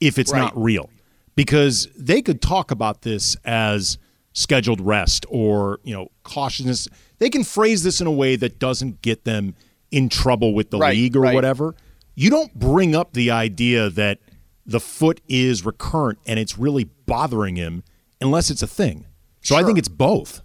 if 0.00 0.18
it's 0.18 0.32
Right. 0.32 0.40
not 0.40 0.60
real, 0.60 0.90
because 1.36 1.88
they 1.96 2.20
could 2.22 2.40
talk 2.42 2.70
about 2.70 3.02
this 3.02 3.36
as 3.44 3.98
scheduled 4.32 4.80
rest 4.80 5.24
or 5.28 5.78
you 5.84 5.94
know 5.94 6.08
cautiousness. 6.24 6.88
They 7.18 7.30
can 7.30 7.44
phrase 7.44 7.84
this 7.84 8.00
in 8.00 8.06
a 8.08 8.12
way 8.12 8.34
that 8.36 8.58
doesn't 8.58 9.00
get 9.02 9.24
them 9.24 9.54
in 9.94 10.08
trouble 10.08 10.52
with 10.54 10.70
the 10.70 10.78
Right, 10.78 10.96
league 10.96 11.16
or 11.16 11.20
right. 11.20 11.34
whatever. 11.34 11.74
You 12.14 12.30
don't 12.30 12.52
bring 12.54 12.94
up 12.96 13.12
the 13.12 13.30
idea 13.30 13.90
that 13.90 14.18
the 14.66 14.80
foot 14.80 15.20
is 15.28 15.64
recurrent 15.64 16.18
and 16.26 16.38
it's 16.38 16.58
really 16.58 16.84
bothering 16.84 17.56
him 17.56 17.84
unless 18.20 18.50
it's 18.50 18.62
a 18.62 18.66
thing. 18.66 19.06
So 19.42 19.56
I 19.56 19.62
think 19.62 19.78
it's 19.78 19.88
both. 19.88 20.40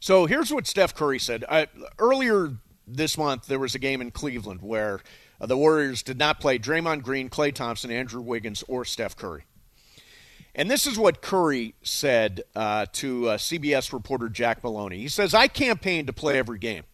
So 0.00 0.26
here's 0.26 0.52
what 0.52 0.66
Steph 0.66 0.94
Curry 0.94 1.18
said. 1.18 1.44
I, 1.48 1.68
earlier 1.98 2.52
this 2.86 3.16
month, 3.16 3.46
there 3.46 3.58
was 3.58 3.74
a 3.74 3.78
game 3.78 4.00
in 4.00 4.10
Cleveland 4.10 4.60
where 4.62 5.00
uh, 5.40 5.46
the 5.46 5.56
Warriors 5.56 6.02
did 6.02 6.18
not 6.18 6.40
play 6.40 6.58
Draymond 6.58 7.02
Green, 7.02 7.28
Klay 7.30 7.52
Thompson, 7.54 7.90
Andrew 7.90 8.20
Wiggins, 8.20 8.62
or 8.68 8.84
Steph 8.84 9.16
Curry. 9.16 9.44
And 10.54 10.70
this 10.70 10.86
is 10.86 10.98
what 10.98 11.20
Curry 11.20 11.74
said 11.82 12.42
uh, 12.54 12.86
to 12.94 13.28
uh, 13.30 13.36
CBS 13.36 13.92
reporter 13.92 14.28
Jack 14.28 14.64
Maloney. 14.64 14.98
He 14.98 15.08
says, 15.08 15.34
I 15.34 15.48
campaigned 15.48 16.06
to 16.06 16.12
play 16.12 16.38
every 16.38 16.58
game. 16.58 16.84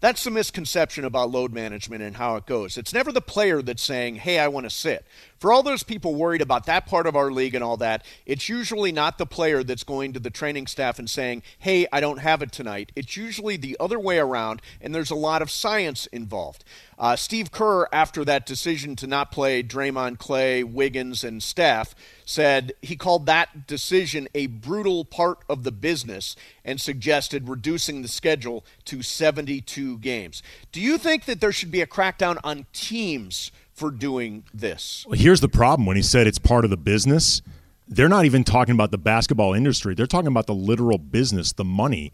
That's 0.00 0.24
the 0.24 0.30
misconception 0.30 1.04
about 1.04 1.30
load 1.30 1.52
management 1.52 2.02
and 2.02 2.16
how 2.16 2.36
it 2.36 2.46
goes. 2.46 2.78
It's 2.78 2.94
never 2.94 3.12
the 3.12 3.20
player 3.20 3.60
that's 3.60 3.82
saying, 3.82 4.16
hey, 4.16 4.38
I 4.38 4.48
want 4.48 4.64
to 4.64 4.70
sit. 4.70 5.06
For 5.38 5.52
all 5.52 5.62
those 5.62 5.82
people 5.82 6.14
worried 6.14 6.40
about 6.40 6.66
that 6.66 6.86
part 6.86 7.06
of 7.06 7.16
our 7.16 7.30
league 7.30 7.54
and 7.54 7.62
all 7.62 7.76
that, 7.78 8.04
it's 8.24 8.48
usually 8.48 8.92
not 8.92 9.18
the 9.18 9.26
player 9.26 9.62
that's 9.62 9.84
going 9.84 10.14
to 10.14 10.20
the 10.20 10.30
training 10.30 10.66
staff 10.66 10.98
and 10.98 11.08
saying, 11.08 11.42
hey, 11.58 11.86
I 11.92 12.00
don't 12.00 12.18
have 12.18 12.40
it 12.40 12.50
tonight. 12.50 12.92
It's 12.96 13.16
usually 13.16 13.56
the 13.56 13.76
other 13.78 13.98
way 13.98 14.18
around, 14.18 14.62
and 14.80 14.94
there's 14.94 15.10
a 15.10 15.14
lot 15.14 15.42
of 15.42 15.50
science 15.50 16.06
involved. 16.06 16.64
Uh, 17.00 17.16
Steve 17.16 17.50
Kerr, 17.50 17.88
after 17.92 18.26
that 18.26 18.44
decision 18.44 18.94
to 18.96 19.06
not 19.06 19.32
play 19.32 19.62
Draymond, 19.62 20.18
Klay, 20.18 20.62
Wiggins, 20.62 21.24
and 21.24 21.42
Steph, 21.42 21.94
said 22.26 22.74
he 22.82 22.94
called 22.94 23.24
that 23.24 23.66
decision 23.66 24.28
a 24.34 24.48
brutal 24.48 25.06
part 25.06 25.38
of 25.48 25.64
the 25.64 25.72
business 25.72 26.36
and 26.62 26.78
suggested 26.78 27.48
reducing 27.48 28.02
the 28.02 28.08
schedule 28.08 28.66
to 28.84 29.00
72 29.00 29.96
games. 30.00 30.42
Do 30.72 30.80
you 30.82 30.98
think 30.98 31.24
that 31.24 31.40
there 31.40 31.52
should 31.52 31.70
be 31.70 31.80
a 31.80 31.86
crackdown 31.86 32.36
on 32.44 32.66
teams 32.74 33.50
for 33.72 33.90
doing 33.90 34.44
this? 34.52 35.06
Well, 35.08 35.18
here's 35.18 35.40
the 35.40 35.48
problem 35.48 35.86
when 35.86 35.96
he 35.96 36.02
said 36.02 36.26
it's 36.26 36.38
part 36.38 36.64
of 36.64 36.70
the 36.70 36.76
business. 36.76 37.40
They're 37.88 38.10
not 38.10 38.26
even 38.26 38.44
talking 38.44 38.74
about 38.74 38.90
the 38.90 38.98
basketball 38.98 39.54
industry. 39.54 39.94
They're 39.94 40.06
talking 40.06 40.28
about 40.28 40.46
the 40.46 40.54
literal 40.54 40.98
business, 40.98 41.52
the 41.52 41.64
money. 41.64 42.12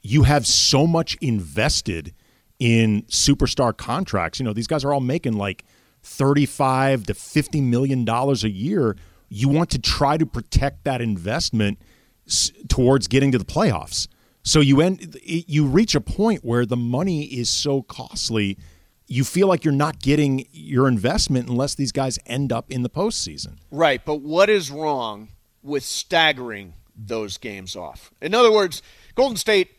You 0.00 0.22
have 0.22 0.46
so 0.46 0.86
much 0.86 1.18
invested 1.20 2.14
in 2.58 3.02
superstar 3.04 3.76
contracts. 3.76 4.38
You 4.38 4.44
know, 4.44 4.52
these 4.52 4.66
guys 4.66 4.84
are 4.84 4.92
all 4.92 5.00
making 5.00 5.34
like 5.34 5.64
35 6.02 7.04
to 7.06 7.14
50 7.14 7.60
million 7.60 8.04
dollars 8.04 8.44
a 8.44 8.50
year. 8.50 8.96
You 9.28 9.48
want 9.48 9.70
to 9.70 9.78
try 9.78 10.16
to 10.16 10.26
protect 10.26 10.84
that 10.84 11.00
investment 11.00 11.78
s- 12.26 12.50
towards 12.68 13.08
getting 13.08 13.32
to 13.32 13.38
the 13.38 13.44
playoffs. 13.44 14.08
So 14.42 14.60
you 14.60 14.80
end 14.80 15.18
you 15.24 15.66
reach 15.66 15.94
a 15.94 16.00
point 16.00 16.44
where 16.44 16.64
the 16.64 16.76
money 16.76 17.24
is 17.24 17.50
so 17.50 17.82
costly 17.82 18.56
you 19.10 19.24
feel 19.24 19.46
like 19.48 19.64
you're 19.64 19.72
not 19.72 20.00
getting 20.00 20.46
your 20.52 20.86
investment 20.86 21.48
unless 21.48 21.74
these 21.74 21.92
guys 21.92 22.18
end 22.26 22.52
up 22.52 22.70
in 22.70 22.82
the 22.82 22.90
postseason. 22.90 23.56
Right, 23.70 24.04
but 24.04 24.16
what 24.20 24.50
is 24.50 24.70
wrong 24.70 25.28
with 25.62 25.82
staggering 25.82 26.74
those 26.94 27.38
games 27.38 27.74
off? 27.74 28.12
In 28.20 28.34
other 28.34 28.52
words, 28.52 28.82
Golden 29.14 29.36
State, 29.38 29.70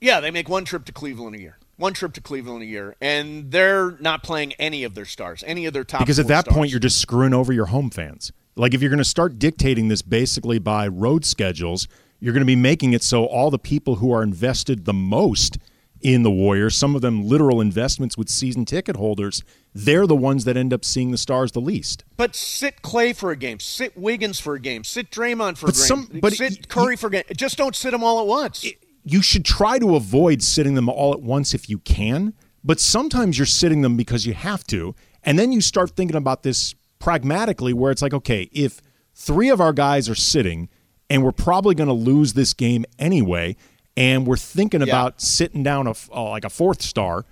yeah, 0.00 0.20
they 0.20 0.30
make 0.30 0.48
one 0.48 0.64
trip 0.64 0.84
to 0.84 0.92
Cleveland 0.92 1.34
a 1.34 1.40
year. 1.40 1.57
One 1.78 1.94
trip 1.94 2.12
to 2.14 2.20
Cleveland 2.20 2.62
a 2.62 2.66
year, 2.66 2.96
and 3.00 3.50
they're 3.50 3.92
not 4.00 4.22
playing 4.22 4.52
any 4.54 4.84
of 4.84 4.94
their 4.94 5.04
stars, 5.06 5.42
any 5.46 5.64
of 5.64 5.72
their 5.72 5.84
top. 5.84 6.00
because 6.00 6.18
at 6.18 6.26
that 6.26 6.42
stars. 6.42 6.54
point 6.54 6.70
you're 6.70 6.80
just 6.80 7.00
screwing 7.00 7.32
over 7.32 7.52
your 7.52 7.66
home 7.66 7.88
fans. 7.88 8.32
Like 8.56 8.74
if 8.74 8.82
you're 8.82 8.90
going 8.90 8.98
to 8.98 9.04
start 9.04 9.38
dictating 9.38 9.86
this 9.88 10.02
basically 10.02 10.58
by 10.58 10.88
road 10.88 11.24
schedules, 11.24 11.86
you're 12.18 12.32
going 12.32 12.42
to 12.42 12.46
be 12.46 12.56
making 12.56 12.92
it 12.94 13.02
so 13.04 13.24
all 13.26 13.50
the 13.52 13.58
people 13.60 13.96
who 13.96 14.10
are 14.12 14.24
invested 14.24 14.84
the 14.84 14.92
most 14.92 15.56
in 16.00 16.22
the 16.24 16.30
Warriors, 16.30 16.74
some 16.76 16.94
of 16.96 17.00
them 17.02 17.24
literal 17.28 17.60
investments 17.60 18.16
with 18.18 18.28
season 18.28 18.64
ticket 18.64 18.96
holders, 18.96 19.42
they're 19.74 20.06
the 20.06 20.14
ones 20.16 20.44
that 20.44 20.56
end 20.56 20.72
up 20.72 20.84
seeing 20.84 21.10
the 21.12 21.18
stars 21.18 21.52
the 21.52 21.60
least. 21.60 22.04
But 22.16 22.34
sit 22.36 22.82
Klay 22.82 23.14
for 23.16 23.30
a 23.32 23.36
game, 23.36 23.58
sit 23.60 23.96
Wiggins 23.96 24.38
for 24.40 24.54
a 24.54 24.60
game, 24.60 24.82
sit 24.84 25.10
Draymond 25.10 25.58
for 25.58 25.66
But 25.66 25.76
a 25.76 25.78
game, 25.78 25.86
some- 25.86 26.18
but 26.20 26.32
sit 26.32 26.68
Curry 26.68 26.96
for 26.96 27.06
a 27.06 27.10
game. 27.10 27.22
Just 27.36 27.56
don't 27.56 27.74
sit 27.76 27.92
them 27.92 28.02
all 28.02 28.20
at 28.20 28.26
once. 28.26 28.64
You 29.04 29.22
should 29.22 29.44
try 29.44 29.78
to 29.78 29.96
avoid 29.96 30.42
sitting 30.42 30.74
them 30.74 30.88
all 30.88 31.12
at 31.12 31.22
once 31.22 31.54
if 31.54 31.68
you 31.68 31.78
can, 31.78 32.34
but 32.64 32.80
sometimes 32.80 33.38
you're 33.38 33.46
sitting 33.46 33.82
them 33.82 33.96
because 33.96 34.26
you 34.26 34.34
have 34.34 34.64
to. 34.64 34.94
And 35.22 35.38
then 35.38 35.52
you 35.52 35.60
start 35.60 35.90
thinking 35.96 36.16
about 36.16 36.42
this 36.42 36.74
pragmatically 36.98 37.72
where 37.72 37.90
it's 37.90 38.02
like, 38.02 38.14
okay, 38.14 38.48
if 38.52 38.80
three 39.14 39.48
of 39.48 39.60
our 39.60 39.72
guys 39.72 40.08
are 40.08 40.14
sitting 40.14 40.68
and 41.10 41.24
we're 41.24 41.32
probably 41.32 41.74
going 41.74 41.88
to 41.88 41.94
lose 41.94 42.34
this 42.34 42.52
game 42.52 42.84
anyway, 42.98 43.56
and 43.96 44.26
we're 44.26 44.36
thinking 44.36 44.80
about 44.80 45.20
sitting 45.20 45.62
down 45.62 45.86
a, 45.86 45.94
uh, 46.12 46.28
like 46.28 46.44
a 46.44 46.50
fourth 46.50 46.82
star, 46.82 47.24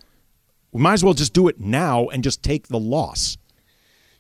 we 0.73 0.81
might 0.81 0.95
as 0.95 1.05
well 1.05 1.15
just 1.15 1.33
do 1.33 1.47
it 1.47 1.61
now 1.61 2.09
and 2.09 2.25
just 2.25 2.43
take 2.43 2.69
the 2.69 2.79
loss. 2.79 3.37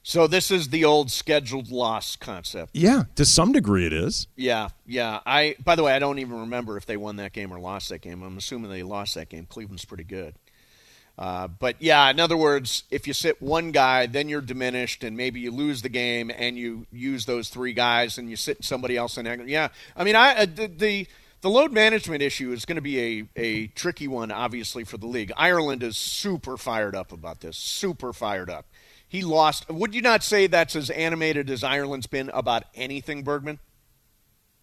So 0.09 0.29
this 0.29 0.53
is 0.53 0.69
the 0.69 0.85
old 0.85 1.11
scheduled 1.11 1.69
loss 1.69 2.15
concept. 2.15 2.71
Yeah, 2.75 3.07
to 3.17 3.25
some 3.25 3.51
degree 3.51 3.87
it 3.87 3.93
is. 3.93 4.29
Yeah, 4.37 4.69
yeah. 4.87 5.19
I 5.27 5.57
by 5.65 5.75
the 5.75 5.83
way, 5.83 5.95
I 5.95 5.99
don't 5.99 6.21
even 6.21 6.43
remember 6.43 6.77
if 6.77 6.87
they 6.87 6.97
won 6.97 7.17
that 7.17 7.33
game 7.33 7.53
or 7.53 7.59
lost 7.59 7.89
that 7.89 8.03
game. 8.03 8.23
I'm 8.23 8.39
assuming 8.39 8.71
they 8.71 8.85
lost 8.85 9.17
that 9.17 9.31
game. 9.31 9.47
Cleveland's 9.47 9.85
pretty 9.85 10.05
good. 10.05 10.37
Uh, 11.19 11.49
but 11.49 11.75
yeah, 11.83 12.09
in 12.09 12.21
other 12.21 12.37
words, 12.37 12.85
if 12.89 13.09
you 13.09 13.13
sit 13.13 13.43
one 13.43 13.73
guy, 13.73 14.07
then 14.07 14.29
you're 14.29 14.41
diminished, 14.41 15.03
and 15.03 15.17
maybe 15.17 15.41
you 15.41 15.51
lose 15.51 15.83
the 15.83 15.89
game, 15.89 16.31
and 16.31 16.57
you 16.57 16.87
use 16.93 17.27
those 17.27 17.49
three 17.49 17.73
guys, 17.73 18.17
and 18.17 18.31
you 18.31 18.37
sit 18.37 18.63
somebody 18.63 18.97
else 18.97 19.19
in. 19.19 19.27
Yeah, 19.49 19.71
I 19.97 20.05
mean, 20.05 20.15
I 20.15 20.37
uh, 20.37 20.47
the, 20.47 20.69
the 20.69 21.07
the 21.41 21.51
load 21.51 21.73
management 21.73 22.23
issue 22.23 22.53
is 22.53 22.65
going 22.65 22.77
to 22.77 22.81
be 22.81 23.01
a 23.01 23.29
a 23.35 23.67
tricky 23.67 24.07
one, 24.07 24.31
obviously, 24.31 24.85
for 24.85 24.99
the 24.99 25.09
league. 25.09 25.33
Ireland 25.37 25.83
is 25.83 25.97
super 25.97 26.57
fired 26.57 26.95
up 26.95 27.11
about 27.11 27.41
this. 27.41 27.57
Super 27.57 28.13
fired 28.13 28.51
up. 28.51 28.67
He 29.09 29.23
lost. 29.23 29.69
Would 29.71 29.95
you 29.95 30.03
not 30.03 30.23
say 30.23 30.47
that's 30.47 30.75
as 30.75 30.91
animated 30.91 31.49
as 31.49 31.63
Ireland's 31.63 32.07
been 32.07 32.29
about 32.31 32.65
anything, 32.75 33.23
Bergman? 33.23 33.61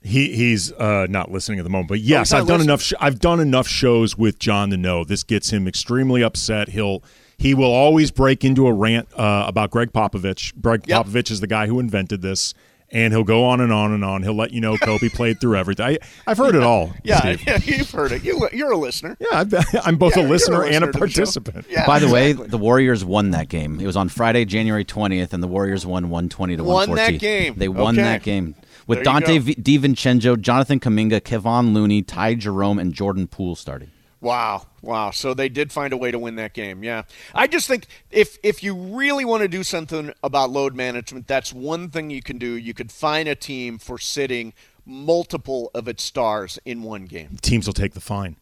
He 0.01 0.35
he's 0.35 0.71
uh, 0.73 1.07
not 1.09 1.31
listening 1.31 1.59
at 1.59 1.63
the 1.63 1.69
moment, 1.69 1.87
but 1.87 2.01
yes, 2.01 2.31
not 2.33 2.41
I've 2.41 2.47
done 2.47 2.59
enough. 2.61 2.81
Sh- 2.81 2.93
I've 2.99 3.19
done 3.19 3.39
enough 3.39 3.69
shows 3.69 4.17
with 4.17 4.37
John 4.37 4.69
to 4.71 4.77
know 4.77 5.05
this 5.05 5.23
gets 5.23 5.51
him 5.51 5.65
extremely 5.65 6.21
upset. 6.21 6.69
He'll 6.69 7.01
he 7.37 7.53
will 7.53 7.71
always 7.71 8.11
break 8.11 8.43
into 8.43 8.67
a 8.67 8.73
rant 8.73 9.07
uh, 9.17 9.45
about 9.47 9.71
Gregg 9.71 9.93
Popovich. 9.93 10.59
Gregg 10.61 10.83
Yep. 10.87 11.05
Popovich 11.05 11.31
is 11.31 11.39
the 11.39 11.47
guy 11.47 11.67
who 11.67 11.79
invented 11.79 12.21
this, 12.21 12.53
and 12.93 13.11
he'll 13.11 13.23
go 13.25 13.43
on 13.43 13.59
and 13.59 13.73
on 13.73 13.91
and 13.91 14.05
on. 14.05 14.23
He'll 14.23 14.35
let 14.35 14.51
you 14.53 14.61
know 14.61 14.77
Kobe 14.77 15.09
played 15.09 15.41
through 15.41 15.57
everything. 15.57 15.85
I, 15.85 15.97
I've 16.25 16.37
heard 16.37 16.55
it 16.55 16.63
all. 16.63 16.93
Yeah, 17.03 17.19
Steve. 17.19 17.43
yeah, 17.47 17.57
you've 17.63 17.91
heard 17.91 18.11
it. 18.13 18.23
You, 18.23 18.47
you're 18.53 18.71
a 18.71 18.77
listener. 18.77 19.17
Yeah, 19.19 19.27
I've, 19.33 19.53
I'm 19.85 19.97
both 19.97 20.15
Yeah, 20.15 20.21
a 20.21 20.23
you're 20.23 20.29
a 20.29 20.31
listener 20.31 20.63
and 20.63 20.65
a 20.65 20.87
listener 20.87 20.91
the 20.93 20.97
participant. 20.99 21.65
Yeah, 21.69 21.85
By 21.85 21.99
the 21.99 22.07
way, 22.09 22.31
the 22.31 22.57
Warriors 22.57 23.03
won 23.03 23.31
that 23.31 23.49
game. 23.49 23.79
It 23.81 23.85
was 23.85 23.97
on 23.97 24.07
Friday, 24.07 24.45
January 24.45 24.85
20th, 24.85 25.33
and 25.33 25.43
the 25.43 25.47
Warriors 25.47 25.85
won 25.85 26.09
120 26.09 26.57
to 26.57 26.63
Won 26.63 26.91
that 26.95 27.19
game. 27.19 27.55
They 27.57 27.67
won 27.67 27.95
Okay. 27.95 28.03
that 28.03 28.23
game 28.23 28.55
with 28.87 28.99
Donte 28.99 29.25
go. 29.27 29.39
v- 29.39 29.55
DiVincenzo, 29.55 30.39
Jonathan 30.39 30.79
Kuminga, 30.79 31.19
Kevon 31.21 31.73
Looney, 31.73 32.01
Ty 32.03 32.35
Jerome, 32.35 32.79
and 32.79 32.93
Jordan 32.93 33.27
Poole 33.27 33.55
starting. 33.55 33.89
Wow, 34.23 34.67
wow. 34.81 35.11
So 35.11 35.33
they 35.33 35.49
did 35.49 35.73
find 35.73 35.91
a 35.91 35.97
way 35.97 36.09
to 36.09 36.17
win 36.17 36.37
that 36.37 36.53
game. 36.53 36.81
Yeah. 36.81 37.03
I 37.35 37.45
just 37.45 37.67
think 37.67 37.87
if 38.09 38.37
if 38.41 38.63
you 38.63 38.73
really 38.73 39.25
want 39.25 39.41
to 39.41 39.49
do 39.49 39.63
something 39.63 40.13
about 40.23 40.49
load 40.49 40.77
management, 40.77 41.27
that's 41.27 41.51
one 41.51 41.89
thing 41.89 42.09
you 42.09 42.21
can 42.21 42.37
do. 42.37 42.53
You 42.53 42.73
could 42.73 42.89
fine 42.89 43.27
a 43.27 43.35
team 43.35 43.77
for 43.77 43.99
sitting 43.99 44.53
multiple 44.85 45.71
of 45.75 45.89
its 45.89 46.03
stars 46.03 46.57
in 46.63 46.83
one 46.83 47.03
game. 47.03 47.37
teams 47.41 47.67
will 47.67 47.73
take 47.73 47.95
the 47.95 47.99
fine. 47.99 48.37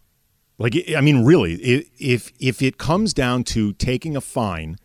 Like 0.59 0.75
I 0.95 1.01
mean, 1.01 1.25
really, 1.25 1.55
if 1.55 2.31
if 2.39 2.61
it 2.61 2.77
comes 2.77 3.11
down 3.11 3.43
to 3.45 3.73
taking 3.73 4.15
a 4.15 4.21
fine 4.21 4.77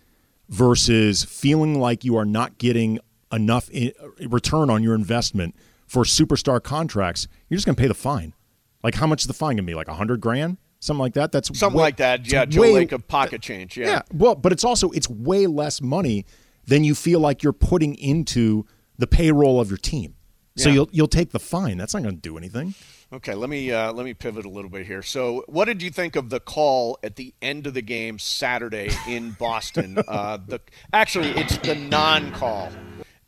versus 0.48 1.24
feeling 1.24 1.78
like 1.78 2.04
you 2.04 2.16
are 2.16 2.24
not 2.24 2.56
getting 2.56 3.00
enough 3.30 3.68
uh, 3.74 3.90
return 4.26 4.70
on 4.70 4.82
your 4.82 4.94
investment 4.94 5.54
for 5.86 6.04
superstar 6.04 6.62
contracts, 6.62 7.28
you're 7.50 7.58
just 7.58 7.66
going 7.66 7.76
to 7.76 7.82
pay 7.82 7.88
the 7.88 7.92
fine. 7.94 8.32
Like 8.82 8.94
how 8.94 9.06
much 9.06 9.24
is 9.24 9.26
the 9.26 9.34
fine 9.34 9.56
going 9.56 9.66
to 9.66 9.70
be? 9.70 9.74
Like 9.74 9.88
a 9.88 9.94
hundred 9.94 10.22
grand, 10.22 10.56
something 10.86 11.00
like 11.00 11.14
that. 11.14 11.32
That's 11.32 11.48
Something 11.58 11.76
way- 11.78 11.82
like 11.84 11.96
that. 11.98 12.30
Yeah, 12.30 12.44
Joe 12.44 12.62
way- 12.62 12.72
Lake 12.74 12.92
of 12.92 13.06
pocket 13.08 13.42
change. 13.42 13.76
Yeah. 13.76 13.86
yeah. 13.88 14.02
Well, 14.12 14.34
but 14.34 14.52
it's 14.52 14.64
also 14.64 14.90
it's 14.92 15.08
way 15.10 15.46
less 15.46 15.80
money 15.82 16.24
than 16.66 16.84
you 16.84 16.94
feel 16.94 17.20
like 17.20 17.42
you're 17.42 17.52
putting 17.52 17.94
into 17.96 18.64
the 18.98 19.06
payroll 19.06 19.60
of 19.60 19.68
your 19.68 19.76
team. 19.78 20.14
So 20.56 20.68
Yeah. 20.70 20.74
you'll 20.74 20.88
you'll 20.92 21.08
take 21.08 21.30
the 21.32 21.38
fine. 21.38 21.76
That's 21.76 21.92
not 21.92 22.02
going 22.02 22.14
to 22.14 22.20
do 22.20 22.38
anything. 22.38 22.74
Okay, 23.12 23.34
let 23.34 23.50
me 23.50 23.70
uh, 23.70 23.92
let 23.92 24.04
me 24.04 24.14
pivot 24.14 24.44
a 24.46 24.48
little 24.48 24.70
bit 24.70 24.86
here. 24.86 25.02
So, 25.02 25.44
what 25.46 25.66
did 25.66 25.80
you 25.82 25.90
think 25.90 26.16
of 26.16 26.30
the 26.30 26.40
call 26.40 26.98
at 27.04 27.14
the 27.16 27.34
end 27.42 27.66
of 27.68 27.74
the 27.74 27.82
game 27.82 28.18
Saturday 28.18 28.90
in 29.06 29.32
Boston? 29.38 29.98
uh, 30.08 30.38
the 30.44 30.60
actually, 30.92 31.28
it's 31.30 31.56
the 31.58 31.74
non-call 31.76 32.70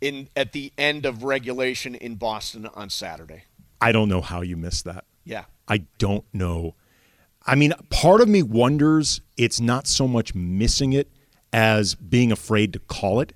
in 0.01 0.29
at 0.37 0.53
the 0.53 0.73
end 0.79 1.05
of 1.07 1.23
regulation 1.23 1.95
in 1.95 2.15
Boston 2.17 2.67
on 2.75 2.89
Saturday. 2.91 3.45
I 3.81 3.93
don't 3.93 4.09
know 4.09 4.21
how 4.23 4.41
you 4.41 4.57
missed 4.57 4.85
that. 4.87 5.05
Yeah. 5.25 5.45
I 5.69 5.85
don't 5.99 6.25
know. 6.33 6.75
I 7.47 7.55
mean, 7.55 7.73
part 7.91 8.21
of 8.21 8.29
me 8.29 8.43
wonders 8.43 9.21
it's 9.37 9.61
not 9.61 9.87
so 9.87 10.07
much 10.07 10.35
missing 10.35 10.93
it 10.93 11.11
as 11.53 11.95
being 11.95 12.31
afraid 12.31 12.73
to 12.75 12.79
call 12.79 13.21
it 13.21 13.33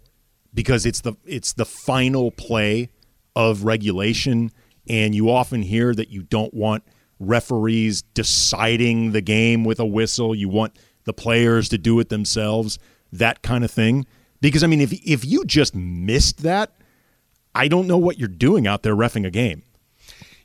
because 0.52 0.84
it's 0.84 1.00
the 1.00 1.14
it's 1.24 1.54
the 1.54 1.64
final 1.64 2.30
play 2.30 2.90
of 3.34 3.64
regulation 3.64 4.50
and 4.88 5.14
you 5.14 5.30
often 5.30 5.62
hear 5.62 5.94
that 5.94 6.10
you 6.10 6.22
don't 6.22 6.52
want 6.52 6.84
referees 7.18 8.02
deciding 8.02 9.12
the 9.12 9.20
game 9.20 9.64
with 9.64 9.78
a 9.78 9.86
whistle. 9.86 10.34
You 10.34 10.48
want 10.48 10.76
the 11.04 11.12
players 11.12 11.68
to 11.70 11.78
do 11.78 11.98
it 12.00 12.08
themselves, 12.08 12.78
that 13.12 13.42
kind 13.42 13.64
of 13.64 13.70
thing. 13.70 14.06
Because 14.40 14.64
I 14.64 14.66
mean, 14.66 14.80
if 14.80 14.92
if 14.92 15.24
you 15.24 15.44
just 15.44 15.74
missed 15.74 16.42
that, 16.42 16.72
I 17.54 17.68
don't 17.68 17.86
know 17.86 17.98
what 17.98 18.18
you're 18.18 18.28
doing 18.28 18.66
out 18.66 18.82
there 18.82 18.96
refing 18.96 19.26
a 19.26 19.30
game. 19.30 19.62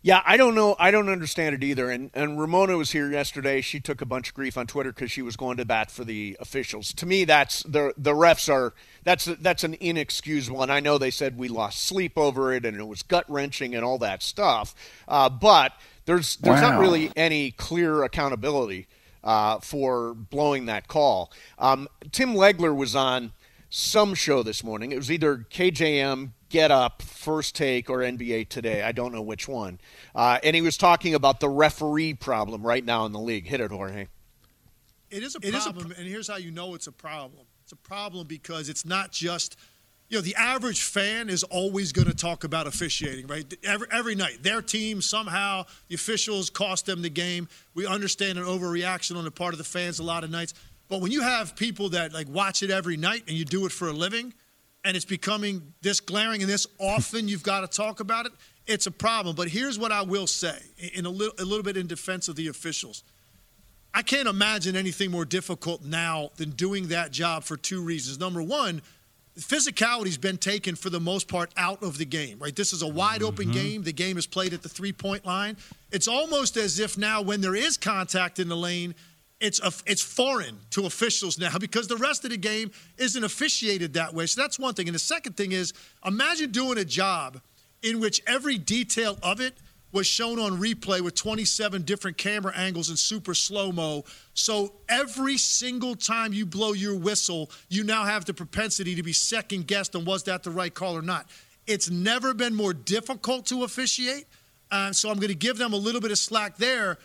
Yeah, 0.01 0.21
I 0.25 0.37
don't 0.37 0.55
know. 0.55 0.75
I 0.79 0.91
don't 0.91 1.09
understand 1.09 1.55
it 1.55 1.63
either. 1.63 1.89
And 1.89 2.11
and 2.13 2.39
Ramona 2.39 2.77
was 2.77 2.91
here 2.91 3.11
yesterday. 3.11 3.61
She 3.61 3.79
took 3.79 4.01
a 4.01 4.05
bunch 4.05 4.29
of 4.29 4.35
grief 4.35 4.57
on 4.57 4.67
Twitter 4.67 4.91
because 4.91 5.11
she 5.11 5.21
was 5.21 5.35
going 5.35 5.57
to 5.57 5.65
bat 5.65 5.91
for 5.91 6.03
the 6.03 6.37
officials. 6.39 6.93
To 6.93 7.05
me, 7.05 7.25
that's 7.25 7.63
the 7.63 7.93
the 7.97 8.13
refs 8.13 8.51
are 8.51 8.73
that's 9.03 9.25
that's 9.25 9.63
an 9.63 9.75
inexcusable. 9.79 10.61
And 10.61 10.71
I 10.71 10.79
know 10.79 10.97
they 10.97 11.11
said 11.11 11.37
we 11.37 11.47
lost 11.47 11.83
sleep 11.83 12.17
over 12.17 12.53
it 12.53 12.65
and 12.65 12.77
it 12.79 12.87
was 12.87 13.03
gut 13.03 13.25
wrenching 13.27 13.75
and 13.75 13.83
all 13.83 13.97
that 13.99 14.21
stuff. 14.23 14.75
Uh, 15.07 15.29
but 15.29 15.73
there's 16.05 16.37
there's 16.37 16.61
not 16.61 16.79
really 16.79 17.11
any 17.15 17.51
clear 17.51 18.03
accountability 18.03 18.87
uh, 19.23 19.59
for 19.59 20.13
blowing 20.13 20.67
that 20.67 20.87
call. 20.87 21.31
Um, 21.59 21.87
Tim 22.11 22.33
Legler 22.33 22.75
was 22.75 22.95
on 22.95 23.33
some 23.69 24.13
show 24.13 24.43
this 24.43 24.63
morning. 24.63 24.91
It 24.91 24.97
was 24.97 25.11
either 25.11 25.45
KJM, 25.49 26.31
Get 26.49 26.71
Up, 26.71 27.01
First 27.01 27.55
Take, 27.55 27.89
or 27.89 27.99
NBA 27.99 28.49
Today. 28.49 28.81
I 28.81 28.91
don't 28.91 29.13
know 29.13 29.21
which 29.21 29.47
one. 29.47 29.79
Uh, 30.15 30.39
and 30.43 30.55
he 30.55 30.61
was 30.61 30.77
talking 30.77 31.13
about 31.13 31.39
the 31.39 31.49
referee 31.49 32.13
problem 32.13 32.65
right 32.65 32.83
now 32.83 33.05
in 33.05 33.11
the 33.11 33.19
league. 33.19 33.47
Hit 33.47 33.59
it, 33.59 33.71
Jorge. 33.71 34.07
It 35.09 35.23
is 35.23 35.35
a 35.35 35.39
problem, 35.39 35.93
and 35.97 36.07
here's 36.07 36.27
how 36.27 36.35
you 36.35 36.51
know 36.51 36.75
it's 36.75 36.87
a 36.87 36.91
problem. 36.91 37.45
It's 37.63 37.71
a 37.71 37.77
problem 37.77 38.27
because 38.27 38.69
it's 38.69 38.85
not 38.85 39.11
just, 39.11 39.57
you 40.09 40.17
know, 40.17 40.21
the 40.21 40.35
average 40.35 40.83
fan 40.83 41.29
is 41.29 41.43
always 41.43 41.91
going 41.91 42.07
to 42.07 42.15
talk 42.15 42.43
about 42.43 42.67
officiating, 42.67 43.27
right? 43.27 43.53
Every, 43.63 43.87
every 43.91 44.15
night, 44.15 44.43
their 44.43 44.61
team 44.61 45.01
somehow 45.01 45.65
the 45.87 45.95
officials 45.95 46.49
cost 46.49 46.85
them 46.85 47.01
the 47.01 47.09
game. 47.09 47.47
We 47.73 47.85
understand 47.85 48.37
an 48.37 48.45
overreaction 48.45 49.17
on 49.17 49.25
the 49.25 49.31
part 49.31 49.53
of 49.53 49.57
the 49.57 49.63
fans 49.63 49.99
a 49.99 50.03
lot 50.03 50.23
of 50.23 50.29
nights, 50.29 50.53
but 50.89 51.01
when 51.01 51.11
you 51.11 51.21
have 51.21 51.55
people 51.55 51.89
that 51.89 52.13
like 52.13 52.27
watch 52.29 52.63
it 52.63 52.69
every 52.69 52.97
night 52.97 53.23
and 53.27 53.37
you 53.37 53.45
do 53.45 53.65
it 53.65 53.71
for 53.71 53.87
a 53.87 53.93
living, 53.93 54.33
and 54.83 54.95
it's 54.95 55.05
becoming 55.05 55.73
this 55.81 55.99
glaring 55.99 56.41
and 56.41 56.49
this 56.49 56.65
often 56.79 57.27
you've 57.27 57.43
got 57.43 57.61
to 57.61 57.67
talk 57.67 57.99
about 57.99 58.25
it, 58.25 58.31
it's 58.67 58.87
a 58.87 58.91
problem. 58.91 59.35
But 59.35 59.49
here's 59.49 59.77
what 59.77 59.91
I 59.91 60.01
will 60.01 60.27
say, 60.27 60.57
in 60.93 61.05
a 61.05 61.09
little, 61.09 61.33
a 61.39 61.43
little 61.43 61.63
bit 61.63 61.77
in 61.77 61.87
defense 61.87 62.27
of 62.27 62.35
the 62.35 62.47
officials. 62.47 63.03
I 63.93 64.01
can't 64.01 64.27
imagine 64.27 64.75
anything 64.75 65.11
more 65.11 65.25
difficult 65.25 65.83
now 65.83 66.29
than 66.35 66.51
doing 66.51 66.89
that 66.89 67.11
job 67.11 67.43
for 67.43 67.57
two 67.57 67.81
reasons. 67.81 68.19
Number 68.19 68.43
one, 68.43 68.81
physicality's 69.39 70.17
been 70.17 70.37
taken 70.37 70.75
for 70.75 70.89
the 70.89 70.99
most 70.99 71.27
part 71.27 71.51
out 71.57 71.81
of 71.83 71.97
the 71.97 72.05
game, 72.05 72.37
right? 72.39 72.55
This 72.55 72.73
is 72.73 72.81
a 72.81 72.87
wide 72.87 73.23
open 73.23 73.45
mm-hmm. 73.45 73.53
game. 73.53 73.83
The 73.83 73.93
game 73.93 74.17
is 74.17 74.27
played 74.27 74.53
at 74.53 74.61
the 74.61 74.69
three 74.69 74.93
point 74.93 75.25
line. 75.25 75.57
It's 75.91 76.07
almost 76.07 76.57
as 76.57 76.79
if 76.79 76.97
now, 76.97 77.21
when 77.21 77.41
there 77.41 77.55
is 77.55 77.77
contact 77.77 78.39
in 78.39 78.49
the 78.49 78.57
lane, 78.57 78.93
it's 79.39 79.59
a, 79.59 79.71
it's 79.85 80.01
foreign 80.01 80.57
to 80.71 80.85
officials 80.85 81.37
now 81.37 81.57
because 81.59 81.87
the 81.87 81.97
rest 81.97 82.23
of 82.23 82.31
the 82.31 82.37
game 82.37 82.71
isn't 82.97 83.23
officiated 83.23 83.93
that 83.93 84.13
way. 84.13 84.25
So 84.25 84.41
that's 84.41 84.57
one 84.57 84.73
thing. 84.73 84.87
And 84.87 84.95
the 84.95 84.99
second 84.99 85.37
thing 85.37 85.51
is, 85.51 85.73
imagine 86.05 86.51
doing 86.51 86.77
a 86.77 86.85
job 86.85 87.39
in 87.83 87.99
which 87.99 88.21
every 88.25 88.57
detail 88.57 89.17
of 89.21 89.39
it 89.39 89.53
was 89.91 90.05
shown 90.05 90.37
on 90.39 90.59
replay 90.59 91.01
with 91.01 91.15
27 91.15 91.83
different 91.83 92.17
camera 92.17 92.53
angles 92.55 92.89
and 92.89 92.99
super 92.99 93.33
slow 93.33 93.71
mo. 93.71 94.03
So 94.33 94.73
every 94.89 95.37
single 95.37 95.95
time 95.95 96.33
you 96.33 96.45
blow 96.45 96.73
your 96.73 96.97
whistle, 96.97 97.49
you 97.69 97.83
now 97.83 98.03
have 98.03 98.25
the 98.25 98.33
propensity 98.33 98.95
to 98.95 99.03
be 99.03 99.13
second 99.13 99.67
guessed 99.67 99.95
on 99.95 100.03
was 100.03 100.23
that 100.23 100.43
the 100.43 100.51
right 100.51 100.73
call 100.73 100.97
or 100.97 101.01
not. 101.01 101.29
It's 101.67 101.89
never 101.89 102.33
been 102.33 102.55
more 102.55 102.73
difficult 102.73 103.45
to 103.47 103.63
officiate. 103.63 104.25
Uh, 104.69 104.91
so 104.91 105.09
I'm 105.09 105.15
going 105.15 105.29
to 105.29 105.35
give 105.35 105.57
them 105.57 105.73
a 105.73 105.77
little 105.77 106.01
bit 106.01 106.11
of 106.11 106.17
slack 106.17 106.57
there. 106.57 106.97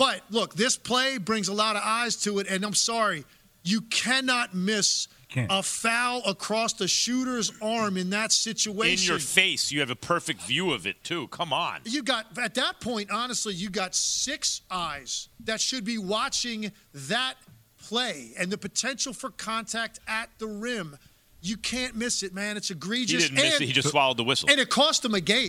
But 0.00 0.22
look, 0.30 0.54
this 0.54 0.78
play 0.78 1.18
brings 1.18 1.48
a 1.48 1.52
lot 1.52 1.76
of 1.76 1.82
eyes 1.84 2.16
to 2.22 2.38
it. 2.38 2.46
And 2.48 2.64
I'm 2.64 2.72
sorry, 2.72 3.26
you 3.62 3.82
cannot 3.82 4.54
miss 4.54 5.08
a 5.36 5.62
foul 5.62 6.22
across 6.24 6.72
the 6.72 6.88
shooter's 6.88 7.52
arm 7.60 7.98
in 7.98 8.08
that 8.08 8.32
situation. 8.32 9.04
In 9.04 9.08
your 9.10 9.18
face, 9.18 9.70
you 9.70 9.80
have 9.80 9.90
a 9.90 9.94
perfect 9.94 10.40
view 10.44 10.72
of 10.72 10.86
it 10.86 11.04
too. 11.04 11.28
Come 11.28 11.52
on. 11.52 11.80
You 11.84 12.02
got 12.02 12.38
at 12.38 12.54
that 12.54 12.80
point, 12.80 13.10
honestly, 13.10 13.52
you 13.52 13.68
got 13.68 13.94
six 13.94 14.62
eyes 14.70 15.28
that 15.44 15.60
should 15.60 15.84
be 15.84 15.98
watching 15.98 16.72
that 16.94 17.34
play 17.82 18.30
and 18.38 18.50
the 18.50 18.56
potential 18.56 19.12
for 19.12 19.28
contact 19.28 20.00
at 20.08 20.30
the 20.38 20.46
rim. 20.46 20.96
You 21.42 21.58
can't 21.58 21.94
miss 21.94 22.22
it, 22.22 22.34
man. 22.34 22.56
It's 22.56 22.70
egregious. 22.70 23.24
He 23.24 23.28
didn't 23.28 23.44
miss 23.44 23.54
and, 23.56 23.62
it. 23.64 23.66
He 23.66 23.72
just 23.72 23.88
swallowed 23.88 24.16
the 24.16 24.24
whistle. 24.24 24.48
And 24.50 24.58
it 24.58 24.70
cost 24.70 25.04
him 25.04 25.12
a 25.12 25.20
game. 25.20 25.48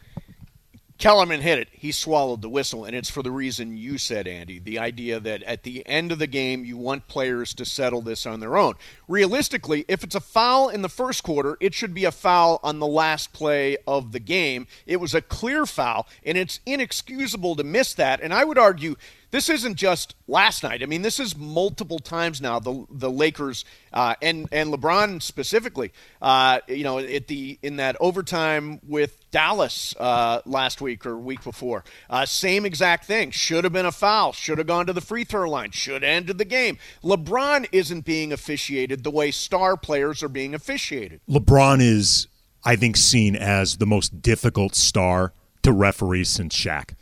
Kellerman 1.02 1.42
hit 1.42 1.58
it. 1.58 1.68
He 1.72 1.92
swallowed 1.92 2.44
the 2.44 2.50
whistle, 2.50 2.86
and 2.86 2.96
it's 2.96 3.10
for 3.10 3.24
the 3.24 3.32
reason 3.32 3.76
you 3.76 3.98
said, 3.98 4.28
Andy. 4.28 4.60
The 4.60 4.78
idea 4.78 5.20
that 5.20 5.42
at 5.44 5.64
the 5.64 5.84
end 5.88 6.12
of 6.12 6.20
the 6.20 6.28
game, 6.28 6.64
you 6.64 6.78
want 6.78 7.08
players 7.08 7.56
to 7.56 7.66
settle 7.66 8.04
this 8.04 8.28
on 8.28 8.40
their 8.40 8.56
own. 8.56 8.76
Realistically, 9.08 9.84
if 9.88 10.04
it's 10.04 10.14
a 10.14 10.20
foul 10.20 10.70
in 10.70 10.84
the 10.84 10.90
first 10.90 11.24
quarter, 11.24 11.58
it 11.60 11.74
should 11.74 11.96
be 11.96 12.06
a 12.06 12.12
foul 12.12 12.60
on 12.62 12.78
the 12.78 12.86
last 12.86 13.34
play 13.34 13.78
of 13.88 14.12
the 14.12 14.20
game. 14.20 14.68
It 14.86 14.98
was 14.98 15.16
a 15.16 15.24
clear 15.24 15.66
foul, 15.66 16.08
and 16.24 16.38
it's 16.38 16.60
inexcusable 16.68 17.56
to 17.56 17.64
miss 17.64 17.96
that. 17.96 18.22
And 18.22 18.32
I 18.32 18.44
would 18.44 18.60
argue 18.60 18.96
this 19.32 19.50
isn't 19.50 19.76
just 19.76 20.16
last 20.28 20.62
night. 20.62 20.84
I 20.84 20.86
mean, 20.86 21.02
this 21.02 21.20
is 21.20 21.36
multiple 21.36 22.00
times 22.00 22.42
now. 22.42 22.60
The 22.60 22.86
the 22.90 23.10
Lakers 23.10 23.66
uh, 23.94 24.16
and 24.22 24.48
and 24.52 24.74
LeBron 24.74 25.22
specifically, 25.22 25.92
uh, 26.22 26.60
you 26.68 26.84
know, 26.84 27.00
at 27.00 27.28
the 27.28 27.58
in 27.64 27.78
that 27.78 27.96
overtime 28.00 28.80
with 28.86 29.30
Dallas 29.32 29.96
uh, 30.00 30.42
last 30.46 30.82
week 30.82 31.06
or 31.06 31.18
week 31.18 31.44
before, 31.44 31.84
uh, 32.10 32.26
same 32.26 32.66
exact 32.66 33.06
thing. 33.06 33.32
Should 33.32 33.64
have 33.64 33.74
been 33.74 33.86
a 33.86 33.92
foul. 33.92 34.34
Should 34.34 34.58
have 34.58 34.68
gone 34.68 34.86
to 34.86 34.94
the 34.94 35.02
free 35.02 35.24
throw 35.24 35.50
line. 35.50 35.72
Should 35.72 36.04
have 36.04 36.12
ended 36.12 36.38
the 36.38 36.46
game. 36.46 36.78
LeBron 37.04 37.68
isn't 37.72 38.06
being 38.06 38.34
officiated 38.34 39.04
the 39.04 39.12
way 39.12 39.32
star 39.32 39.78
players 39.78 40.22
are 40.22 40.30
being 40.30 40.54
officiated. 40.54 41.22
LeBron 41.30 41.82
is, 41.82 42.28
I 42.66 42.76
think, 42.76 42.98
seen 42.98 43.36
as 43.38 43.78
the 43.78 43.86
most 43.86 44.22
difficult 44.22 44.76
star 44.76 45.34
to 45.64 45.72
referee 45.72 46.26
since 46.26 46.56
Shaq 46.56 46.96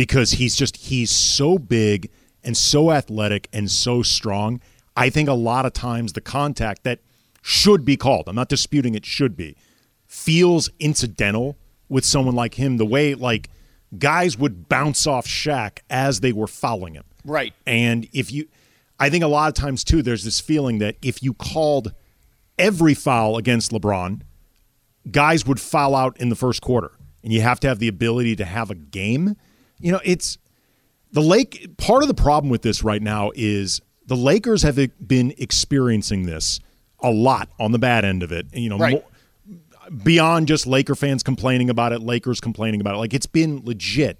because 0.00 0.30
he's 0.30 0.56
just 0.56 0.78
he's 0.78 1.10
so 1.10 1.58
big 1.58 2.08
and 2.42 2.56
so 2.56 2.90
athletic 2.90 3.46
and 3.52 3.70
so 3.70 4.02
strong. 4.02 4.58
I 4.96 5.10
think 5.10 5.28
a 5.28 5.34
lot 5.34 5.66
of 5.66 5.74
times 5.74 6.14
the 6.14 6.22
contact 6.22 6.84
that 6.84 7.00
should 7.42 7.84
be 7.84 7.98
called, 7.98 8.26
I'm 8.26 8.34
not 8.34 8.48
disputing 8.48 8.94
it 8.94 9.04
should 9.04 9.36
be, 9.36 9.58
feels 10.06 10.70
incidental 10.78 11.58
with 11.90 12.06
someone 12.06 12.34
like 12.34 12.54
him 12.54 12.78
the 12.78 12.86
way 12.86 13.14
like 13.14 13.50
guys 13.98 14.38
would 14.38 14.70
bounce 14.70 15.06
off 15.06 15.26
Shaq 15.26 15.80
as 15.90 16.20
they 16.20 16.32
were 16.32 16.46
fouling 16.46 16.94
him. 16.94 17.04
Right. 17.22 17.52
And 17.66 18.08
if 18.14 18.32
you, 18.32 18.48
I 18.98 19.10
think 19.10 19.22
a 19.22 19.28
lot 19.28 19.48
of 19.48 19.54
times 19.54 19.84
too, 19.84 20.00
there's 20.00 20.24
this 20.24 20.40
feeling 20.40 20.78
that 20.78 20.96
if 21.02 21.22
you 21.22 21.34
called 21.34 21.92
every 22.58 22.94
foul 22.94 23.36
against 23.36 23.70
LeBron, 23.70 24.22
guys 25.10 25.44
would 25.44 25.60
foul 25.60 25.94
out 25.94 26.18
in 26.18 26.30
the 26.30 26.36
first 26.36 26.62
quarter, 26.62 26.92
and 27.22 27.34
you 27.34 27.42
have 27.42 27.60
to 27.60 27.68
have 27.68 27.80
the 27.80 27.88
ability 27.88 28.34
to 28.36 28.46
have 28.46 28.70
a 28.70 28.74
game. 28.74 29.36
You 29.80 29.92
know, 29.92 30.00
it's 30.04 30.38
the 31.12 31.22
Lake. 31.22 31.76
Part 31.76 32.02
of 32.02 32.08
the 32.08 32.14
problem 32.14 32.50
with 32.50 32.62
this 32.62 32.82
right 32.82 33.02
now 33.02 33.30
is 33.34 33.80
the 34.06 34.16
Lakers 34.16 34.62
have 34.62 34.78
been 35.06 35.34
experiencing 35.38 36.26
this 36.26 36.60
a 37.02 37.10
lot 37.10 37.48
on 37.58 37.72
the 37.72 37.78
bad 37.78 38.04
end 38.04 38.22
of 38.22 38.30
it. 38.32 38.46
You 38.52 38.68
know, 38.68 38.78
Right. 38.78 39.02
mo- 39.48 39.56
beyond 40.04 40.48
just 40.48 40.66
Laker 40.66 40.94
fans 40.94 41.22
complaining 41.22 41.70
about 41.70 41.92
it, 41.92 42.00
Lakers 42.02 42.40
complaining 42.40 42.80
about 42.80 42.94
it. 42.94 42.98
Like 42.98 43.14
it's 43.14 43.26
been 43.26 43.62
legit. 43.64 44.18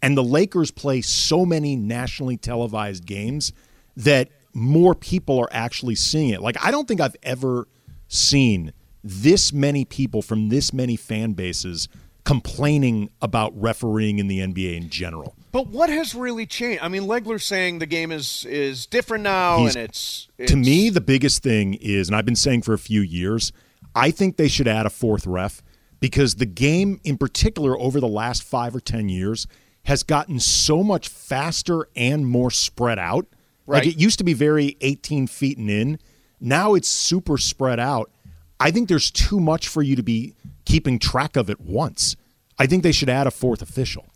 And 0.00 0.16
the 0.16 0.24
Lakers 0.24 0.70
play 0.70 1.00
so 1.00 1.46
many 1.46 1.76
nationally 1.76 2.36
televised 2.36 3.06
games 3.06 3.52
that 3.96 4.30
more 4.54 4.94
people 4.94 5.38
are 5.38 5.48
actually 5.52 5.94
seeing 5.94 6.30
it. 6.30 6.40
Like 6.42 6.56
I 6.64 6.70
don't 6.70 6.88
think 6.88 7.00
I've 7.00 7.16
ever 7.22 7.68
seen 8.08 8.72
this 9.04 9.52
many 9.52 9.84
people 9.84 10.22
from 10.22 10.48
this 10.48 10.72
many 10.72 10.96
fan 10.96 11.32
bases 11.32 11.88
complaining 12.24 13.10
about 13.20 13.52
refereeing 13.60 14.18
in 14.18 14.28
the 14.28 14.38
NBA 14.38 14.76
in 14.76 14.88
general. 14.88 15.34
But 15.50 15.66
what 15.68 15.90
has 15.90 16.14
really 16.14 16.46
changed? 16.46 16.82
I 16.82 16.88
mean, 16.88 17.02
Legler's 17.02 17.44
saying 17.44 17.78
the 17.78 17.86
game 17.86 18.10
is 18.12 18.46
is 18.48 18.86
different 18.86 19.24
now, 19.24 19.58
He's- 19.58 19.76
and 19.76 19.84
it's, 19.84 20.28
to 20.46 20.56
me 20.56 20.88
the 20.90 21.00
biggest 21.00 21.42
thing 21.42 21.74
is 21.74 22.08
and 22.08 22.16
i've 22.16 22.24
been 22.24 22.34
saying 22.34 22.62
for 22.62 22.72
a 22.74 22.78
few 22.78 23.00
years 23.00 23.52
i 23.94 24.10
think 24.10 24.36
they 24.38 24.48
should 24.48 24.66
add 24.66 24.86
a 24.86 24.90
fourth 24.90 25.24
ref 25.24 25.62
because 26.00 26.34
the 26.36 26.46
game 26.46 27.00
in 27.04 27.16
particular 27.16 27.78
over 27.78 28.00
the 28.00 28.08
last 28.08 28.42
five 28.42 28.74
or 28.74 28.80
ten 28.80 29.08
years 29.08 29.46
has 29.84 30.02
gotten 30.02 30.40
so 30.40 30.82
much 30.82 31.06
faster 31.08 31.86
and 31.94 32.26
more 32.26 32.50
spread 32.50 32.98
out 32.98 33.26
like 33.68 33.84
Right. 33.84 33.86
it 33.94 34.00
used 34.00 34.18
to 34.18 34.24
be 34.24 34.32
very 34.32 34.76
18 34.80 35.28
feet 35.28 35.58
and 35.58 35.70
in 35.70 35.98
now 36.40 36.74
it's 36.74 36.88
super 36.88 37.38
spread 37.38 37.78
out 37.78 38.10
i 38.58 38.72
think 38.72 38.88
there's 38.88 39.12
too 39.12 39.38
much 39.38 39.68
for 39.68 39.80
you 39.82 39.94
to 39.94 40.02
be 40.02 40.34
keeping 40.64 40.98
track 40.98 41.36
of 41.36 41.50
it 41.50 41.60
once 41.60 42.16
i 42.58 42.66
think 42.66 42.82
they 42.82 42.92
should 42.92 43.08
add 43.08 43.26
a 43.26 43.30
fourth 43.30 43.62
official 43.62 44.06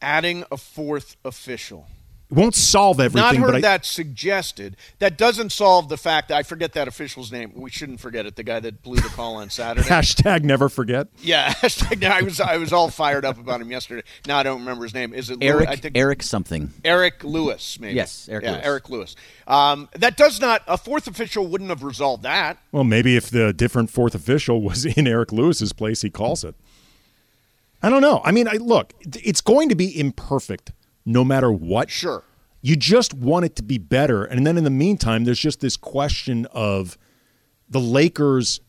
adding 0.00 0.44
a 0.50 0.56
fourth 0.56 1.16
official. 1.24 1.86
It 2.30 2.34
won't 2.36 2.54
solve 2.54 3.00
everything 3.00 3.22
Not 3.22 3.36
heard 3.36 3.40
but 3.42 3.48
I, 3.48 3.52
heard 3.54 3.64
that 3.64 3.86
suggested. 3.86 4.76
That 4.98 5.16
doesn't 5.16 5.50
solve 5.50 5.88
the 5.88 5.96
fact 5.96 6.28
that 6.28 6.36
I 6.36 6.42
forget 6.42 6.74
that 6.74 6.86
official's 6.86 7.32
name. 7.32 7.52
We 7.54 7.70
shouldn't 7.70 8.00
forget 8.00 8.26
it. 8.26 8.36
The 8.36 8.42
guy 8.42 8.60
that 8.60 8.82
blew 8.82 8.96
the 8.96 9.08
call 9.08 9.36
on 9.36 9.48
Saturday. 9.58 9.88
hashtag 9.88 10.42
never 10.42 10.68
forget 10.68 11.08
yeah, 11.20 11.50
hashtag, 11.54 12.04
I 12.04 12.22
was 12.22 12.40
I 12.40 12.58
was 12.58 12.72
all 12.72 12.90
fired 12.90 13.24
up 13.24 13.38
about 13.38 13.60
him 13.60 13.70
yesterday. 13.70 14.02
Now 14.26 14.38
I 14.38 14.42
don't 14.42 14.60
remember 14.60 14.84
his 14.84 14.94
name. 14.94 15.14
Is 15.14 15.30
it 15.30 15.40
Lew- 15.40 15.46
Eric 15.46 15.68
I 15.68 15.76
think 15.76 15.96
Eric 15.96 16.22
something. 16.22 16.72
Eric 16.84 17.24
Lewis, 17.24 17.80
maybe. 17.80 17.94
Yes, 17.94 18.28
Eric 18.30 18.44
yeah, 18.44 18.52
Lewis. 18.52 18.64
Eric 18.64 18.90
Lewis. 18.90 19.16
Um, 19.46 19.88
that 19.94 20.16
does 20.16 20.40
not. 20.40 20.62
A 20.66 20.76
fourth 20.76 21.06
official 21.06 21.46
wouldn't 21.46 21.70
have 21.70 21.82
resolved 21.82 22.22
that. 22.24 22.58
Well, 22.72 22.84
maybe 22.84 23.16
if 23.16 23.30
the 23.30 23.52
different 23.52 23.90
fourth 23.90 24.14
official 24.14 24.60
was 24.62 24.84
in 24.84 25.06
Eric 25.06 25.32
Lewis's 25.32 25.72
place, 25.72 26.02
he 26.02 26.10
calls 26.10 26.44
it. 26.44 26.54
I 27.82 27.90
don't 27.90 28.02
know. 28.02 28.20
I 28.24 28.32
mean, 28.32 28.48
I 28.48 28.54
look, 28.54 28.92
it's 29.00 29.40
going 29.40 29.68
to 29.68 29.74
be 29.74 29.98
imperfect 29.98 30.72
no 31.08 31.24
matter 31.24 31.50
what. 31.50 31.90
Sure. 31.90 32.22
You 32.60 32.76
just 32.76 33.14
want 33.14 33.44
it 33.46 33.56
to 33.56 33.62
be 33.62 33.78
better. 33.78 34.24
And 34.24 34.46
then 34.46 34.58
in 34.58 34.64
the 34.64 34.70
meantime, 34.70 35.24
there's 35.24 35.38
just 35.38 35.60
this 35.60 35.76
question 35.76 36.46
of 36.52 36.98
the 37.68 37.80
Lakers 37.80 38.60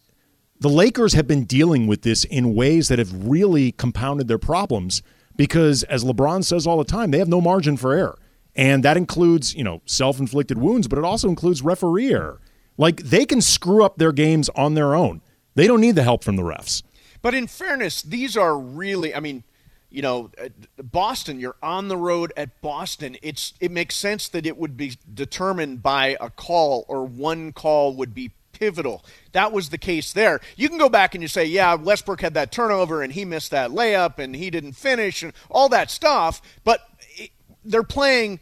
the 0.62 0.70
Lakers 0.70 1.14
have 1.14 1.26
been 1.26 1.46
dealing 1.46 1.88
with 1.88 2.02
this 2.02 2.26
in 2.26 2.54
ways 2.54 2.90
that 2.90 3.00
have 3.00 3.14
really 3.14 3.72
compounded 3.72 4.28
their 4.28 4.38
problems 4.38 5.02
because 5.38 5.84
as 5.84 6.04
LeBron 6.04 6.44
says 6.44 6.68
all 6.68 6.78
the 6.78 6.84
time, 6.84 7.12
they 7.12 7.20
have 7.20 7.30
no 7.30 7.40
margin 7.40 7.78
for 7.78 7.94
error. 7.94 8.20
And 8.58 8.84
that 8.84 8.98
includes, 8.98 9.56
you 9.56 9.64
know, 9.64 9.82
self-inflicted 9.86 10.58
wounds, 10.58 10.90
but 10.90 11.00
it 11.00 11.06
also 11.06 11.30
includes 11.30 11.62
referee 11.62 12.12
error. 12.12 12.42
Like 12.78 13.04
they 13.04 13.26
can 13.26 13.40
screw 13.40 13.86
up 13.86 13.98
their 13.98 14.12
games 14.12 14.50
on 14.50 14.74
their 14.74 14.96
own. 14.96 15.22
They 15.56 15.66
don't 15.66 15.80
need 15.80 15.96
the 15.96 16.04
help 16.04 16.26
from 16.26 16.36
the 16.36 16.44
refs. 16.44 16.84
But 17.22 17.34
in 17.34 17.48
fairness, 17.48 18.02
these 18.02 18.36
are 18.36 18.60
really. 18.60 19.16
I 19.16 19.22
mean, 19.22 19.46
you 19.90 20.02
know, 20.02 20.32
uh, 20.42 20.50
Boston. 20.82 21.40
You're 21.40 21.56
on 21.62 21.88
the 21.88 21.98
road 21.98 22.32
at 22.38 22.62
Boston. 22.62 23.18
It's 23.22 23.54
it 23.60 23.72
makes 23.72 23.96
sense 23.96 24.28
that 24.30 24.46
it 24.46 24.58
would 24.58 24.78
be 24.78 24.98
determined 25.12 25.82
by 25.82 26.18
a 26.20 26.30
call 26.30 26.86
or 26.88 27.06
one 27.06 27.52
call 27.52 27.94
would 27.96 28.14
be 28.14 28.32
pivotal. 28.52 29.04
That 29.32 29.52
was 29.52 29.70
the 29.70 29.78
case 29.78 30.14
there. 30.14 30.42
You 30.56 30.70
can 30.70 30.78
go 30.78 30.90
back 30.90 31.16
and 31.16 31.22
you 31.22 31.28
say, 31.28 31.46
yeah, 31.46 31.76
Westbrook 31.76 32.22
had 32.22 32.34
that 32.34 32.52
turnover 32.52 33.02
and 33.02 33.14
he 33.14 33.26
missed 33.26 33.52
that 33.52 33.72
layup 33.72 34.20
and 34.20 34.36
he 34.36 34.50
didn't 34.50 34.74
finish 34.74 35.24
and 35.24 35.34
all 35.50 35.70
that 35.70 35.90
stuff. 35.90 36.42
But 36.64 36.82
it, 37.16 37.32
they're 37.64 37.84
playing 37.84 38.40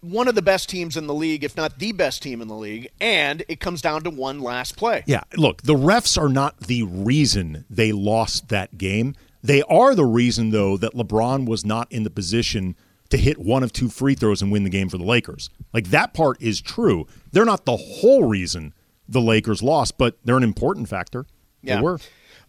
one 0.00 0.28
of 0.28 0.34
the 0.34 0.42
best 0.42 0.68
teams 0.70 0.96
in 0.96 1.06
the 1.06 1.14
league, 1.14 1.44
if 1.44 1.56
not 1.56 1.78
the 1.78 1.92
best 1.92 2.22
team 2.22 2.40
in 2.40 2.48
the 2.48 2.56
league, 2.56 2.88
and 3.00 3.44
it 3.48 3.60
comes 3.60 3.82
down 3.82 4.02
to 4.04 4.10
one 4.10 4.40
last 4.40 4.76
play. 4.76 5.04
Yeah, 5.06 5.22
look, 5.36 5.62
the 5.62 5.74
refs 5.74 6.20
are 6.20 6.30
not 6.30 6.60
the 6.60 6.84
reason 6.84 7.66
they 7.68 7.92
lost 7.92 8.48
that 8.48 8.78
game. 8.78 9.14
They 9.42 9.62
are 9.62 9.94
the 9.94 10.04
reason, 10.04 10.50
though, 10.50 10.76
that 10.76 10.94
LeBron 10.94 11.46
was 11.46 11.64
not 11.64 11.90
in 11.92 12.02
the 12.02 12.10
position 12.10 12.76
to 13.10 13.16
hit 13.16 13.38
one 13.38 13.62
of 13.62 13.72
two 13.72 13.88
free 13.88 14.14
throws 14.14 14.42
and 14.42 14.52
win 14.52 14.64
the 14.64 14.70
game 14.70 14.88
for 14.88 14.98
the 14.98 15.04
Lakers. 15.04 15.50
Like 15.72 15.88
that 15.88 16.12
part 16.12 16.40
is 16.42 16.60
true. 16.60 17.06
They're 17.32 17.44
not 17.44 17.64
the 17.64 17.76
whole 17.76 18.24
reason 18.24 18.74
the 19.08 19.20
Lakers 19.20 19.62
lost, 19.62 19.96
but 19.96 20.18
they're 20.24 20.36
an 20.36 20.42
important 20.42 20.88
factor. 20.88 21.24
Yeah. 21.62 21.76
They 21.76 21.82
were. 21.82 21.98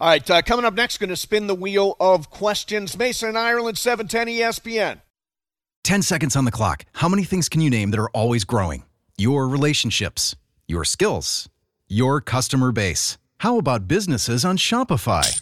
All 0.02 0.08
right, 0.10 0.30
uh, 0.30 0.42
coming 0.42 0.66
up 0.66 0.74
next, 0.74 0.98
going 0.98 1.10
to 1.10 1.16
spin 1.16 1.48
the 1.48 1.56
wheel 1.56 1.96
of 2.00 2.30
questions. 2.30 2.98
Mason, 2.98 3.36
Ireland, 3.36 3.78
E 3.78 3.80
710 3.80 4.28
ESPN. 4.28 5.02
10 5.84 6.02
seconds 6.02 6.36
on 6.36 6.46
the 6.46 6.52
clock. 6.52 6.86
How 6.94 7.10
many 7.10 7.24
things 7.24 7.50
can 7.50 7.62
you 7.62 7.70
name 7.70 7.92
that 7.92 8.00
are 8.00 8.10
always 8.12 8.44
growing? 8.44 8.84
Your 9.18 9.48
relationships, 9.48 10.36
your 10.68 10.86
skills, 10.86 11.50
your 11.88 12.22
customer 12.22 12.72
base. 12.72 13.18
How 13.40 13.58
about 13.58 13.88
businesses 13.88 14.46
on 14.46 14.58
Shopify? 14.58 15.42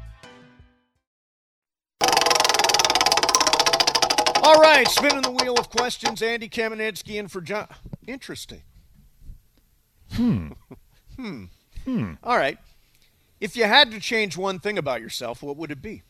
Right, 4.81 4.91
spinning 4.91 5.21
the 5.21 5.31
wheel 5.31 5.55
of 5.57 5.69
questions. 5.69 6.21
Andy 6.21 6.49
Kamenetsky 6.49 7.15
in 7.15 7.27
for 7.27 7.41
John. 7.41 7.67
Interesting. 8.07 8.63
Hmm. 10.13 10.51
Hmm. 11.17 11.43
Hmm. 11.85 12.13
All 12.23 12.37
right. 12.37 12.57
If 13.41 13.55
you 13.57 13.65
had 13.65 13.91
to 13.91 13.99
change 13.99 14.37
one 14.37 14.59
thing 14.59 14.77
about 14.77 15.01
yourself, 15.01 15.43
what 15.43 15.57
would 15.57 15.69
it 15.69 15.81
be? 15.81 16.03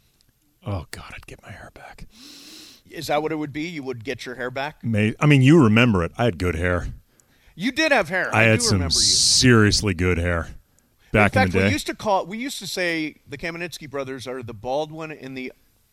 Oh 0.65 0.86
God, 0.91 1.11
I'd 1.13 1.26
get 1.26 1.41
my 1.41 1.49
hair 1.51 1.72
back. 1.74 2.05
Is 2.89 3.07
that 3.07 3.22
what 3.22 3.32
it 3.32 3.36
would 3.36 3.51
be? 3.51 3.63
You 3.63 3.82
would 3.84 4.05
get 4.05 4.26
your 4.26 4.36
hair 4.36 4.51
back? 4.51 4.84
May 4.84 5.15
I 5.19 5.26
mean, 5.26 5.41
you 5.41 5.61
remember 5.61 6.03
it. 6.03 6.11
I 6.17 6.26
had 6.26 6.38
good 6.38 6.55
hair. 6.55 6.93
You 7.55 7.72
did 7.72 7.91
have 7.91 8.09
hair. 8.09 8.34
I, 8.34 8.41
I, 8.41 8.43
had 8.43 8.61
some 8.61 8.76
remember 8.76 8.93
you. 8.93 9.01
seriously 9.01 9.95
good 9.95 10.19
hair 10.19 10.49
back 11.11 11.36
in 11.36 11.41
in, 11.41 11.45
fact, 11.47 11.51
the 11.53 11.59
day. 11.59 11.65
we 11.65 11.72
used 11.72 11.88
to 11.88 11.95
call 11.95 12.26
we 12.28 12.38
used 12.38 12.59
to 12.59 12.67
say 12.67 13.15
the 13.28 13.39
Kamenetsky 13.39 13.89
brothers 13.89 14.28
are 14.28 14.43
the 14.43 14.53
bald 14.53 14.91
one 14.91 15.11
and 15.11 15.36
the 15.36 15.51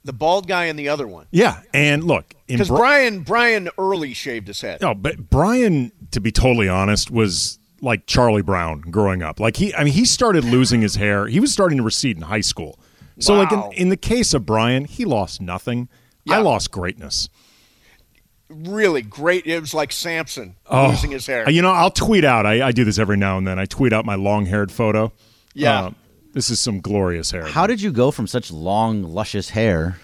the 0.09 0.13
bald 0.15 0.49
guy 0.49 0.65
and 0.65 0.77
the 0.79 0.89
other 0.89 1.07
one. 1.07 1.27
yeah, 1.31 1.61
and 1.73 2.03
look, 2.03 2.35
Because 2.49 2.69
Bri- 2.69 2.79
Brian 2.79 3.21
Brian 3.21 3.69
early 3.79 4.15
shaved 4.15 4.49
his 4.49 4.61
head. 4.61 4.81
No, 4.81 4.95
but 4.95 5.31
Brian, 5.31 5.93
to 6.13 6.21
be 6.21 6.33
totally 6.33 6.69
honest, 6.69 7.11
was 7.11 7.59
like 7.81 8.07
Charlie 8.07 8.43
Brown 8.43 8.81
growing 8.81 9.23
up. 9.23 9.39
Like 9.39 9.57
he, 9.57 9.73
I 9.75 9.85
mean, 9.85 9.93
he 9.93 10.05
started 10.05 10.45
losing 10.45 10.81
his 10.81 10.97
hair. 10.97 11.27
He 11.27 11.39
was 11.41 11.53
starting 11.53 11.79
to 11.79 11.85
recede 11.85 12.17
in 12.17 12.23
high 12.23 12.41
school. 12.41 12.79
So, 13.21 13.35
like 13.35 13.53
in, 13.53 13.73
in 13.75 13.89
the 13.91 13.97
case 13.97 14.33
of 14.35 14.47
Brian, 14.47 14.85
he 14.85 15.05
lost 15.05 15.41
nothing. 15.41 15.89
I 16.29 16.39
lost 16.39 16.71
greatness. 16.71 17.29
Really 18.49 19.03
great. 19.03 19.47
It 19.47 19.61
was 19.61 19.75
like 19.75 19.93
Samson 19.93 20.57
Oh, 20.67 20.89
losing 20.89 21.11
his 21.11 21.27
hair. 21.27 21.49
You 21.51 21.61
know, 21.61 21.71
I'll 21.71 21.91
tweet 21.91 22.25
out. 22.25 22.47
I, 22.47 22.69
I 22.69 22.73
do 22.73 22.83
this 22.85 22.99
every 22.99 23.17
now 23.19 23.37
and 23.37 23.47
then. 23.47 23.59
I 23.59 23.67
tweet 23.67 23.93
out 23.93 24.07
my 24.07 24.15
long-haired 24.15 24.73
photo. 24.73 25.13
Yeah. 25.53 25.85
Uh, 25.87 25.91
this 26.39 26.51
is 26.51 26.61
some 26.61 26.79
glorious 26.81 27.33
hair. 27.33 27.45
How 27.47 27.67
did 27.67 27.83
you 27.83 27.91
go 27.91 28.13
from 28.13 28.29
such 28.29 28.53
long, 28.53 29.03
luscious 29.03 29.51
hair 29.51 29.99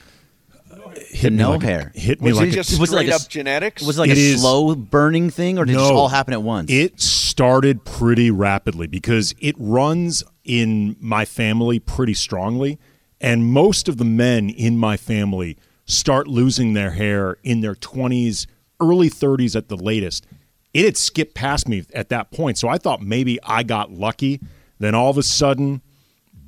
to 0.69 1.01
Hit 1.17 1.33
me 1.33 1.39
no 1.39 1.51
like 1.53 1.63
a- 1.63 1.67
hair? 1.67 1.93
hit 1.95 2.21
me 2.21 2.31
Was 2.31 2.39
like 2.39 2.49
it 2.49 2.51
a- 2.51 2.55
just 2.57 2.81
was 2.81 2.93
it 2.93 2.97
like 2.97 3.07
straight 3.07 3.23
a 3.25 3.29
genetics? 3.29 3.83
Was 3.87 3.97
it 3.99 4.01
like 4.01 4.11
It 4.11 4.17
a 4.19 4.21
is- 4.21 4.41
slow 4.41 4.75
burning 4.75 5.31
thing, 5.31 5.59
or 5.59 5.65
did 5.65 5.77
it 5.77 5.79
just 5.79 5.93
all 5.93 6.09
happen 6.09 6.35
at 6.35 6.43
once? 6.43 6.73
It 6.73 7.01
started 7.01 7.85
pretty 7.85 8.33
rapidly 8.33 8.89
because 8.89 9.33
it 9.39 9.55
runs 9.59 10.25
in 10.45 10.97
my 11.01 11.25
family 11.25 11.79
pretty 11.79 12.15
strongly, 12.15 12.81
and 13.21 13.45
most 13.47 13.89
of 13.89 13.97
the 13.99 14.05
men 14.05 14.51
in 14.51 14.77
my 14.77 14.97
family 14.97 15.57
start 15.87 16.27
losing 16.27 16.73
their 16.73 16.91
hair 16.91 17.37
in 17.45 17.61
their 17.61 17.77
20s, 17.77 18.49
early 18.81 19.09
30s 19.09 19.55
at 19.55 19.69
the 19.69 19.77
latest. 19.77 20.27
It 20.73 20.85
had 20.85 20.97
skipped 20.97 21.37
past 21.37 21.69
me 21.69 21.85
at 21.95 22.09
that 22.09 22.33
point, 22.33 22.59
so 22.59 22.69
I 22.69 22.79
thought 22.79 23.01
maybe 23.03 23.39
I 23.45 23.63
got 23.63 23.93
lucky. 23.93 24.41
Then 24.81 24.97
all 24.97 25.09
of 25.11 25.17
a 25.19 25.23
sudden, 25.23 25.83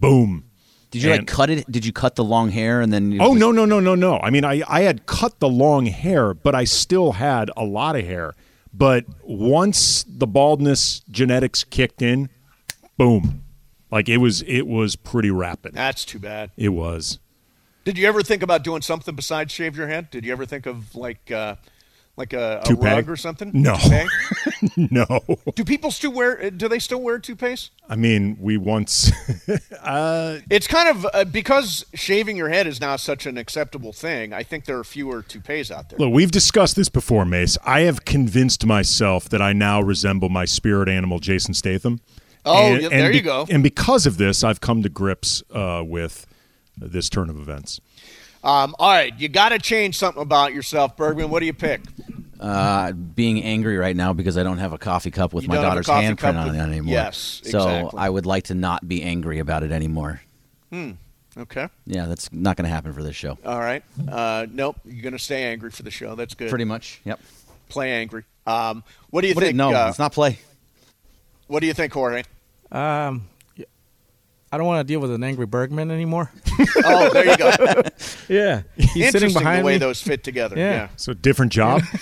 boom. 0.00 0.44
Did 0.90 1.02
you 1.02 1.10
And- 1.10 1.20
like 1.20 1.26
cut 1.26 1.50
it? 1.50 1.70
Did 1.70 1.84
you 1.84 1.92
cut 1.92 2.14
the 2.16 2.24
long 2.24 2.50
hair 2.50 2.80
and 2.80 2.92
then? 2.92 3.12
You 3.12 3.20
Oh 3.20 3.28
just- 3.34 3.40
no 3.40 3.50
no 3.52 3.64
no 3.64 3.80
no 3.80 3.94
no! 3.94 4.18
I 4.20 4.30
mean, 4.30 4.44
I 4.44 4.62
I 4.68 4.82
had 4.82 5.06
cut 5.06 5.40
the 5.40 5.48
long 5.48 5.86
hair, 5.86 6.32
but 6.34 6.54
I 6.54 6.64
still 6.64 7.12
had 7.12 7.50
a 7.56 7.64
lot 7.64 7.96
of 7.96 8.04
hair. 8.04 8.34
But 8.72 9.04
once 9.24 10.04
the 10.08 10.26
baldness 10.26 11.00
genetics 11.10 11.64
kicked 11.64 12.02
in, 12.02 12.28
boom, 12.96 13.42
like 13.90 14.08
it 14.08 14.18
was 14.18 14.42
it 14.42 14.66
was 14.66 14.96
pretty 14.96 15.30
rapid. 15.30 15.74
That's 15.74 16.04
too 16.04 16.18
bad. 16.18 16.50
It 16.56 16.70
was. 16.70 17.18
Did 17.84 17.98
you 17.98 18.06
ever 18.08 18.22
think 18.22 18.42
about 18.42 18.64
doing 18.64 18.82
something 18.82 19.14
besides 19.14 19.52
shave 19.52 19.76
your 19.76 19.86
head? 19.86 20.10
Did 20.10 20.24
you 20.24 20.32
ever 20.32 20.44
think 20.44 20.66
of 20.66 20.94
like 20.94 21.30
uh, 21.30 21.56
like 22.16 22.32
a, 22.32 22.62
a 22.68 22.74
rug 22.74 23.08
or 23.10 23.16
something? 23.16 23.50
No. 23.54 23.76
No. 24.76 25.20
Do 25.54 25.64
people 25.64 25.90
still 25.90 26.12
wear? 26.12 26.50
Do 26.50 26.68
they 26.68 26.78
still 26.78 27.00
wear 27.00 27.18
toupees? 27.18 27.70
I 27.88 27.96
mean, 27.96 28.36
we 28.40 28.56
once. 28.56 29.12
uh, 29.82 30.38
It's 30.50 30.66
kind 30.66 30.88
of 30.88 31.06
uh, 31.12 31.24
because 31.24 31.84
shaving 31.94 32.36
your 32.36 32.48
head 32.48 32.66
is 32.66 32.80
now 32.80 32.96
such 32.96 33.26
an 33.26 33.36
acceptable 33.36 33.92
thing. 33.92 34.32
I 34.32 34.42
think 34.42 34.64
there 34.64 34.78
are 34.78 34.84
fewer 34.84 35.22
toupees 35.22 35.70
out 35.70 35.90
there. 35.90 35.98
look, 35.98 36.12
we've 36.12 36.30
discussed 36.30 36.76
this 36.76 36.88
before, 36.88 37.24
Mace. 37.24 37.58
I 37.64 37.80
have 37.82 38.04
convinced 38.04 38.64
myself 38.66 39.28
that 39.28 39.42
I 39.42 39.52
now 39.52 39.80
resemble 39.80 40.28
my 40.30 40.44
spirit 40.46 40.88
animal, 40.88 41.18
Jason 41.18 41.54
Statham. 41.54 42.00
Oh, 42.44 42.72
And- 42.72 42.82
yeah, 42.82 42.88
and 42.90 43.00
there 43.00 43.12
you 43.12 43.22
go. 43.22 43.46
And 43.50 43.62
because 43.62 44.06
of 44.06 44.16
this, 44.18 44.42
I've 44.42 44.60
come 44.60 44.82
to 44.82 44.88
grips 44.88 45.42
uh, 45.52 45.82
with 45.86 46.26
this 46.76 47.08
turn 47.08 47.28
of 47.30 47.36
events. 47.38 47.80
Um, 48.44 48.74
all 48.78 48.90
right, 48.92 49.12
you 49.18 49.28
got 49.28 49.48
to 49.50 49.58
change 49.58 49.96
something 49.98 50.22
about 50.22 50.54
yourself, 50.54 50.96
Bergman. 50.96 51.30
What 51.30 51.40
do 51.40 51.46
you 51.46 51.52
pick? 51.54 51.80
Uh, 52.38 52.92
being 52.92 53.42
angry 53.42 53.76
right 53.78 53.96
now 53.96 54.12
because 54.12 54.36
I 54.36 54.42
don't 54.42 54.58
have 54.58 54.72
a 54.72 54.78
coffee 54.78 55.10
cup 55.10 55.32
with 55.32 55.44
You 55.44 55.48
my 55.48 55.54
don't 55.56 55.64
have 55.64 55.72
a 55.72 55.82
daughter's 55.82 55.86
coffee 55.86 56.06
handprint 56.06 56.36
on 56.40 56.54
it 56.54 56.58
anymore. 56.58 56.92
Yes, 56.92 57.40
So 57.44 57.58
exactly. 57.58 57.98
I 57.98 58.08
would 58.10 58.26
like 58.26 58.44
to 58.44 58.54
not 58.54 58.86
be 58.86 59.02
angry 59.02 59.38
about 59.38 59.62
it 59.62 59.72
anymore. 59.72 60.20
Hmm. 60.70 60.92
Okay. 61.38 61.68
Yeah, 61.86 62.06
that's 62.06 62.32
not 62.32 62.56
going 62.56 62.64
to 62.68 62.70
happen 62.74 62.92
for 62.92 63.02
this 63.02 63.16
show. 63.16 63.36
All 63.44 63.58
right. 63.58 63.82
Uh, 64.08 64.46
nope. 64.50 64.76
You're 64.84 65.02
going 65.02 65.12
to 65.12 65.18
stay 65.18 65.44
angry 65.44 65.70
for 65.70 65.82
the 65.82 65.90
show. 65.90 66.14
That's 66.14 66.34
good. 66.34 66.48
Pretty 66.50 66.64
much. 66.64 67.00
Yep. 67.04 67.20
Play 67.68 67.92
angry. 67.92 68.24
Um, 68.46 68.84
what 69.10 69.22
do 69.22 69.28
you 69.28 69.34
What 69.34 69.40
do- 69.40 69.46
think? 69.48 69.56
no, 69.56 69.74
uh, 69.74 69.88
it's 69.88 69.98
not 69.98 70.12
play. 70.12 70.38
What 71.46 71.60
do 71.60 71.66
you 71.66 71.74
think, 71.74 71.92
Jorge? 71.92 72.22
Um, 72.72 73.28
I 74.56 74.58
don't 74.58 74.66
want 74.66 74.80
to 74.88 74.90
deal 74.90 75.00
with 75.00 75.12
an 75.12 75.22
angry 75.22 75.44
Bergman 75.44 75.90
anymore. 75.90 76.30
Oh, 76.88 77.10
there 77.12 77.26
you 77.26 77.36
go. 77.36 77.50
yeah, 78.28 78.62
he's 78.76 78.90
sitting 78.92 79.02
Interesting 79.02 79.32
behind 79.34 79.60
the 79.60 79.66
way 79.66 79.72
me. 79.74 79.78
those 79.78 80.00
fit 80.00 80.24
together. 80.24 80.56
Yeah. 80.56 80.88
So 80.96 81.12
different 81.14 81.52
job. 81.52 81.82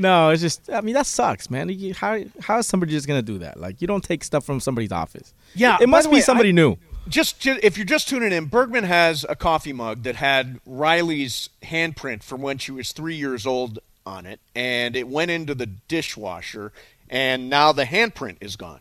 No, 0.00 0.30
it's 0.30 0.40
just. 0.42 0.70
I 0.70 0.80
mean, 0.80 0.94
that 0.94 1.06
sucks, 1.06 1.50
man. 1.50 1.68
You- 1.68 1.92
How 1.92 2.20
how 2.40 2.58
is 2.58 2.66
somebody 2.68 2.92
just 2.92 3.08
gonna 3.08 3.20
do 3.20 3.38
that? 3.38 3.58
Like, 3.58 3.80
you 3.82 3.88
don't 3.88 4.02
take 4.04 4.22
stuff 4.22 4.44
from 4.46 4.60
somebody's 4.60 4.92
office. 4.92 5.34
Yeah, 5.56 5.74
it 5.80 5.80
by 5.80 5.90
must 5.90 6.04
the 6.04 6.10
be 6.10 6.14
way, 6.16 6.20
somebody 6.20 6.48
I- 6.50 6.52
new. 6.52 6.76
Just, 7.08 7.40
ju- 7.40 7.58
if 7.62 7.76
you're 7.78 7.86
just 7.86 8.06
tuning 8.08 8.30
in, 8.32 8.44
Bergman 8.44 8.84
has 8.84 9.24
a 9.28 9.34
coffee 9.34 9.72
mug 9.72 10.02
that 10.04 10.14
had 10.16 10.60
Riley's 10.66 11.48
handprint 11.64 12.22
from 12.22 12.42
when 12.42 12.58
she 12.58 12.70
was 12.70 12.92
three 12.92 13.16
years 13.16 13.44
old 13.46 13.78
on 14.06 14.24
it, 14.26 14.38
and 14.54 14.94
it 14.94 15.08
went 15.08 15.30
into 15.30 15.54
the 15.54 15.66
dishwasher, 15.66 16.70
and 17.10 17.48
now 17.50 17.72
the 17.72 17.84
handprint 17.84 18.36
is 18.42 18.54
gone, 18.56 18.80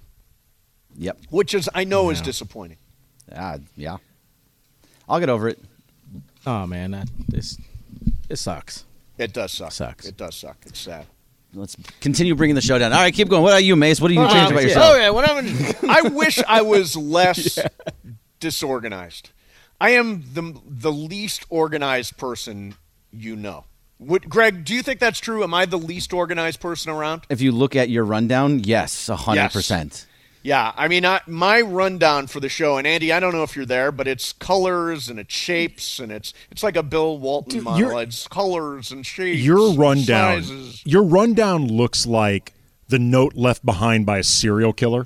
Yep. 0.98 1.18
which 1.30 1.54
is 1.54 1.70
I 1.76 1.84
know 1.84 2.10
is 2.10 2.22
disappointing. 2.22 2.78
Uh, 3.32 3.60
yeah. 3.76 3.98
I'll 5.08 5.20
get 5.20 5.30
over 5.30 5.48
it. 5.48 5.60
Oh 6.46 6.66
man, 6.66 6.92
that 6.92 7.08
this 7.28 7.58
it 8.30 8.38
sucks. 8.38 8.86
It 9.18 9.34
does 9.34 9.52
suck. 9.52 9.70
It 9.70 9.74
Sucks. 9.74 10.06
It 10.06 10.18
does 10.18 10.36
suck. 10.36 10.58
It's 10.66 10.80
sad. 10.80 11.06
Let's 11.54 11.76
continue 12.02 12.36
bringing 12.36 12.56
the 12.56 12.62
show 12.62 12.78
down. 12.78 12.94
All 12.94 13.00
right, 13.00 13.14
keep 13.14 13.30
going. 13.30 13.42
What 13.42 13.50
about 13.54 13.64
you, 13.64 13.76
Mace? 13.76 14.00
What 14.02 14.10
do 14.10 14.14
you 14.14 14.22
Um, 14.22 14.30
change 14.32 14.52
about 14.52 14.64
yourself? 14.64 14.86
Oh 14.94 14.98
yeah, 14.98 15.10
what 15.10 15.30
I'm, 15.30 15.90
I 15.90 16.02
wish 16.10 16.40
I 16.48 16.62
was 16.62 16.96
less 16.96 17.58
disorganized. 18.40 19.32
I 19.80 19.92
am 19.92 20.24
the 20.34 20.60
the 20.66 20.92
least 20.92 21.46
organized 21.50 22.18
person 22.18 22.76
you 23.12 23.36
know. 23.36 23.66
Would, 24.00 24.30
Greg, 24.30 24.64
do 24.64 24.76
you 24.76 24.84
think 24.84 25.00
that's 25.00 25.20
true? 25.20 25.44
Am 25.44 25.54
I 25.54 25.66
the 25.66 25.78
least 25.78 26.14
organized 26.14 26.60
person 26.60 26.92
around? 26.92 27.24
If 27.30 27.42
you 27.42 27.52
look 27.52 27.76
at 27.76 27.90
your 27.90 28.04
rundown, 28.04 28.60
yes, 28.64 29.08
hundred 29.08 29.52
percent. 29.52 30.06
Yeah, 30.48 30.72
I 30.78 30.88
mean, 30.88 31.06
I, 31.06 31.20
my 31.28 31.60
rundown 31.60 32.28
for 32.28 32.40
the 32.40 32.48
show, 32.48 32.78
and 32.78 32.88
Andy, 32.88 33.12
I 33.12 33.20
don't 33.20 33.34
know 33.34 33.44
if 33.44 33.58
you're 33.58 33.66
there, 33.66 33.92
but 33.92 34.08
it's 34.08 34.32
colors 34.32 35.10
and 35.10 35.20
it's 35.20 35.34
shapes 35.34 36.00
and 36.00 36.10
it's 36.10 36.34
it's 36.50 36.64
like 36.64 36.78
a 36.78 36.84
Bill 36.84 37.18
Walton 37.20 37.64
model. 37.64 37.80
you're- 37.92 38.02
It's 38.04 38.30
colors 38.30 38.90
and 38.94 39.06
shapes. 39.06 39.42
Your 39.42 39.74
rundown. 39.74 40.42
sizes. 40.44 40.82
Your 40.86 41.04
rundown 41.04 41.68
looks 41.68 42.06
like 42.06 42.54
the 42.88 42.98
note 42.98 43.36
left 43.36 43.66
behind 43.66 44.06
by 44.06 44.20
a 44.20 44.24
serial 44.24 44.72
killer. 44.72 45.06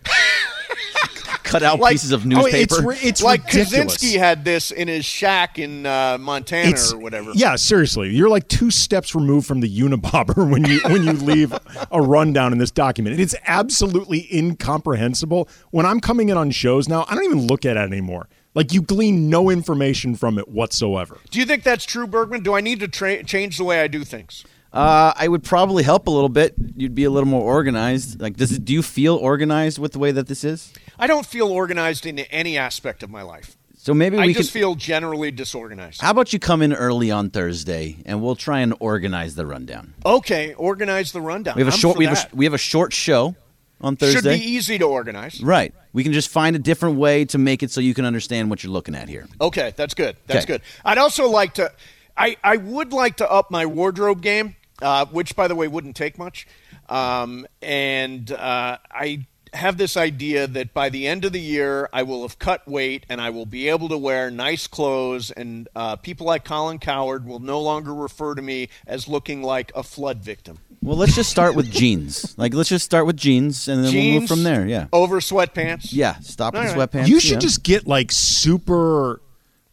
Cut 1.52 1.64
out 1.64 1.80
Like- 1.80 1.94
pieces 1.94 2.12
of 2.12 2.26
newspaper. 2.26 2.56
Oh, 2.56 2.60
it's 2.62 2.82
newspaper. 2.82 3.08
it's 3.08 3.22
like 3.24 3.46
ridiculous. 3.46 3.98
Kaczynski 3.98 4.18
had 4.18 4.46
this 4.46 4.72
in 4.72 4.88
his 4.88 5.06
shack 5.06 5.60
in 5.60 5.86
uh, 5.86 6.18
Montana 6.20 6.70
It's- 6.70 6.94
or 6.94 6.98
whatever. 7.00 7.32
Yeah, 7.36 7.56
seriously, 7.56 8.10
you're 8.16 8.30
like 8.30 8.48
two 8.48 8.72
steps 8.72 9.14
removed 9.16 9.46
from 9.48 9.60
the 9.62 9.70
Unabomber 9.80 10.50
when 10.52 10.64
you 10.66 10.80
when 10.86 11.04
you 11.04 11.14
leave 11.14 11.54
a 11.92 12.02
rundown 12.02 12.52
in 12.52 12.58
this 12.58 12.72
document. 12.72 13.20
It's 13.20 13.36
absolutely 13.46 14.28
incomprehensible. 14.36 15.48
When 15.72 15.86
I'm 15.86 16.00
coming 16.00 16.30
in 16.30 16.38
on 16.38 16.52
shows 16.52 16.88
now, 16.88 17.06
I 17.10 17.16
don't 17.16 17.26
even 17.26 17.48
look 17.48 17.66
at 17.66 17.78
it 17.78 17.82
anymore. 17.82 18.28
Like 18.54 18.74
you 18.74 18.82
glean 18.82 19.30
no 19.30 19.50
information 19.50 20.16
from 20.16 20.38
it 20.38 20.48
whatsoever. 20.50 21.18
Do 21.30 21.40
you 21.40 21.46
think 21.46 21.64
that's 21.64 21.86
true, 21.86 22.06
Bergman? 22.06 22.44
Do 22.44 22.54
I 22.54 22.62
need 22.62 22.80
to 22.82 22.88
tra- 22.88 23.24
change 23.24 23.58
the 23.58 23.64
way 23.64 23.82
I 23.82 23.88
do 23.88 24.04
things? 24.04 24.44
Uh, 24.74 25.14
I 25.16 25.28
would 25.28 25.44
probably 25.44 25.84
help 25.84 26.08
a 26.08 26.12
little 26.12 26.30
bit. 26.30 26.54
You'd 26.78 26.96
be 26.96 27.04
a 27.04 27.10
little 27.10 27.28
more 27.28 27.42
organized. 27.44 28.22
Like, 28.22 28.38
does 28.38 28.52
it, 28.54 28.64
do 28.64 28.72
you 28.74 28.82
feel 28.82 29.16
organized 29.18 29.80
with 29.80 29.92
the 29.92 30.00
way 30.00 30.12
that 30.12 30.28
this 30.28 30.44
is? 30.44 30.72
I 30.98 31.08
don't 31.08 31.26
feel 31.26 31.48
organized 31.50 32.06
in 32.06 32.20
any 32.20 32.58
aspect 32.58 33.04
of 33.04 33.10
my 33.10 33.22
life. 33.22 33.58
So 33.76 33.94
maybe 33.96 34.18
I 34.18 34.28
we 34.28 34.34
just 34.34 34.52
can. 34.54 34.62
feel 34.62 34.76
generally 34.76 35.32
disorganized. 35.32 36.02
How 36.02 36.12
about 36.12 36.32
you 36.34 36.40
come 36.40 36.62
in 36.62 36.72
early 36.72 37.10
on 37.10 37.32
Thursday 37.32 37.98
and 38.06 38.22
we'll 38.22 38.36
try 38.36 38.60
and 38.60 38.76
organize 38.80 39.34
the 39.36 39.46
rundown. 39.46 39.96
Okay, 40.06 40.54
organize 40.54 41.12
the 41.12 41.22
rundown. 41.22 41.56
We 41.56 41.62
have 41.62 41.70
a 41.70 41.72
I'm 41.74 41.80
short. 41.80 41.98
We 41.98 42.06
have 42.06 42.30
a, 42.32 42.36
we 42.36 42.46
have 42.46 42.54
a 42.54 42.60
short 42.60 42.94
show 42.94 43.36
on 43.82 43.96
Thursday. 43.96 44.36
Should 44.36 44.40
be 44.40 44.46
easy 44.52 44.78
to 44.78 44.86
organize. 44.86 45.42
Right. 45.42 45.74
We 45.94 46.04
can 46.04 46.14
just 46.14 46.30
find 46.30 46.56
a 46.56 46.60
different 46.60 46.98
way 46.98 47.26
to 47.26 47.40
make 47.40 47.64
it 47.64 47.72
so 47.72 47.82
you 47.82 47.96
can 47.96 48.06
understand 48.06 48.52
what 48.52 48.64
you're 48.64 48.72
looking 48.72 48.94
at 48.94 49.10
here. 49.10 49.28
Okay, 49.42 49.74
that's 49.76 49.96
good. 49.96 50.16
That's 50.28 50.46
Okay. 50.46 50.54
good. 50.54 50.62
I'd 50.86 51.00
also 51.00 51.28
like 51.28 51.56
to. 51.56 51.72
I 52.16 52.38
I 52.44 52.58
would 52.58 52.94
like 52.94 53.18
to 53.18 53.30
up 53.32 53.50
my 53.50 53.66
wardrobe 53.66 54.22
game, 54.22 54.56
uh, 54.82 55.06
which 55.06 55.36
by 55.36 55.48
the 55.48 55.56
way 55.56 55.68
wouldn't 55.68 55.96
take 55.96 56.18
much. 56.18 56.48
Um, 56.90 57.48
and 57.62 58.32
uh, 58.32 58.78
I 58.92 59.26
have 59.54 59.78
this 59.78 59.98
idea 59.98 60.48
that 60.48 60.74
by 60.74 60.90
the 60.90 61.08
end 61.08 61.26
of 61.26 61.34
the 61.34 61.40
year, 61.40 61.90
I 61.92 62.04
will 62.04 62.22
have 62.22 62.40
cut 62.40 62.68
weight 62.68 63.06
and 63.10 63.20
I 63.20 63.30
will 63.32 63.46
be 63.46 63.68
able 63.70 63.90
to 63.90 63.98
wear 63.98 64.32
nice 64.32 64.68
clothes, 64.68 65.32
and 65.32 65.68
uh, 65.76 65.98
people 65.98 66.26
like 66.26 66.46
Colin 66.46 66.80
Cowherd 66.80 67.26
will 67.26 67.40
no 67.40 67.60
longer 67.60 67.94
refer 67.94 68.36
to 68.36 68.42
me 68.42 68.70
as 68.88 69.08
looking 69.08 69.44
like 69.44 69.72
a 69.76 69.84
flood 69.84 70.20
victim. 70.20 70.60
Well, 70.82 70.98
let's 70.98 71.16
just 71.16 71.30
start 71.30 71.56
with 71.56 71.70
jeans. 71.72 72.36
Like, 72.42 72.56
let's 72.56 72.70
just 72.70 72.86
start 72.86 73.06
with 73.06 73.18
jeans, 73.18 73.68
and 73.68 73.84
then 73.84 73.94
we'll 73.94 74.20
move 74.22 74.28
from 74.28 74.44
there. 74.44 74.66
Yeah. 74.66 74.88
Over 74.92 75.20
sweatpants. 75.20 75.90
Yeah. 75.92 76.16
Stop 76.22 76.54
with 76.54 76.64
All 76.64 76.74
the 76.74 76.80
right. 76.80 76.90
sweatpants. 76.90 77.08
You 77.08 77.20
should 77.20 77.34
yeah. 77.34 77.40
just 77.40 77.64
get 77.64 77.86
like 77.86 78.12
super, 78.12 79.22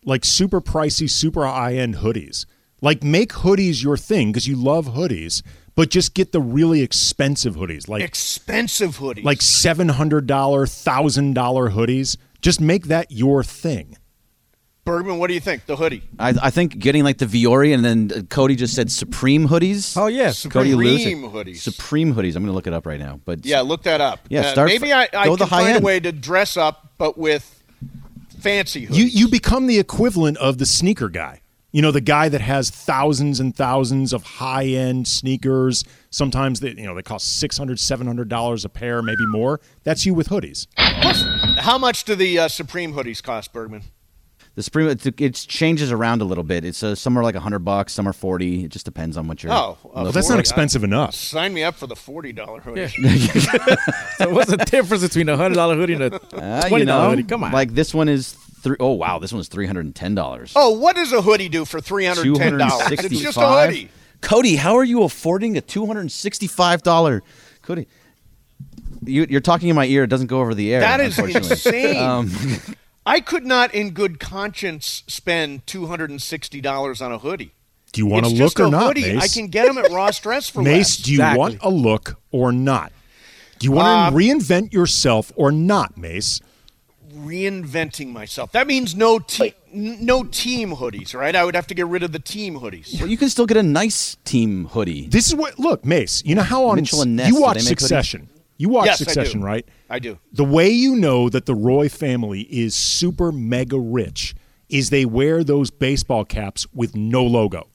like 0.04 0.24
super 0.24 0.60
pricey, 0.60 1.08
super 1.08 1.46
high 1.46 1.76
end 1.76 1.96
hoodies. 1.96 2.44
Like 2.80 3.02
make 3.02 3.32
hoodies 3.32 3.82
your 3.82 3.96
thing 3.96 4.30
because 4.30 4.46
you 4.46 4.54
love 4.56 4.86
hoodies, 4.88 5.42
but 5.74 5.90
just 5.90 6.14
get 6.14 6.32
the 6.32 6.40
really 6.40 6.80
expensive 6.82 7.56
hoodies, 7.56 7.88
like 7.88 8.02
Expensive 8.02 8.98
hoodies. 8.98 9.24
like 9.24 9.42
seven 9.42 9.88
hundred 9.88 10.26
dollar, 10.26 10.66
thousand 10.66 11.34
dollar 11.34 11.70
hoodies. 11.70 12.16
Just 12.40 12.60
make 12.60 12.86
that 12.86 13.10
your 13.10 13.42
thing. 13.42 13.96
Bergman, 14.84 15.18
what 15.18 15.26
do 15.26 15.34
you 15.34 15.40
think? 15.40 15.66
The 15.66 15.76
hoodie. 15.76 16.02
I, 16.18 16.32
I 16.44 16.50
think 16.50 16.78
getting 16.78 17.04
like 17.04 17.18
the 17.18 17.26
Vuori, 17.26 17.74
and 17.74 17.84
then 17.84 18.10
uh, 18.16 18.22
Cody 18.30 18.54
just 18.56 18.74
said 18.74 18.90
Supreme 18.90 19.46
hoodies. 19.48 19.96
Oh 20.00 20.06
yes, 20.06 20.46
Cody 20.46 20.74
Lewis- 20.74 21.02
Supreme 21.02 21.22
hoodies. 21.30 21.56
Supreme 21.58 22.14
hoodies. 22.14 22.36
I'm 22.36 22.42
going 22.42 22.46
to 22.46 22.52
look 22.52 22.66
it 22.66 22.72
up 22.72 22.86
right 22.86 22.98
now. 23.00 23.20
But 23.24 23.44
Yeah, 23.44 23.60
look 23.60 23.82
that 23.82 24.00
up. 24.00 24.20
Yeah, 24.30 24.40
Uh, 24.42 24.52
start 24.52 24.68
maybe 24.68 24.90
f- 24.92 25.10
I, 25.12 25.18
I 25.20 25.24
go 25.26 25.30
can 25.36 25.38
the 25.40 25.46
high 25.46 25.62
find 25.64 25.74
end. 25.76 25.84
a 25.84 25.86
way 25.86 26.00
to 26.00 26.10
dress 26.12 26.56
up, 26.56 26.92
but 26.96 27.18
with 27.18 27.62
fancy 28.40 28.86
hoodies. 28.86 28.94
You 28.94 29.04
you 29.04 29.28
become 29.28 29.66
the 29.66 29.78
equivalent 29.78 30.38
of 30.38 30.56
the 30.58 30.64
sneaker 30.66 31.08
guy. 31.10 31.42
You 31.70 31.82
know, 31.82 31.90
the 31.90 32.00
guy 32.00 32.30
that 32.30 32.40
has 32.40 32.70
thousands 32.70 33.40
and 33.40 33.54
thousands 33.54 34.14
of 34.14 34.22
high 34.22 34.64
end 34.66 35.06
sneakers. 35.06 35.84
Sometimes 36.10 36.60
they 36.60 36.70
you 36.70 36.86
know 36.86 36.94
they 36.94 37.02
cost 37.02 37.38
six 37.38 37.58
hundred, 37.58 37.78
seven 37.78 38.06
hundred 38.06 38.28
dollars 38.30 38.64
a 38.64 38.68
pair, 38.70 39.02
maybe 39.02 39.26
more. 39.26 39.60
That's 39.84 40.06
you 40.06 40.14
with 40.14 40.28
hoodies. 40.30 40.66
How 41.58 41.76
much 41.76 42.04
do 42.04 42.14
the 42.14 42.38
uh, 42.38 42.48
Supreme 42.48 42.94
hoodies 42.94 43.22
cost, 43.22 43.52
Bergman? 43.52 43.82
the 44.54 44.62
Supreme 44.64 44.88
it, 44.88 45.20
it 45.20 45.34
changes 45.34 45.92
around 45.92 46.20
a 46.20 46.24
little 46.24 46.42
bit. 46.42 46.64
It's 46.64 46.82
uh, 46.82 46.96
some 46.96 47.16
are 47.16 47.22
like 47.22 47.36
hundred 47.36 47.60
bucks, 47.60 47.92
some 47.92 48.08
are 48.08 48.12
forty. 48.12 48.64
It 48.64 48.70
just 48.72 48.84
depends 48.84 49.16
on 49.16 49.28
what 49.28 49.42
you're. 49.42 49.52
Oh, 49.52 49.76
looking 49.84 50.06
uh, 50.08 50.10
that's 50.10 50.26
for. 50.26 50.32
not 50.32 50.40
expensive 50.40 50.82
enough. 50.82 51.14
Sign 51.14 51.54
me 51.54 51.62
up 51.62 51.76
for 51.76 51.86
the 51.86 51.94
forty 51.94 52.32
dollar 52.32 52.60
hoodie. 52.60 52.88
so 54.16 54.30
what's 54.30 54.50
the 54.50 54.56
difference 54.68 55.02
between 55.02 55.28
a 55.28 55.36
hundred 55.36 55.54
dollar 55.54 55.76
hoodie 55.76 55.94
and 55.94 56.02
a 56.04 56.14
Uh, 56.34 56.62
twenty 56.68 56.82
you 56.82 56.86
know, 56.86 57.10
hoodie? 57.10 57.22
Come 57.24 57.44
on. 57.44 57.52
Like 57.52 57.72
this 57.74 57.94
one 57.94 58.08
is 58.08 58.36
three 58.68 58.76
oh 58.80 58.92
wow, 58.92 59.18
this 59.18 59.32
one's 59.32 59.48
three 59.48 59.66
hundred 59.66 59.86
and 59.86 59.94
ten 59.94 60.14
dollars. 60.14 60.52
Oh, 60.54 60.70
what 60.78 60.96
does 60.96 61.12
a 61.12 61.22
hoodie 61.22 61.48
do 61.48 61.64
for 61.64 61.80
three 61.80 62.04
hundred 62.04 62.34
ten 62.36 62.58
dollars? 62.58 62.90
It's 62.92 63.20
just 63.20 63.36
a 63.38 63.48
hoodie. 63.66 63.88
Cody, 64.20 64.56
how 64.56 64.76
are 64.76 64.84
you 64.84 65.02
affording 65.04 65.56
a 65.56 65.60
two 65.60 65.86
hundred 65.86 66.00
and 66.00 66.12
sixty-five 66.12 66.82
dollar? 66.82 67.22
Cody, 67.62 67.86
you, 69.04 69.26
you're 69.28 69.40
talking 69.40 69.68
in 69.68 69.76
my 69.76 69.86
ear. 69.86 70.04
It 70.04 70.08
doesn't 70.08 70.26
go 70.26 70.40
over 70.40 70.54
the 70.54 70.74
air. 70.74 70.80
That 70.80 71.00
is 71.00 71.18
insane. 71.18 71.96
Um, 71.96 72.30
I 73.06 73.20
could 73.20 73.46
not, 73.46 73.74
in 73.74 73.90
good 73.92 74.20
conscience, 74.20 75.02
spend 75.06 75.66
two 75.66 75.86
hundred 75.86 76.10
and 76.10 76.20
sixty 76.20 76.60
dollars 76.60 77.00
on 77.00 77.12
a 77.12 77.18
hoodie. 77.18 77.52
Do 77.92 78.00
you 78.02 78.06
want 78.06 78.26
It's 78.26 78.32
to 78.34 78.38
just 78.38 78.58
look 78.58 78.66
or 78.66 78.68
a 78.68 78.70
not, 78.70 78.86
hoodie. 78.88 79.14
Mace? 79.14 79.22
I 79.22 79.28
can 79.28 79.48
get 79.48 79.66
them 79.66 79.78
at 79.78 79.90
Ross 79.90 80.20
Dress 80.20 80.50
for 80.50 80.62
Mace, 80.62 80.74
less. 80.76 80.96
do 80.98 81.12
you 81.14 81.20
want 81.20 81.56
a 81.62 81.70
look 81.70 82.20
or 82.30 82.52
not? 82.52 82.92
Do 83.60 83.64
you 83.66 83.72
want 83.72 83.86
to 83.86 84.14
Uh, 84.14 84.18
reinvent 84.18 84.72
yourself 84.74 85.32
or 85.36 85.50
not, 85.50 85.96
Mace? 85.96 86.40
Reinventing 87.18 88.08
myself? 88.12 88.52
That 88.52 88.66
means 88.66 88.94
no 88.94 89.18
te- 89.18 89.54
n- 89.72 89.98
no 90.04 90.24
team 90.24 90.76
hoodies, 90.76 91.14
right? 91.14 91.34
I 91.34 91.44
would 91.44 91.54
have 91.54 91.66
to 91.68 91.74
get 91.74 91.86
rid 91.86 92.02
of 92.02 92.12
the 92.12 92.18
team 92.18 92.58
hoodies. 92.60 92.98
well, 93.00 93.08
you 93.08 93.16
can 93.16 93.28
still 93.28 93.46
get 93.46 93.56
a 93.56 93.62
nice 93.62 94.16
team 94.24 94.66
hoodie. 94.66 95.06
This 95.08 95.28
is 95.28 95.34
what 95.34 95.58
look, 95.58 95.84
Mace. 95.84 96.22
You 96.24 96.34
know 96.34 96.42
how 96.42 96.66
on 96.66 96.76
Mitchell 96.76 97.02
and 97.02 97.16
Ness, 97.16 97.28
you 97.28 97.34
do 97.34 97.40
watch 97.42 97.58
they 97.58 97.64
make 97.64 97.78
hoodies? 97.78 97.80
Succession. 97.80 98.28
You 98.56 98.68
watch 98.70 98.86
Yes, 98.86 99.00
I. 99.00 99.04
Succession, 99.04 99.42
right? 99.42 99.66
I 99.88 99.98
do. 100.00 100.18
The 100.32 100.44
way 100.44 100.68
you 100.68 100.96
know 100.96 101.28
that 101.28 101.46
the 101.46 101.54
Roy 101.54 101.88
family 101.88 102.40
is 102.42 102.74
super 102.74 103.30
mega 103.30 103.78
rich 103.78 104.34
is 104.68 104.90
they 104.90 105.04
wear 105.04 105.44
those 105.44 105.70
baseball 105.70 106.24
caps 106.24 106.66
with 106.74 106.96
no 106.96 107.24
logo. 107.24 107.68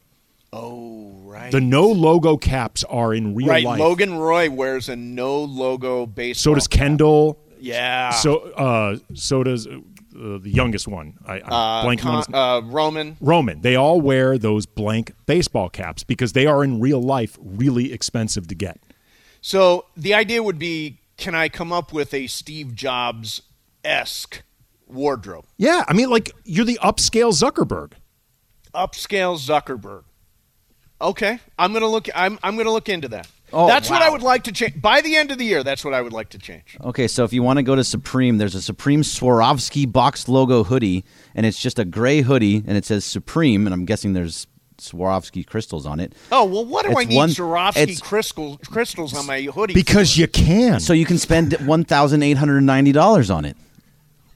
Oh, 0.52 1.12
right. 1.24 1.52
The 1.52 1.62
no 1.62 1.88
logo 1.88 2.38
caps 2.38 2.84
are 2.84 3.14
in 3.14 3.34
real 3.34 3.48
right. 3.48 3.64
life. 3.64 3.80
Logan 3.80 4.16
Roy 4.18 4.50
wears 4.50 4.90
a 4.90 4.96
no 4.96 5.42
logo 5.44 6.06
baseball. 6.06 6.52
so 6.52 6.56
does 6.56 6.68
Kendall. 6.68 7.40
Yeah. 7.64 8.10
So 8.12 8.40
uh, 8.52 8.98
so 9.14 9.44
does 9.44 9.68
uh, 9.68 9.80
the 10.14 10.50
youngest 10.50 10.88
one. 10.88 11.18
I, 11.26 11.36
I'm 11.40 11.44
Uh, 11.54 11.84
blanking 11.86 12.06
on 12.06 12.18
his 12.18 12.26
Con- 12.28 12.36
uh, 12.36 12.62
Roman. 12.70 13.18
Roman. 13.22 13.62
They 13.62 13.76
all 13.76 14.02
wear 14.02 14.38
those 14.38 14.66
blank 14.66 15.14
baseball 15.26 15.70
caps 15.70 16.04
because 16.04 16.34
they 16.34 16.46
are 16.46 16.64
in 16.64 16.80
real 16.82 17.02
life 17.02 17.38
really 17.42 17.94
expensive 17.94 18.48
to 18.48 18.56
get. 18.56 18.80
So 19.42 19.86
the 19.96 20.14
idea 20.14 20.44
would 20.44 20.60
be, 20.60 21.00
can 21.18 21.36
I 21.36 21.48
come 21.50 21.72
up 21.72 21.94
with 21.94 22.14
a 22.14 22.28
Steve 22.28 22.76
Jobs 22.76 23.42
esque 23.84 24.44
wardrobe? 24.88 25.46
Yeah, 25.58 25.84
I 25.88 25.94
mean, 25.94 26.10
like 26.10 26.32
you're 26.44 26.66
the 26.66 26.80
upscale 26.84 27.32
Zuckerberg. 27.32 27.94
Upscale 28.74 29.38
Zuckerberg. 29.38 30.04
Okay, 31.02 31.40
I'm 31.58 31.74
gonna 31.74 31.88
look. 31.88 32.08
I'm 32.16 32.40
I'm 32.44 32.56
gonna 32.58 32.72
look 32.72 32.90
into 32.90 33.08
that. 33.10 33.28
Oh, 33.54 33.68
that's 33.68 33.90
what. 33.90 34.02
I 34.02 34.10
would 34.10 34.22
like 34.24 34.44
to 34.46 34.52
change 34.52 34.82
by 34.82 35.02
the 35.02 35.16
end 35.16 35.32
of 35.32 35.38
the 35.38 35.46
year. 35.46 35.64
That's 35.64 35.86
what 35.86 35.94
I 35.94 36.02
would 36.02 36.12
like 36.14 36.30
to 36.30 36.38
change. 36.38 36.78
Okay, 36.84 37.08
so 37.08 37.24
if 37.24 37.32
you 37.34 37.44
want 37.44 37.58
to 37.58 37.64
go 37.64 37.76
to 37.76 37.84
Supreme, 37.84 38.38
there's 38.40 38.56
a 38.56 38.62
Supreme 38.62 39.02
Swarovski 39.02 39.90
boxed 39.92 40.28
logo 40.28 40.64
hoodie, 40.64 41.06
and 41.36 41.46
it's 41.46 41.60
just 41.60 41.80
a 41.80 41.86
gray 41.86 42.22
hoodie, 42.22 42.58
and 42.66 42.76
it 42.78 42.86
says 42.86 43.06
Supreme, 43.06 43.66
and 43.68 43.74
I'm 43.74 43.86
guessing 43.86 44.14
there's 44.14 44.48
Swarovski 44.80 45.46
crystals 45.46 45.86
on 45.86 46.00
it. 46.00 46.14
Oh 46.32 46.46
well, 46.46 46.66
what 46.66 46.84
do 46.86 46.92
It's 46.92 47.00
I 47.00 47.04
need 47.06 47.16
one- 47.16 47.30
Swarovski 47.30 47.78
it's- 47.78 48.00
crystals 48.02 48.58
crystals 48.68 49.14
on 49.16 49.26
my 49.28 49.42
hoodie? 49.44 49.74
Because 49.74 50.18
you 50.18 50.28
can. 50.28 50.80
So 50.80 50.94
you 50.94 51.06
can 51.06 51.18
spend 51.18 51.54
one 51.68 51.86
thousand 51.86 52.24
eight 52.24 52.38
hundred 52.38 52.62
ninety 52.62 52.92
dollars 52.92 53.30
on 53.30 53.46
it. 53.46 53.56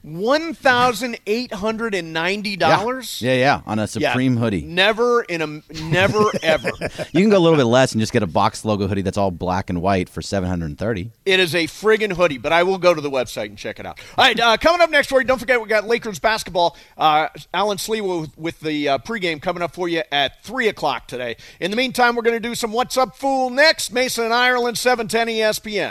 One 0.02 0.54
thousand 0.54 1.18
eight 1.26 1.52
hundred 1.52 1.94
and 1.94 2.12
ninety 2.12 2.56
dollars. 2.56 3.20
Yeah, 3.20 3.34
yeah, 3.34 3.60
on 3.66 3.78
a 3.78 3.86
Supreme 3.86 4.36
hoodie. 4.36 4.62
Never 4.62 5.22
in 5.22 5.42
a 5.42 5.82
never 5.82 6.24
ever. 6.42 6.70
You 7.12 7.20
can 7.20 7.30
go 7.30 7.38
a 7.38 7.40
little 7.40 7.58
bit 7.58 7.64
less 7.64 7.92
and 7.92 8.00
just 8.00 8.12
get 8.12 8.22
a 8.22 8.26
box 8.26 8.64
logo 8.64 8.86
hoodie 8.86 9.02
that's 9.02 9.18
all 9.18 9.30
black 9.30 9.70
and 9.70 9.82
white 9.82 10.08
for 10.08 10.22
seven 10.22 10.48
hundred 10.48 10.66
and 10.66 10.78
thirty. 10.78 11.10
It 11.24 11.40
is 11.40 11.54
a 11.54 11.64
friggin' 11.64 12.12
hoodie, 12.12 12.38
but 12.38 12.52
I 12.52 12.62
will 12.62 12.78
go 12.78 12.94
to 12.94 13.00
the 13.00 13.10
website 13.10 13.46
and 13.46 13.58
check 13.58 13.78
it 13.80 13.86
out. 13.86 14.00
All 14.16 14.24
right, 14.24 14.38
uh, 14.38 14.56
coming 14.56 14.80
up 14.80 14.90
next 14.90 15.08
for 15.08 15.20
you, 15.20 15.26
don't 15.26 15.38
forget 15.38 15.60
we 15.60 15.68
got 15.68 15.86
Lakers 15.86 16.18
basketball. 16.18 16.76
Uh, 16.96 17.28
Allen 17.52 17.78
Sliwa 17.78 18.20
with, 18.20 18.38
with 18.38 18.60
the 18.60 18.88
uh, 18.88 18.98
pregame 18.98 19.40
coming 19.42 19.62
up 19.62 19.74
for 19.74 19.88
you 19.88 20.02
at 20.12 20.42
3 20.44 20.68
o'clock 20.68 21.06
today. 21.08 21.36
In 21.60 21.70
the 21.70 21.76
meantime, 21.76 22.16
we're 22.16 22.22
going 22.22 22.40
to 22.40 22.48
do 22.48 22.54
some 22.54 22.72
What's 22.72 22.96
Up 22.96 23.16
Fool 23.16 23.50
next. 23.50 23.92
Mason 23.92 24.24
and 24.24 24.34
Ireland, 24.34 24.76
E 24.76 24.78
710 24.78 25.28
ESPN. 25.28 25.90